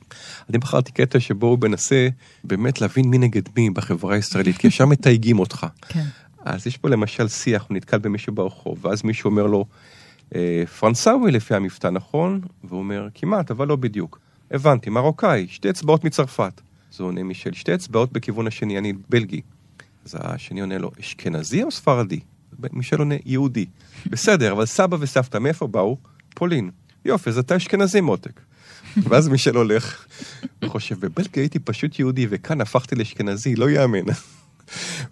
אני 0.51 0.59
בחרתי 0.59 0.93
קטע 0.93 1.21
שבו 1.21 1.47
הוא 1.47 1.59
מנסה 1.63 2.09
באמת 2.45 2.81
להבין 2.81 3.05
מי 3.11 3.19
נגד 3.19 3.43
מי 3.57 3.71
בחברה 3.71 4.15
הישראלית, 4.15 4.57
כי 4.57 4.67
ישר 4.67 4.87
מתייגים 4.87 5.39
אותך. 5.39 5.67
כן. 5.89 6.05
אז 6.45 6.67
יש 6.67 6.77
פה 6.77 6.89
למשל 6.89 7.29
שיח, 7.29 7.67
הוא 7.69 7.77
נתקל 7.77 7.99
במישהו 7.99 8.35
ברחוב, 8.35 8.85
ואז 8.85 9.03
מישהו 9.05 9.31
אומר 9.31 9.47
לו, 9.47 9.65
"אה, 10.35 10.63
פרנסאווי 10.81 11.31
לפי 11.33 11.55
המבטא, 11.55 11.89
נכון? 11.89 12.41
והוא 12.65 12.79
אומר, 12.79 13.09
כמעט, 13.15 13.51
אבל 13.51 13.69
לא 13.69 13.77
בדיוק. 13.77 14.19
הבנתי, 14.51 14.91
מרוקאי, 14.91 15.47
שתי 15.49 15.71
אצבעות 15.71 16.05
מצרפת. 16.05 16.61
אז 16.95 17.01
הוא 17.01 17.09
עונה 17.09 17.23
מישל, 17.23 17.53
שתי 17.53 17.75
אצבעות 17.75 18.13
בכיוון 18.13 18.47
השני, 18.47 18.79
אני 18.79 18.93
בלגי. 19.11 19.41
אז 20.05 20.17
השני 20.21 20.61
עונה 20.61 20.79
לו, 20.79 20.91
אשכנזי 21.01 21.63
או 21.63 21.71
ספרדי? 21.71 22.21
מישל 22.73 22.99
עונה, 22.99 23.15
יהודי. 23.25 23.67
בסדר, 24.07 24.53
אבל 24.53 24.67
סבא 24.67 24.97
וסבתא, 25.01 25.39
מאיפה 25.39 25.67
באו? 25.67 25.97
פולין. 26.35 26.71
יופי, 27.05 27.31
אז 27.31 27.39
אתה 27.39 27.57
אשכנזי 27.57 28.01
מותק. 28.01 28.41
ואז 28.97 29.29
מישל 29.29 29.57
הולך 29.57 30.07
וחושב, 30.65 31.01
בבלגיה 31.01 31.43
הייתי 31.43 31.59
פשוט 31.59 31.99
יהודי, 31.99 32.27
וכאן 32.31 32.61
הפכתי 32.61 32.95
לאשכנזי, 32.95 33.57
לא 33.57 33.71
יאמן. 33.71 34.05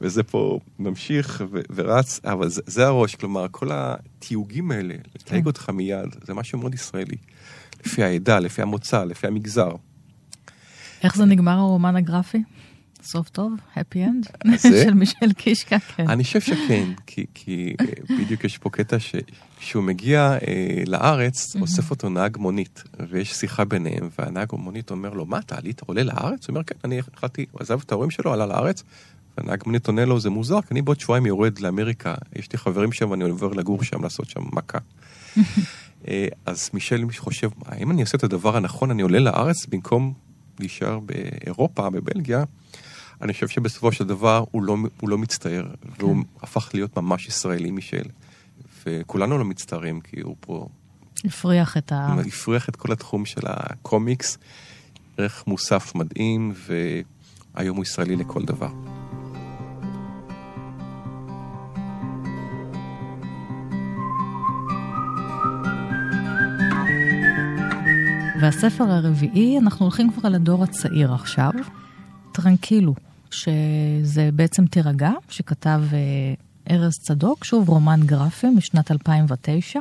וזה 0.01 0.23
פה 0.23 0.59
ממשיך 0.79 1.45
ו- 1.53 1.61
ורץ, 1.75 2.21
אבל 2.25 2.49
זה, 2.49 2.63
זה 2.67 2.87
הראש, 2.87 3.15
כלומר, 3.15 3.47
כל 3.51 3.69
התיוגים 3.73 4.71
האלה, 4.71 4.95
לתייג 5.15 5.47
אותך 5.47 5.71
מיד, 5.71 6.17
זה 6.23 6.35
משהו 6.35 6.59
מאוד 6.59 6.75
ישראלי. 6.75 7.17
לפי 7.87 8.03
העדה, 8.03 8.39
לפי 8.39 8.63
המוצא, 8.63 9.05
לפי 9.05 9.27
המגזר. 9.27 9.71
איך 11.03 11.17
זה 11.17 11.25
נגמר 11.25 11.59
הרומן 11.59 11.97
הגרפי? 11.97 12.43
סוף 13.03 13.29
טוב? 13.29 13.53
happy 13.75 13.97
end? 13.97 14.49
של 14.85 14.95
מישל 14.95 15.33
קישקה, 15.37 15.79
כן. 15.79 16.09
אני 16.09 16.25
חושב 16.25 16.41
שכן, 16.41 16.93
כי, 17.07 17.27
כי 17.35 17.75
אה, 17.81 18.17
בדיוק 18.19 18.45
יש 18.45 18.59
פה 18.59 18.71
קטע 18.71 18.97
שכשהוא 18.99 19.85
מגיע 19.85 20.39
אה, 20.49 20.83
לארץ, 20.87 21.57
אוסף 21.61 21.91
אותו 21.91 22.09
נהג 22.09 22.37
מונית, 22.39 22.83
ויש 23.09 23.33
שיחה 23.33 23.65
ביניהם, 23.65 24.09
והנהג 24.19 24.49
מונית 24.53 24.91
אומר 24.91 25.11
לו, 25.11 25.27
מה, 25.27 25.39
אתה 25.39 25.57
עלית, 25.57 25.81
עולה 25.81 26.03
לארץ? 26.03 26.49
הוא 26.49 26.55
אומר, 26.55 26.63
כן, 26.63 26.75
אני 26.85 26.99
החלטתי, 26.99 27.47
הוא 27.53 27.61
עזב 27.61 27.81
את 27.81 27.93
ההורים 27.93 28.11
שלו, 28.11 28.33
עלה 28.33 28.47
לארץ, 28.47 28.83
והנהג 29.39 29.63
מונית 29.67 29.87
עונה 29.87 30.05
לו, 30.05 30.21
זה 30.21 30.31
מוזר, 30.31 30.63
כי 30.63 30.69
אני 30.71 30.83
בעוד 30.83 31.01
שבועיים 31.01 31.27
יורד 31.27 31.59
לאמריקה, 31.59 32.15
יש 32.37 32.53
לי 32.53 32.59
חברים 32.59 32.93
שם 32.93 33.11
ואני 33.11 33.25
עובר 33.25 33.49
לגור 33.49 33.83
שם, 33.83 34.03
לעשות 34.03 34.31
שם 34.31 34.41
מכה. 34.53 34.79
אה, 36.09 36.27
אז 36.47 36.71
מישל 36.75 37.05
חושב, 37.19 37.49
האם 37.67 37.91
אני 37.91 38.03
עושה 38.03 38.17
את 38.17 38.25
הדבר 38.25 38.57
הנכון, 38.57 38.91
אני 38.91 39.03
עולה 39.03 39.19
לארץ 39.19 39.67
במקום 39.67 40.13
להישאר 40.61 40.99
באירופה, 40.99 41.91
בבלגיה, 41.91 42.45
אני 43.23 43.33
חושב 43.33 43.49
שבסופו 43.49 43.93
של 43.93 44.05
דבר 44.05 44.45
הוא 44.51 44.63
לא, 44.63 44.77
הוא 45.01 45.11
לא 45.11 45.19
מצטער, 45.19 45.67
והוא 45.99 46.17
הפך 46.43 46.71
להיות 46.75 46.97
ממש 46.97 47.29
ישראלי 47.29 47.71
מישל. 47.71 48.05
וכולנו 48.87 49.39
לא 49.39 49.45
מצטערים, 49.45 50.01
כי 50.01 50.21
הוא 50.21 50.37
פה 50.41 50.69
הפריח 51.25 51.77
את 51.77 51.93
ה... 51.93 52.17
הפריח 52.27 52.69
את 52.69 52.77
כל 52.77 52.93
התחום 52.93 53.25
של 53.25 53.41
הקומיקס, 53.45 54.39
ערך 55.17 55.45
מוסף 55.47 55.95
מדהים, 55.95 56.53
והיום 57.55 57.77
הוא 57.77 57.85
ישראלי 57.85 58.17
לכל 58.17 58.45
דבר. 58.45 58.71
והספר 68.41 68.85
הרביעי, 68.85 69.59
אנחנו 69.59 69.87
הולכים 69.87 70.13
כבר 70.13 70.29
לדור 70.29 70.65
הצעיר 70.65 71.15
עכשיו, 71.15 71.51
טרנקילו, 72.33 72.95
שזה 73.33 74.31
בעצם 74.33 74.67
תירגע, 74.67 75.11
שכתב 75.29 75.81
אה, 75.93 76.35
ארז 76.71 76.99
צדוק, 76.99 77.45
שוב 77.45 77.69
רומן 77.69 78.01
גרפי 78.05 78.47
משנת 78.47 78.91
2009. 78.91 79.81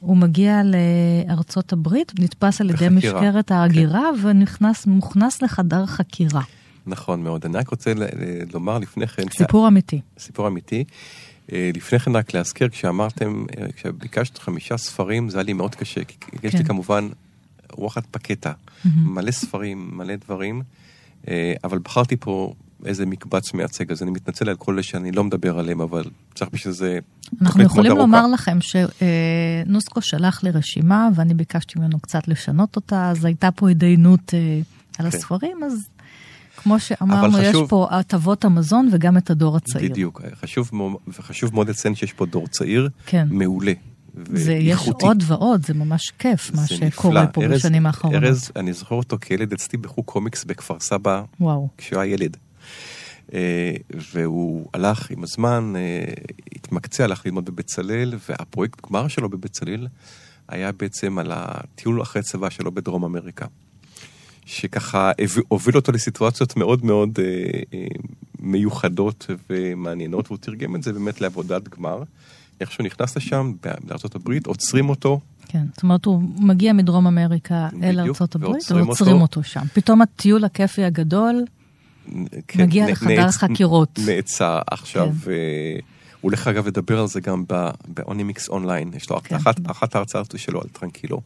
הוא 0.00 0.16
מגיע 0.16 0.60
לארצות 0.64 1.72
הברית, 1.72 2.12
נתפס 2.18 2.60
על 2.60 2.70
ידי 2.70 2.88
בחקירה, 2.88 3.20
משטרת 3.20 3.50
ההגירה 3.50 4.10
ונכנס, 4.22 4.86
מוכנס 4.86 5.42
לחדר 5.42 5.86
חקירה. 5.86 6.42
נכון 6.86 7.22
מאוד. 7.22 7.44
אני 7.44 7.58
רק 7.58 7.68
רוצה 7.68 7.92
לומר 8.54 8.78
לפני 8.78 9.06
כן, 9.06 9.22
סיפור 9.36 9.68
אמיתי. 9.68 10.00
סיפור 10.18 10.48
אמיתי. 10.48 10.84
אה, 11.52 11.70
לפני 11.74 11.98
כן 11.98 12.16
רק 12.16 12.34
להזכיר, 12.34 12.68
כשאמרתם, 12.68 13.46
אה, 13.58 13.66
כשביקשת 13.76 14.38
חמישה 14.38 14.76
ספרים, 14.76 15.28
זה 15.28 15.38
היה 15.38 15.44
לי 15.44 15.52
מאוד 15.52 15.74
קשה, 15.74 16.04
כי 16.04 16.16
יש 16.42 16.54
לי 16.54 16.58
כן. 16.58 16.64
כמובן 16.64 17.08
רוחת 17.72 18.06
פקטה, 18.10 18.52
מלא 18.84 19.30
ספרים, 19.30 19.90
מלא 19.92 20.14
דברים, 20.16 20.62
אבל 21.64 21.78
בחרתי 21.78 22.16
פה 22.16 22.54
איזה 22.84 23.06
מקבץ 23.06 23.54
מייצג, 23.54 23.92
אז 23.92 24.02
אני 24.02 24.10
מתנצל 24.10 24.48
על 24.48 24.56
כל 24.56 24.72
אלה 24.74 24.82
שאני 24.82 25.12
לא 25.12 25.24
מדבר 25.24 25.58
עליהם, 25.58 25.80
אבל 25.80 26.04
צריך 26.34 26.50
בשביל 26.52 26.74
זה 26.74 26.98
אנחנו 27.42 27.62
יכולים 27.62 27.90
ארוכה. 27.92 28.02
לומר 28.02 28.26
לכם 28.26 28.58
שנוסקו 28.60 30.00
שלח 30.02 30.42
לי 30.44 30.50
רשימה 30.50 31.08
ואני 31.14 31.34
ביקשתי 31.34 31.78
ממנו 31.78 32.00
קצת 32.00 32.28
לשנות 32.28 32.76
אותה, 32.76 33.10
אז 33.10 33.24
הייתה 33.24 33.50
פה 33.50 33.68
התדיינות 33.70 34.34
אה, 34.34 34.60
על 34.98 35.10
כן. 35.10 35.16
הספרים, 35.18 35.64
אז 35.64 35.88
כמו 36.56 36.80
שאמרנו, 36.80 37.38
יש 37.38 37.48
חשוב- 37.48 37.68
פה 37.68 37.88
הטבות 37.90 38.44
המזון 38.44 38.88
וגם 38.92 39.16
את 39.16 39.30
הדור 39.30 39.56
הצעיר. 39.56 39.90
בדיוק, 39.92 40.22
חשוב, 40.42 40.70
וחשוב 41.08 41.54
מאוד 41.54 41.68
לציין 41.68 41.94
שיש 41.94 42.12
פה 42.12 42.26
דור 42.26 42.46
צעיר 42.48 42.88
כן. 43.06 43.26
מעולה. 43.30 43.72
זה 44.32 44.52
יש. 44.52 44.88
עוד 44.88 45.22
ועוד, 45.26 45.66
זה 45.66 45.74
ממש 45.74 46.12
כיף 46.18 46.50
מה 46.54 46.66
שקורה. 46.66 47.26
פה 47.26 47.42
ארז- 47.44 47.50
בשנים 47.52 47.86
האחרונות. 47.86 48.22
ארז, 48.22 48.50
אני 48.56 48.72
זוכר 48.72 48.94
אותו 48.94 49.16
כילד 49.20 49.52
אצלי 49.52 49.78
בחוג 49.78 50.04
קומיקס 50.04 50.44
בכפר 50.44 50.80
סבא, 50.80 51.22
וואו. 51.40 51.68
כשהוא 51.78 52.00
היה 52.00 52.12
ילד. 52.12 52.36
אה, 53.34 53.74
והוא 54.12 54.68
הלך 54.74 55.10
עם 55.10 55.24
הזמן, 55.24 55.72
אה, 55.76 56.04
התמקצע, 56.56 57.04
הלך 57.04 57.26
ללמוד 57.26 57.44
בבצלאל, 57.44 58.14
והפרויקט 58.28 58.86
גמר 58.90 59.08
שלו 59.08 59.28
בבצלאל 59.28 59.86
היה 60.48 60.72
בעצם 60.72 61.18
על 61.18 61.32
הטיול 61.34 62.02
אחרי 62.02 62.22
צבא 62.22 62.50
שלו 62.50 62.72
בדרום 62.72 63.04
אמריקה. 63.04 63.46
שככה 64.46 65.12
הוביל 65.48 65.76
אותו 65.76 65.92
לסיטואציות 65.92 66.56
מאוד 66.56 66.84
מאוד 66.84 67.18
אה, 67.18 67.86
מיוחדות 68.38 69.26
ומעניינות, 69.50 70.26
והוא 70.30 70.38
תרגם 70.38 70.76
את 70.76 70.82
זה 70.82 70.92
באמת 70.92 71.20
לעבודת 71.20 71.68
גמר. 71.68 72.02
איך 72.60 72.72
שהוא 72.72 72.86
נכנס 72.86 73.16
לשם, 73.16 73.52
הברית, 74.14 74.46
עוצרים 74.46 74.88
אותו, 74.88 75.20
כן, 75.48 75.64
זאת 75.74 75.82
אומרת, 75.82 76.04
הוא 76.04 76.22
מגיע 76.38 76.72
מדרום 76.72 77.06
אמריקה 77.06 77.68
אל 77.82 78.00
בדיוק, 78.00 78.20
ועוצרים 78.20 78.86
ועוצרים 78.86 79.12
אותו. 79.12 79.22
אותו 79.22 79.42
שם. 79.42 79.60
פתאום 79.74 80.02
הטיול 80.02 80.44
הכיפי 80.44 80.84
הגדול, 80.84 81.44
כן, 82.48 82.62
מגיע 82.62 82.86
נ- 82.86 82.90
לחדר 82.90 83.26
נעצ- 83.28 83.30
חקירות. 83.38 83.98
נעצר 84.06 84.58
עכשיו, 84.70 85.08
כן. 85.24 85.30
אה, 85.30 85.36
הוא 86.20 86.30
הולך 86.30 86.48
אגב 86.48 86.66
לדבר 86.66 87.00
על 87.00 87.06
זה 87.06 87.20
גם 87.20 87.44
באונימיקס 87.88 88.48
אונליין, 88.48 88.90
יש 88.96 89.10
לו 89.10 89.20
כן. 89.24 89.34
אחת, 89.34 89.54
אחת 89.70 89.94
ההרצאות 89.94 90.34
שלו 90.36 90.60
על 90.60 90.68
טרנקילו. 90.68 91.20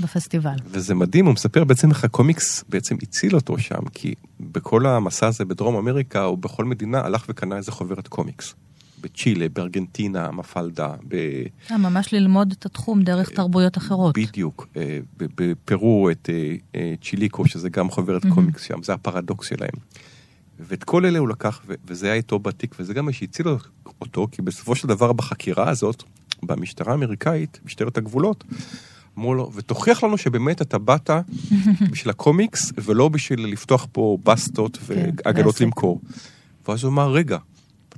בפסטיבל. 0.00 0.54
וזה 0.66 0.94
מדהים, 0.94 1.26
הוא 1.26 1.34
מספר 1.34 1.64
בעצם 1.64 1.90
איך 1.90 2.04
הקומיקס 2.04 2.64
בעצם 2.68 2.96
הציל 3.02 3.34
אותו 3.34 3.58
שם, 3.58 3.84
כי 3.94 4.14
בכל 4.40 4.86
המסע 4.86 5.26
הזה 5.26 5.44
בדרום 5.44 5.76
אמריקה, 5.76 6.24
או 6.24 6.36
בכל 6.36 6.64
מדינה, 6.64 7.00
הלך 7.00 7.24
וקנה 7.28 7.56
איזה 7.56 7.72
חוברת 7.72 8.08
קומיקס. 8.08 8.54
בצ'ילה, 9.04 9.48
בארגנטינה, 9.48 10.30
מפלדה, 10.30 10.94
ב... 11.08 11.14
אה, 11.70 11.78
ממש 11.78 12.12
ללמוד 12.12 12.54
את 12.58 12.66
התחום 12.66 13.02
דרך 13.02 13.30
תרבויות 13.30 13.78
אחרות. 13.78 14.18
בדיוק, 14.18 14.68
אה, 14.76 14.98
ב- 15.16 15.26
בפרו 15.36 16.10
את 16.10 16.30
אה, 16.32 16.54
אה, 16.74 16.94
צ'יליקו, 17.02 17.46
שזה 17.46 17.68
גם 17.68 17.90
חוברת 17.90 18.22
קומיקס 18.34 18.62
שם, 18.62 18.82
זה 18.82 18.92
הפרדוקס 18.94 19.48
שלהם. 19.48 19.78
ואת 20.60 20.84
כל 20.84 21.06
אלה 21.06 21.18
הוא 21.18 21.28
לקח, 21.28 21.60
וזה 21.86 22.06
היה 22.06 22.14
איתו 22.14 22.38
בתיק, 22.38 22.74
וזה 22.78 22.94
גם 22.94 23.04
מה 23.04 23.12
שהציל 23.12 23.46
אותו, 24.00 24.28
כי 24.32 24.42
בסופו 24.42 24.74
של 24.74 24.88
דבר 24.88 25.12
בחקירה 25.12 25.70
הזאת, 25.70 26.02
במשטרה 26.42 26.92
האמריקאית, 26.92 27.60
משטרת 27.64 27.96
הגבולות, 27.96 28.44
אמרו 29.18 29.34
לו, 29.34 29.50
ותוכיח 29.54 30.04
לנו 30.04 30.18
שבאמת 30.18 30.62
אתה 30.62 30.78
באת 30.78 31.10
בשביל 31.92 32.10
הקומיקס, 32.10 32.72
ולא 32.84 33.08
בשביל 33.08 33.46
לפתוח 33.46 33.86
פה 33.92 34.18
בסטות 34.24 34.78
ועגלות 34.86 35.46
ועסק. 35.46 35.60
למכור. 35.60 36.00
ואז 36.68 36.84
הוא 36.84 36.92
אמר, 36.92 37.12
רגע, 37.12 37.38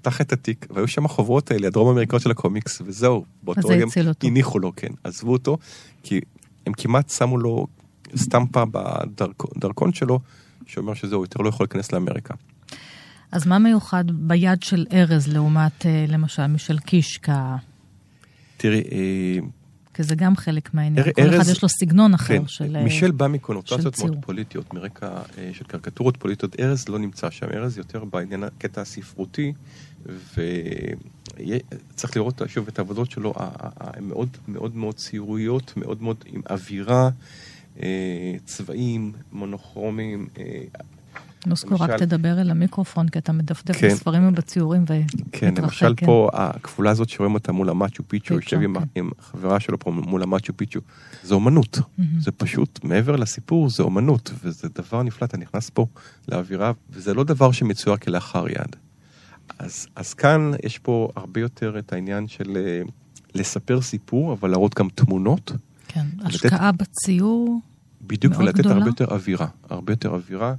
פתח 0.07 0.21
את 0.21 0.33
התיק, 0.33 0.67
והיו 0.71 0.89
שם 0.89 1.05
החוברות 1.05 1.51
האלה, 1.51 1.67
הדרום 1.67 1.89
אמריקאיות 1.89 2.23
של 2.23 2.31
הקומיקס, 2.31 2.83
וזהו, 2.85 3.25
באותו 3.43 3.69
רגע 3.69 3.85
אותו. 4.09 4.27
הניחו 4.27 4.59
לו, 4.59 4.73
כן, 4.77 4.89
עזבו 5.05 5.33
אותו, 5.33 5.59
כי 6.03 6.21
הם 6.67 6.73
כמעט 6.73 7.11
שמו 7.11 7.39
לו 7.39 7.67
סטמפה 8.17 8.63
בדרכון 8.71 9.93
שלו, 9.93 10.21
שאומר 10.67 10.95
שזהו, 10.95 11.21
יותר 11.23 11.43
לא 11.43 11.49
יכול 11.49 11.65
להיכנס 11.65 11.93
לאמריקה. 11.93 12.35
אז 13.33 13.47
מה 13.47 13.59
מיוחד 13.59 14.05
ביד 14.11 14.63
של 14.63 14.87
ארז 14.93 15.29
לעומת, 15.29 15.87
אה, 15.87 16.05
למשל, 16.09 16.47
משל 16.47 16.79
קישקה? 16.79 17.57
תראי, 18.57 18.83
אה, 18.93 19.39
כי 19.95 20.03
זה 20.03 20.15
גם 20.15 20.37
חלק 20.37 20.75
מהעניין. 20.75 21.05
כל 21.05 21.11
אחד 21.11 21.21
ארז- 21.33 21.51
יש 21.51 21.63
לו 21.63 21.69
סגנון 21.69 22.15
אחר 22.15 22.39
כן, 22.39 22.47
של... 22.47 22.77
אה, 22.77 22.85
מישל 22.85 23.11
בא 23.11 23.27
מקונוטציות 23.27 23.95
ציור. 23.95 24.09
מאוד 24.11 24.25
פוליטיות, 24.25 24.75
מרקע 24.75 25.09
של 25.53 25.65
קריקטורות 25.65 26.17
פוליטיות. 26.17 26.61
ארז 26.61 26.89
לא 26.89 26.99
נמצא 26.99 27.31
שם, 27.31 27.47
ארז 27.55 27.79
יותר 27.79 28.05
בעניין 28.05 28.43
הקטע 28.45 28.81
הספרותי, 28.81 29.53
וצריך 31.95 32.17
לראות 32.17 32.43
שוב 32.47 32.69
את 32.69 32.79
העבודות 32.79 33.11
שלו, 33.11 33.35
הן 33.37 34.05
מאוד 34.05 34.29
מאוד 34.49 34.77
מאוד 34.77 34.95
ציוריות, 34.95 35.73
מאוד 35.77 36.03
מאוד 36.03 36.17
עם 36.27 36.41
אווירה, 36.51 37.11
אה, 37.83 38.35
צבעים, 38.45 39.13
מונוכרומים. 39.33 40.27
אה, 40.39 40.63
נוסקו, 41.47 41.75
רק 41.75 41.91
למשל- 41.91 42.05
תדבר 42.07 42.41
אל 42.41 42.51
המיקרופון, 42.51 43.09
כי 43.09 43.19
אתה 43.19 43.33
מדפדף 43.33 43.77
כן. 43.77 43.89
בספרים 43.89 44.29
ובציורים 44.29 44.85
כן, 45.33 45.49
ומתרחק, 45.49 45.83
למשל 45.83 45.95
פה, 45.95 46.31
הכפולה 46.33 46.91
הזאת 46.91 47.09
שרואים 47.09 47.35
אותה 47.35 47.53
מול 47.53 47.69
המאצ'ו 47.69 48.03
פיצ'ו, 48.09 48.35
יושב 48.35 48.61
עם, 48.63 48.75
כן. 48.81 48.85
עם 48.95 49.11
חברה 49.21 49.61
שלו 49.61 49.79
פה 49.79 49.91
מול 49.91 50.23
המאצ'ו 50.23 50.53
פיצ'ו, 50.57 50.81
זה 51.23 51.35
אומנות. 51.35 51.79
זה 52.19 52.33
פשוט, 52.33 52.85
מעבר 52.85 53.17
לסיפור, 53.17 53.71
זה 53.71 53.83
אומנות, 53.83 54.33
וזה 54.45 54.69
דבר 54.75 55.03
נפלא, 55.03 55.27
אתה 55.27 55.37
נכנס 55.37 55.71
פה 55.71 55.87
לאווירה, 56.29 56.73
וזה 56.91 57.15
לא 57.15 57.25
דבר 57.25 57.53
שמצויר 57.53 57.97
כלאחר 57.97 58.49
יד. 58.49 58.77
אז, 59.59 59.87
אז 59.97 60.15
כאן 60.15 60.51
יש 60.63 60.79
פה 60.79 61.09
הרבה 61.17 61.41
יותר 61.41 61.79
את 61.79 61.93
העניין 61.93 62.29
של 62.29 62.57
אה, 62.57 62.83
לספר 63.35 63.81
סיפור, 63.81 64.33
אבל 64.33 64.51
להראות 64.51 64.75
גם 64.75 64.89
תמונות, 64.95 65.53
כן, 65.89 66.07
לתת- 66.19 66.27
השקעה 66.27 66.73
בציור, 66.73 67.61
בדיוק, 68.07 68.33
מאוד 68.33 68.45
ולתת 68.45 68.59
גדולה. 68.59 68.75
הרבה 68.75 68.89
יותר 68.89 69.05
אווירה, 69.05 69.47
הרבה 69.71 69.93
יותר 69.93 70.09
אווירה. 70.11 70.55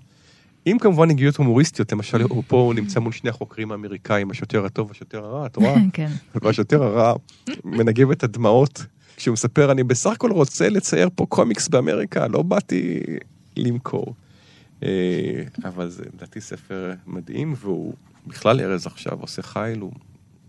עם 0.66 0.80
כמובן 0.80 1.08
נגיעות 1.10 1.36
הומוריסטיות, 1.36 1.92
למשל, 1.92 2.22
הוא 2.22 2.44
פה 2.48 2.58
הוא 2.58 2.74
נמצא 2.74 3.00
מול 3.00 3.12
שני 3.12 3.30
החוקרים 3.30 3.72
האמריקאים, 3.72 4.32
השוטר 4.32 4.66
הטוב 4.66 4.88
והשוטר 4.88 5.18
הרע, 5.26 5.46
את 5.46 5.56
רואה? 5.56 5.76
כן, 5.94 6.12
והשוטר 6.44 6.84
הרע 6.84 7.14
מנגב 7.64 8.12
את 8.12 8.24
הדמעות 8.24 8.86
כשהוא 9.18 9.34
מספר, 9.34 9.72
אני 9.72 9.84
בסך 9.84 10.12
הכל 10.12 10.32
רוצה 10.32 10.70
לצייר 10.70 11.10
פה 11.16 11.26
קומיקס 11.26 11.68
באמריקה, 11.68 12.28
לא 12.28 12.42
באתי 12.42 13.00
למכור. 13.58 14.14
אה, 14.84 14.90
אבל 15.66 15.90
זה 15.90 16.04
לדעתי 16.14 16.42
ספר 16.42 16.94
מדהים, 17.08 17.54
והוא 17.58 17.94
בכלל 18.28 18.62
ארז 18.62 18.88
עכשיו 18.88 19.14
עושה 19.22 19.42
חייל, 19.42 19.80
הוא 19.80 19.92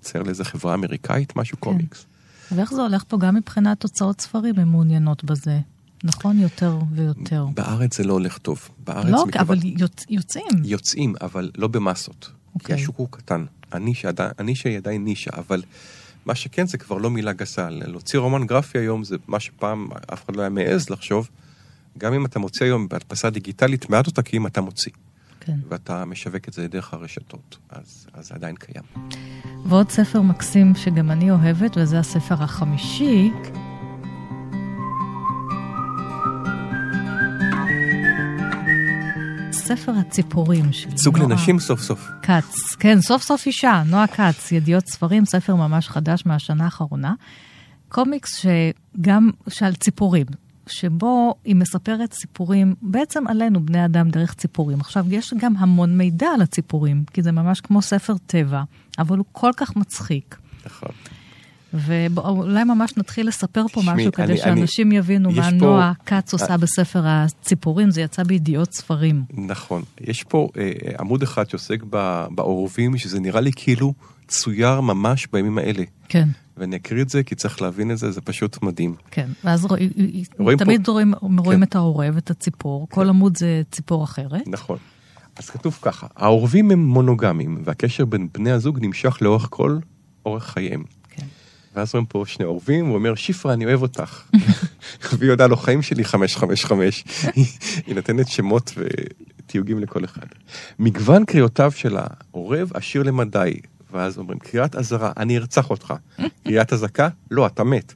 מצייר 0.01 0.25
לאיזה 0.25 0.45
חברה 0.45 0.75
אמריקאית, 0.75 1.37
משהו 1.37 1.57
קומיקס. 1.59 2.07
ואיך 2.53 2.73
זה 2.75 2.83
הולך 2.83 3.05
פה 3.09 3.19
גם 3.19 3.35
מבחינת 3.35 3.81
תוצאות 3.81 4.21
ספרים, 4.21 4.59
הן 4.59 4.69
מעוניינות 4.69 5.25
בזה, 5.25 5.59
נכון? 6.05 6.39
יותר 6.39 6.79
ויותר. 6.93 7.47
בארץ 7.55 7.97
זה 7.97 8.05
לא 8.05 8.13
הולך 8.13 8.39
טוב. 8.39 8.69
בארץ 8.85 9.05
לא, 9.11 9.27
מכיוון- 9.27 9.41
אבל 9.41 9.59
יוצ- 9.63 10.05
יוצאים. 10.11 10.45
יוצאים, 10.65 11.15
אבל 11.21 11.51
לא 11.57 11.69
במסות. 11.69 12.25
כי 12.25 12.31
אוקיי. 12.55 12.75
השוק 12.75 12.97
הוא 12.97 13.09
קטן. 13.11 13.45
הנישה 13.73 14.11
היא 14.69 14.77
עדיין 14.77 15.05
נישה, 15.05 15.31
אבל 15.39 15.63
מה 16.27 16.35
שכן 16.35 16.67
זה 16.67 16.79
כבר 16.79 16.97
לא 16.99 17.11
מילה 17.11 17.33
גסה. 17.33 17.69
להוציא 17.71 18.19
רומן 18.19 18.47
גרפי 18.47 18.79
היום 18.79 19.05
זה 19.05 19.17
מה 19.27 19.41
שפעם 19.41 19.89
אף 20.13 20.25
אחד 20.25 20.37
לא 20.37 20.41
היה 20.41 20.51
מעז 20.51 20.91
לחשוב. 20.91 21.29
גם 21.99 22.13
אם 22.15 22.27
אתה 22.27 22.39
מוציא 22.39 22.67
היום 22.67 22.89
בהדפסה 22.89 23.31
דיגיטלית, 23.31 23.91
מעט 23.91 24.07
עותקים 24.07 24.47
אתה 24.47 24.61
מוציא. 24.61 24.93
כן. 25.49 25.59
ואתה 25.69 26.05
משווק 26.05 26.49
את 26.49 26.53
זה 26.53 26.69
דרך 26.69 26.95
הרשתות. 26.95 27.59
אז, 27.71 28.07
אז 28.13 28.29
זה 28.29 28.35
עדיין 28.35 28.57
קיים. 28.57 28.85
ועוד 29.67 29.91
ספר 29.91 30.23
מקסים 30.23 30.75
שגם 30.75 31.11
אני 31.11 31.31
אוהבת, 31.31 31.77
וזה 31.77 31.99
הספר 31.99 32.43
החמישי. 32.43 33.31
ספר 39.53 39.93
הציפורים 39.93 40.73
של 40.73 40.89
ייצוג 40.89 41.19
נועה 41.19 41.31
לנשים 41.31 41.59
סוף 41.59 41.81
סוף. 41.81 42.09
כץ. 42.23 42.75
כן, 42.79 43.01
סוף 43.01 43.23
סוף 43.23 43.47
אישה, 43.47 43.83
נועה 43.87 44.07
כץ, 44.07 44.53
ידיעות 44.53 44.85
ספרים, 44.89 45.25
ספר 45.25 45.55
ממש 45.55 45.89
חדש 45.89 46.27
מהשנה 46.27 46.65
האחרונה. 46.65 47.15
קומיקס 47.89 48.37
שגם, 48.37 49.31
שעל 49.49 49.75
ציפורים, 49.75 50.27
שבו 50.71 51.35
היא 51.45 51.57
מספרת 51.57 52.13
סיפורים 52.13 52.75
בעצם 52.83 53.27
עלינו, 53.27 53.67
בני 53.67 53.85
אדם, 53.85 54.11
דרך 54.11 54.35
ציפורים. 54.35 54.81
עכשיו, 54.81 55.07
יש 55.15 55.35
גם 55.41 55.55
המון 55.59 55.99
מידע 55.99 56.27
על 56.35 56.43
הציפורים, 56.43 57.05
כי 57.13 57.23
זה 57.23 57.33
ממש 57.33 57.61
כמו 57.61 57.83
ספר 57.83 58.15
טבע, 58.27 58.63
אבל 58.99 59.19
הוא 59.19 59.27
כל 59.33 59.51
כך 59.57 59.77
מצחיק. 59.77 60.37
נכון. 60.67 60.89
ואולי 61.75 62.65
ממש 62.65 62.97
נתחיל 62.97 63.29
לספר 63.29 63.69
פה 63.73 63.81
תשמעי, 63.81 63.95
משהו 63.97 64.13
כדי 64.13 64.27
אני- 64.27 64.37
שאנשים 64.37 64.93
יבינו 64.93 65.31
יש 65.31 65.39
מה 65.39 65.45
פה- 65.51 65.57
נועה 65.57 65.93
כץ 66.07 66.33
עושה 66.33 66.57
בספר 66.57 67.03
הציפורים, 67.07 67.91
זה 67.91 68.01
יצא 68.01 68.23
בידיעות 68.23 68.73
ספרים. 68.75 69.25
נכון. 69.35 69.83
יש 70.01 70.23
פה 70.25 70.49
אה, 70.59 70.71
עמוד 71.01 71.23
אחד 71.23 71.51
שעוסק 71.51 71.83
בעורבים, 72.31 72.99
שזה 72.99 73.21
נראה 73.21 73.41
לי 73.41 73.51
כאילו 73.57 73.95
צויר 74.29 74.81
ממש 74.81 75.29
בימים 75.33 75.59
האלה. 75.59 75.83
כן. 76.09 76.29
ואני 76.57 76.77
אקריא 76.77 77.03
את 77.03 77.09
זה 77.09 77.23
כי 77.23 77.35
צריך 77.35 77.63
להבין 77.63 77.91
את 77.91 77.99
זה, 77.99 78.11
זה 78.11 78.21
פשוט 78.21 78.63
מדהים. 78.63 78.95
כן, 79.11 79.29
ואז 79.45 79.65
רואים, 79.65 79.91
רואים 80.39 80.59
תמיד 80.59 80.87
פה- 80.87 80.93
רואים, 80.93 81.15
רואים 81.39 81.59
כן. 81.59 81.63
את 81.63 81.75
העורב, 81.77 82.17
את 82.17 82.31
הציפור, 82.31 82.89
כל 82.91 83.09
עמוד 83.09 83.37
זה 83.37 83.63
ציפור 83.71 84.05
אחרת. 84.05 84.43
נכון. 84.47 84.79
אז 85.37 85.51
כתוב 85.51 85.79
ככה, 85.83 86.07
העורבים 86.17 86.71
הם 86.71 86.87
מונוגמים, 86.87 87.63
והקשר 87.65 88.05
בין 88.05 88.29
בני 88.35 88.51
הזוג 88.51 88.79
נמשך 88.83 89.19
לאורך 89.21 89.47
כל 89.51 89.79
אורך 90.27 90.45
חייהם. 90.45 90.85
כן. 91.11 91.27
ואז 91.75 91.95
רואים 91.95 92.07
פה 92.07 92.25
שני 92.27 92.45
עורבים, 92.45 92.87
הוא 92.87 92.95
אומר, 92.95 93.15
שפרה, 93.15 93.53
אני 93.53 93.65
אוהב 93.67 93.83
אותך. 93.83 94.23
והיא 95.19 95.31
יודעה 95.31 95.47
לו, 95.47 95.57
חיים 95.57 95.83
שלי 95.83 96.05
555. 96.05 97.05
היא 97.87 97.95
נותנת 97.95 98.29
שמות 98.29 98.73
ותיוגים 98.77 99.79
לכל 99.79 100.05
אחד. 100.05 100.27
מגוון 100.79 101.25
קריאותיו 101.25 101.71
של 101.71 101.97
העורב 102.01 102.71
עשיר 102.75 103.03
למדי. 103.03 103.55
ואז 103.93 104.19
אומרים, 104.19 104.39
קריאת 104.39 104.77
אזהרה, 104.77 105.13
אני 105.17 105.39
ארצח 105.39 105.71
אותך. 105.71 105.95
קריאת 106.45 106.73
אזעקה, 106.73 107.09
לא, 107.31 107.47
אתה 107.47 107.65
מת. 107.65 107.95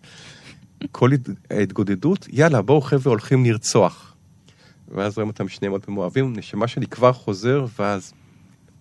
כל 0.92 1.12
הת- 1.12 1.28
ההתגודדות, 1.50 2.26
יאללה, 2.30 2.62
בואו 2.62 2.80
חבר'ה 2.80 3.10
הולכים 3.10 3.44
לרצוח. 3.44 4.14
ואז 4.94 5.16
רואים 5.16 5.28
אותם 5.28 5.48
שניהם 5.48 5.72
עוד 5.72 5.84
פעם 5.84 5.96
אוהבים, 5.98 6.32
נשמה 6.36 6.68
שלי 6.68 6.86
כבר 6.86 7.12
חוזר, 7.12 7.66
ואז 7.78 8.12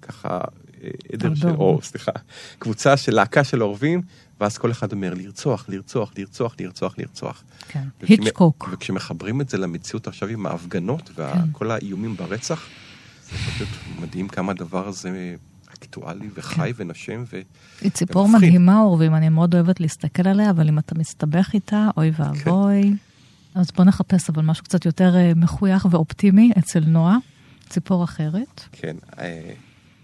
ככה 0.01 0.39
אה, 0.83 0.89
עדר 1.13 1.35
של, 1.35 1.47
או. 1.49 1.79
סליחה, 1.83 2.11
קבוצה 2.59 2.97
של 2.97 3.15
להקה 3.15 3.43
של 3.43 3.63
אורבים, 3.63 4.01
ואז 4.39 4.57
כל 4.57 4.71
אחד 4.71 4.91
אומר 4.91 5.13
לרצוח, 5.13 5.65
לרצוח, 5.69 6.11
לרצוח, 6.17 6.55
לרצוח, 6.59 6.95
לרצוח. 6.97 7.43
כן. 7.67 7.83
היצ'קוק. 8.01 8.69
וכשמחברים 8.71 9.41
את 9.41 9.49
זה 9.49 9.57
למציאות 9.57 10.07
עכשיו 10.07 10.29
עם 10.29 10.45
ההפגנות 10.45 11.09
כן. 11.09 11.23
וכל 11.51 11.71
האיומים 11.71 12.15
ברצח, 12.17 12.65
זה 13.23 13.31
פשוט 13.37 13.67
מדהים 13.99 14.27
כמה 14.27 14.51
הדבר 14.51 14.87
הזה 14.87 15.35
אקטואלי 15.81 16.29
וחי 16.33 16.73
ונושם. 16.75 17.23
ו... 17.33 17.41
היא 17.81 17.91
ציפור 17.91 18.25
ומפחיד. 18.25 18.49
מדהימה, 18.49 18.77
עורבים, 18.77 19.15
אני 19.15 19.29
מאוד 19.29 19.55
אוהבת 19.55 19.79
להסתכל 19.79 20.27
עליה, 20.27 20.49
אבל 20.49 20.69
אם 20.69 20.79
אתה 20.79 20.95
מסתבך 20.95 21.49
איתה, 21.53 21.89
אוי 21.97 22.13
כן. 22.13 22.23
ואבוי. 22.23 22.93
אז 23.55 23.71
בוא 23.71 23.85
נחפש 23.85 24.29
אבל 24.29 24.43
משהו 24.43 24.63
קצת 24.63 24.85
יותר 24.85 25.15
אה, 25.15 25.31
מחוייך 25.35 25.87
ואופטימי 25.91 26.51
אצל 26.59 26.79
נועה, 26.79 27.17
ציפור 27.69 28.03
אחרת. 28.03 28.61
כן, 28.71 28.95
אה, 29.19 29.53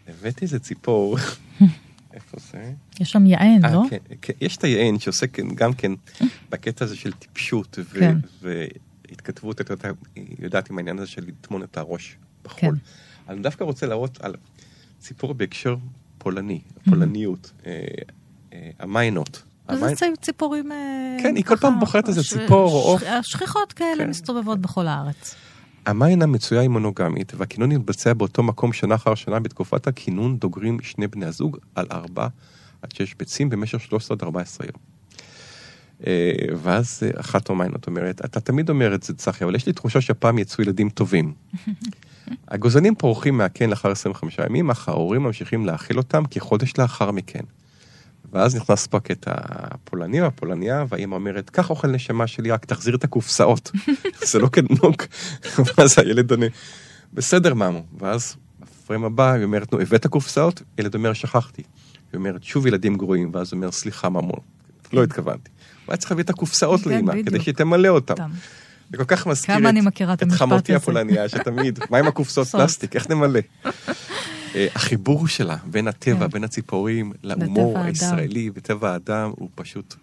הבאתי 0.08 0.46
איזה 0.46 0.60
ציפור. 0.60 1.18
איפה 2.14 2.38
זה? 2.52 2.72
יש 3.00 3.12
שם 3.12 3.26
יען, 3.26 3.66
אה, 3.66 3.74
לא? 3.74 3.84
כן, 3.90 3.98
כן, 4.22 4.34
יש 4.42 4.58
את 4.58 4.64
היען 4.64 5.00
שעוסק 5.00 5.40
גם 5.56 5.74
כן 5.74 5.92
בקטע 6.50 6.86
הזה 6.86 6.96
של 6.96 7.12
טיפשות 7.12 7.80
ו- 7.82 8.00
כן. 8.00 8.18
והתכתבות, 8.42 9.62
את 9.62 9.70
יודעת, 9.70 9.96
יודעת 10.40 10.70
עם 10.70 10.78
העניין 10.78 11.00
הזה 11.00 11.08
של 11.08 11.24
לטמון 11.28 11.64
את 11.64 11.78
הראש 11.78 12.18
בחול. 12.44 12.60
כן. 12.60 12.76
אני 13.30 13.42
דווקא 13.42 13.64
רוצה 13.64 13.86
להראות 13.86 14.22
על 14.22 14.36
סיפור 15.02 15.34
בהקשר 15.34 15.76
פולני, 16.18 16.62
פולניות, 16.89 17.52
אה, 17.66 17.72
אה, 18.54 18.70
המיינות. 18.80 19.43
אז 19.68 19.80
זה 19.80 19.95
צי- 19.95 20.06
ציפורים... 20.22 20.72
אה, 20.72 21.18
כן, 21.24 21.36
היא 21.36 21.43
כל 21.43 21.56
פעם 21.58 21.80
בוחרת 21.80 22.08
איזה 22.08 22.24
ציפור 22.24 22.72
או 22.72 22.80
עוף. 22.91 23.02
ש- 23.02 23.32
שכיחות 23.32 23.74
כאלה 23.74 24.04
כן. 24.04 24.10
מסתובבות 24.10 24.60
בכל 24.62 24.88
הארץ. 24.88 25.36
המיין 25.86 26.22
המצויה 26.22 26.62
היא 26.62 26.70
מונוגמית, 26.70 27.32
והכינון 27.38 27.72
מתבצע 27.72 28.14
באותו 28.14 28.43
מקום 28.43 28.74
שנה 28.74 28.95
אחר 28.95 29.16
שנה. 29.16 29.39
בתקופת 29.39 29.88
הכינון 29.88 30.38
דוגרים 30.38 30.78
שני 30.82 31.08
בני 31.08 31.26
הזוג 31.26 31.58
על 31.76 31.86
ארבע 31.91 32.28
עד 32.82 32.91
שש 32.91 33.14
ביצים 33.14 33.50
במשך 33.50 33.82
13 33.82 34.16
עד 34.18 34.24
14 34.24 34.68
יום. 34.68 34.78
ואז 36.58 37.04
אחת 37.16 37.50
המיינות 37.50 37.88
אומרת, 37.88 38.26
אתה 38.26 38.39
תמיד 38.39 38.70
אומר 38.70 38.95
את 38.95 39.04
זה, 39.04 39.14
צחי, 39.14 39.43
אבל 39.43 39.56
יש 39.56 39.66
לי 39.68 39.74
תחושה 39.74 40.02
שהפעם 40.02 40.38
יצאו 40.39 40.64
ילדים 40.64 40.89
טובים. 40.89 41.34
הגוזלים 42.48 42.96
פורחים 42.96 43.38
מהקן 43.38 43.70
לאחר 43.70 43.92
25 43.92 44.40
ימים, 44.50 44.70
אך 44.70 44.90
ההורים 44.90 45.24
ממשיכים 45.24 45.66
להאכיל 45.66 45.98
אותם 45.98 46.24
כחודש 46.32 46.74
לאחר 46.78 47.12
מכן. 47.12 47.44
ואז 48.32 48.56
נכנס 48.56 48.88
פה 48.88 48.98
הקטע 48.98 49.32
הפולני 49.36 50.22
או 50.22 50.26
הפולניה, 50.26 50.86
והאימא 50.90 51.16
אומרת, 51.16 51.50
קח 51.50 51.70
אוכל 51.70 51.88
נשמה 51.88 52.28
שלי, 52.28 52.52
רק 52.52 52.66
תחזיר 52.66 52.96
את 52.96 53.04
הקופסאות. 53.04 53.72
זה 54.32 54.40
לא 54.40 54.48
כנוק. 54.48 55.06
ואז 55.78 56.00
הילד 56.00 56.32
עונה, 56.32 56.46
בסדר 57.14 57.54
ממו. 57.54 57.84
ואז 58.00 58.36
בפריים 58.60 59.04
הבא 59.04 59.32
היא 59.32 59.44
אומרת, 59.44 59.74
נו, 59.74 59.80
הבאת 59.80 60.08
קופסאות? 60.08 60.62
ילד 60.78 60.96
אומר, 60.96 61.14
שכחתי. 61.14 61.62
היא 62.12 62.18
אומרת, 62.18 62.44
שוב 62.44 62.68
ילדים 62.68 62.96
גרועים, 62.96 63.30
ואז 63.34 63.54
אומר, 63.54 63.72
סליחה 63.72 64.10
ממו, 64.10 64.38
לא 64.94 65.04
התכוונתי. 65.04 65.50
הוא 65.86 65.94
היה 65.94 65.98
צריך 65.98 66.12
להביא 66.12 66.24
את 66.24 66.30
הקופסאות 66.30 66.82
כן, 66.82 67.06
בדיוק. 67.06 67.28
כדי 67.28 67.40
שהיא 67.40 67.56
תמלא 67.56 67.88
אותם. 67.88 68.16
זה 68.92 68.98
כל 68.98 69.04
כך 69.04 69.28
מזכיר 69.28 69.56
כמה 69.56 69.70
את, 69.70 69.74
אני 69.74 69.82
מכירה 69.82 70.14
את 70.14 70.24
את 70.24 70.32
חמותי. 70.32 70.76
הפולניה, 70.76 71.30
שתמיד, 71.30 71.80
מה 71.90 71.98
עם 71.98 72.08
הקופסאות 72.08 72.48
סוד. 72.48 72.62
פלסטיק, 72.62 72.96
איך 72.96 73.10
נמלא? 73.10 73.40
אה, 74.56 74.68
החיבור 74.76 75.28
שלה 75.28 75.56
בין 75.66 75.88
הטבע, 75.88 76.26
כן. 76.26 76.32
בין 76.32 76.44
הציפורים, 76.44 77.14
להומור. 77.24 77.80
הישראלי 77.80 78.50
וטבע 78.54 78.92
האדם, 78.92 79.32
הוא 79.36 79.50
פשוט 79.56 79.96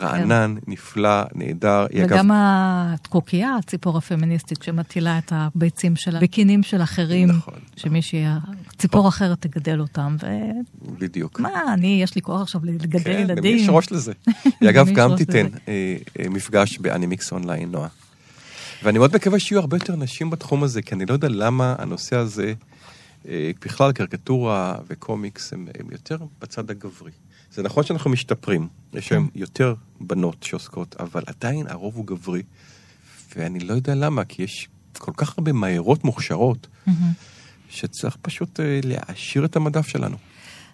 רענן, 0.00 0.54
נפלא, 0.66 1.22
נהדר. 1.34 1.86
היא 1.90 2.04
אגב, 2.04 2.12
וגם 2.12 2.30
הקוקייה, 2.34 3.56
הציפור 3.58 3.98
הפמיניסטית, 3.98 4.62
שמטילה 4.62 5.18
את 5.18 5.32
הביצים 5.34 5.96
שלה 5.96 6.20
בקינים 6.20 6.62
של 6.62 6.82
אחרים, 6.82 7.28
נכון. 7.28 7.54
שמישהי, 7.76 8.24
ציפור 8.78 9.08
אחרת 9.08 9.40
תגדל 9.40 9.80
אותם. 9.80 10.16
בדיוק. 10.98 11.38
ומה, 11.38 11.72
אני, 11.72 12.00
יש 12.02 12.14
לי 12.14 12.22
כוח 12.22 12.40
עכשיו 12.40 12.60
לגדל 12.64 12.98
כן, 12.98 13.10
למי 13.12 13.20
ילדים. 13.20 13.56
יש 13.56 13.66
ראש 13.68 13.92
לזה. 13.92 14.12
היא 14.60 14.70
אגב 14.70 14.88
גם 14.94 15.16
תיתן. 15.16 15.46
אה, 15.68 15.96
אה, 16.20 16.28
מפגש 16.30 16.78
באנימיקס 16.78 17.32
אונליין, 17.32 17.70
נועה. 17.70 17.88
ואני 18.82 18.98
מאוד 18.98 19.14
מקווה 19.14 19.40
שיהיו 19.40 19.60
הרבה 19.60 19.76
יותר 19.76 19.96
נשים 19.96 20.30
בתחום 20.30 20.64
הזה, 20.64 20.82
כי 20.82 20.94
אני 20.94 21.06
לא 21.06 21.12
יודע 21.12 21.28
למה 21.28 21.74
הנושא 21.78 22.16
הזה, 22.16 22.54
אה, 23.28 23.50
בכלל 23.64 23.92
קריקטורה 23.92 24.74
וקומיקס, 24.88 25.52
הם, 25.52 25.68
הם 25.78 25.86
יותר 25.92 26.16
בצד 26.40 26.70
הגברי. 26.70 27.12
זה 27.50 27.62
נכון 27.62 27.84
שאנחנו 27.84 28.10
משתפרים, 28.10 28.68
יש 28.92 29.12
היום 29.12 29.28
יותר 29.34 29.74
בנות 30.00 30.42
שעוסקות, 30.42 30.96
אבל 31.00 31.22
עדיין 31.26 31.66
הרוב 31.68 31.96
הוא 31.96 32.06
גברי, 32.06 32.42
ואני 33.36 33.60
לא 33.60 33.74
יודע 33.74 33.94
למה, 33.94 34.24
כי 34.24 34.42
יש 34.42 34.68
כל 34.98 35.12
כך 35.16 35.38
הרבה 35.38 35.52
מהירות 35.52 36.04
מוכשרות, 36.04 36.66
שצריך 37.68 38.16
פשוט 38.22 38.60
אה, 38.60 38.80
להעשיר 38.84 39.44
את 39.44 39.56
המדף 39.56 39.86
שלנו. 39.86 40.16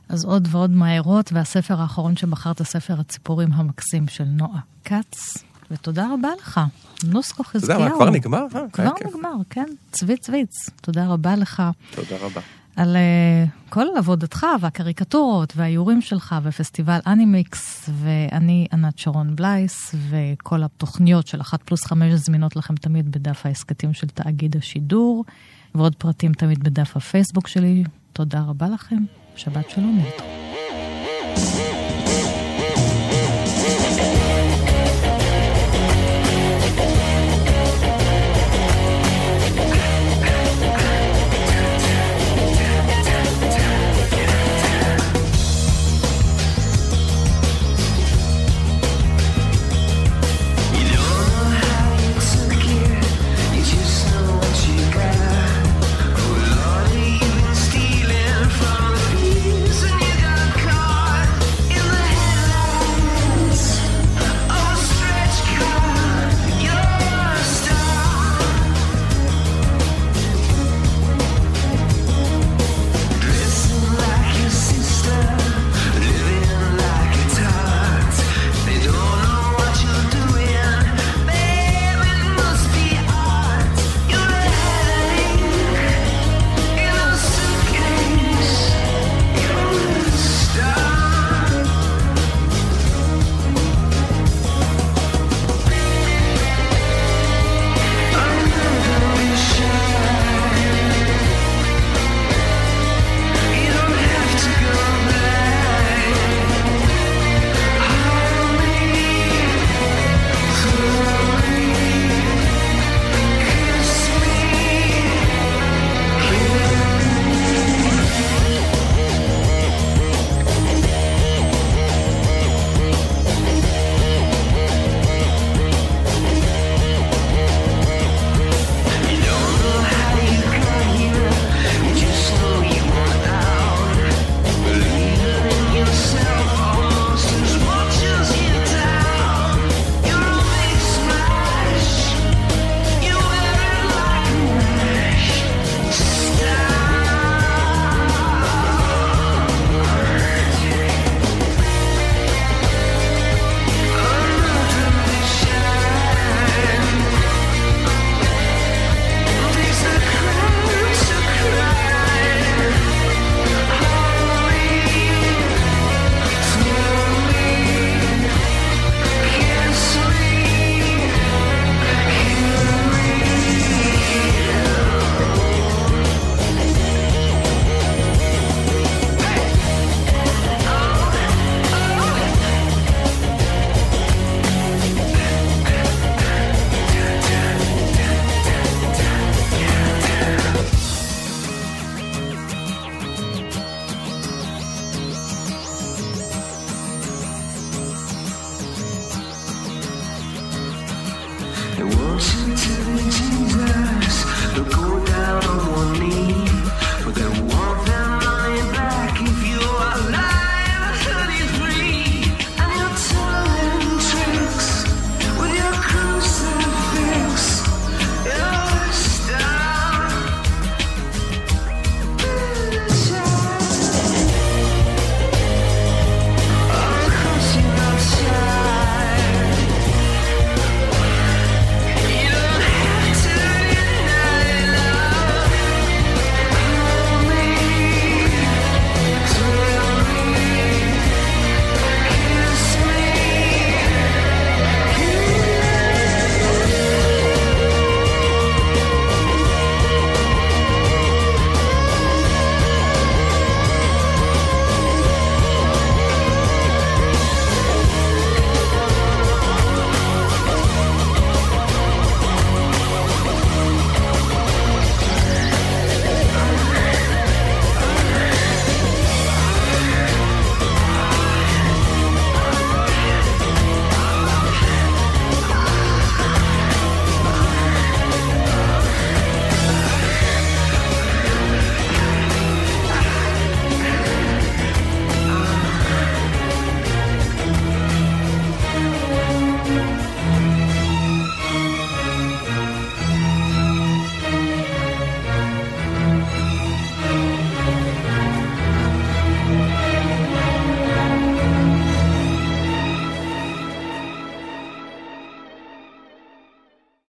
אז 0.09 0.24
עוד 0.24 0.48
ועוד 0.50 0.70
מהרות, 0.70 1.32
והספר 1.32 1.80
האחרון 1.80 2.16
שבחרת, 2.16 2.62
ספר 2.62 3.00
הציפורים 3.00 3.53
המקסים 3.53 4.09
של 4.09 4.24
נועה 4.24 4.61
כץ. 4.84 5.44
ותודה 5.72 6.06
רבה 6.12 6.28
לך, 6.40 6.60
נוסקו 7.04 7.42
אתה 7.42 7.56
יודע 7.56 7.66
חזקיהו. 7.66 7.80
מה, 7.80 7.94
כבר 7.94 8.10
נגמר? 8.10 8.46
אה, 8.54 8.60
כבר. 8.72 8.90
נגמר, 9.08 9.34
כן. 9.50 9.66
צבי 9.92 10.16
צוויץ, 10.16 10.70
תודה 10.80 11.06
רבה 11.06 11.36
לך 11.36 11.62
תודה 11.94 12.16
רבה. 12.20 12.40
על 12.76 12.96
uh, 12.96 13.70
כל 13.70 13.86
עבודתך 13.96 14.46
והקריקטורות 14.60 15.52
והאיורים 15.56 16.00
שלך 16.00 16.34
ופסטיבל 16.42 16.98
אנימיקס, 17.06 17.90
ואני 18.02 18.66
ענת 18.72 18.98
שרון 18.98 19.36
בלייס, 19.36 19.94
וכל 20.08 20.62
התוכניות 20.62 21.26
של 21.26 21.40
אחת 21.40 21.62
פלוס 21.62 21.84
חמש 21.84 22.12
זמינות 22.12 22.56
לכם 22.56 22.74
תמיד 22.74 23.12
בדף 23.12 23.46
ההסכתים 23.46 23.94
של 23.94 24.06
תאגיד 24.06 24.56
השידור, 24.56 25.24
ועוד 25.74 25.94
פרטים 25.94 26.32
תמיד 26.32 26.64
בדף 26.64 26.96
הפייסבוק 26.96 27.48
שלי. 27.48 27.84
תודה 28.12 28.40
רבה 28.40 28.68
לכם, 28.68 29.04
שבת 29.36 29.70
שלום 29.70 29.98
להתראות. 30.04 30.51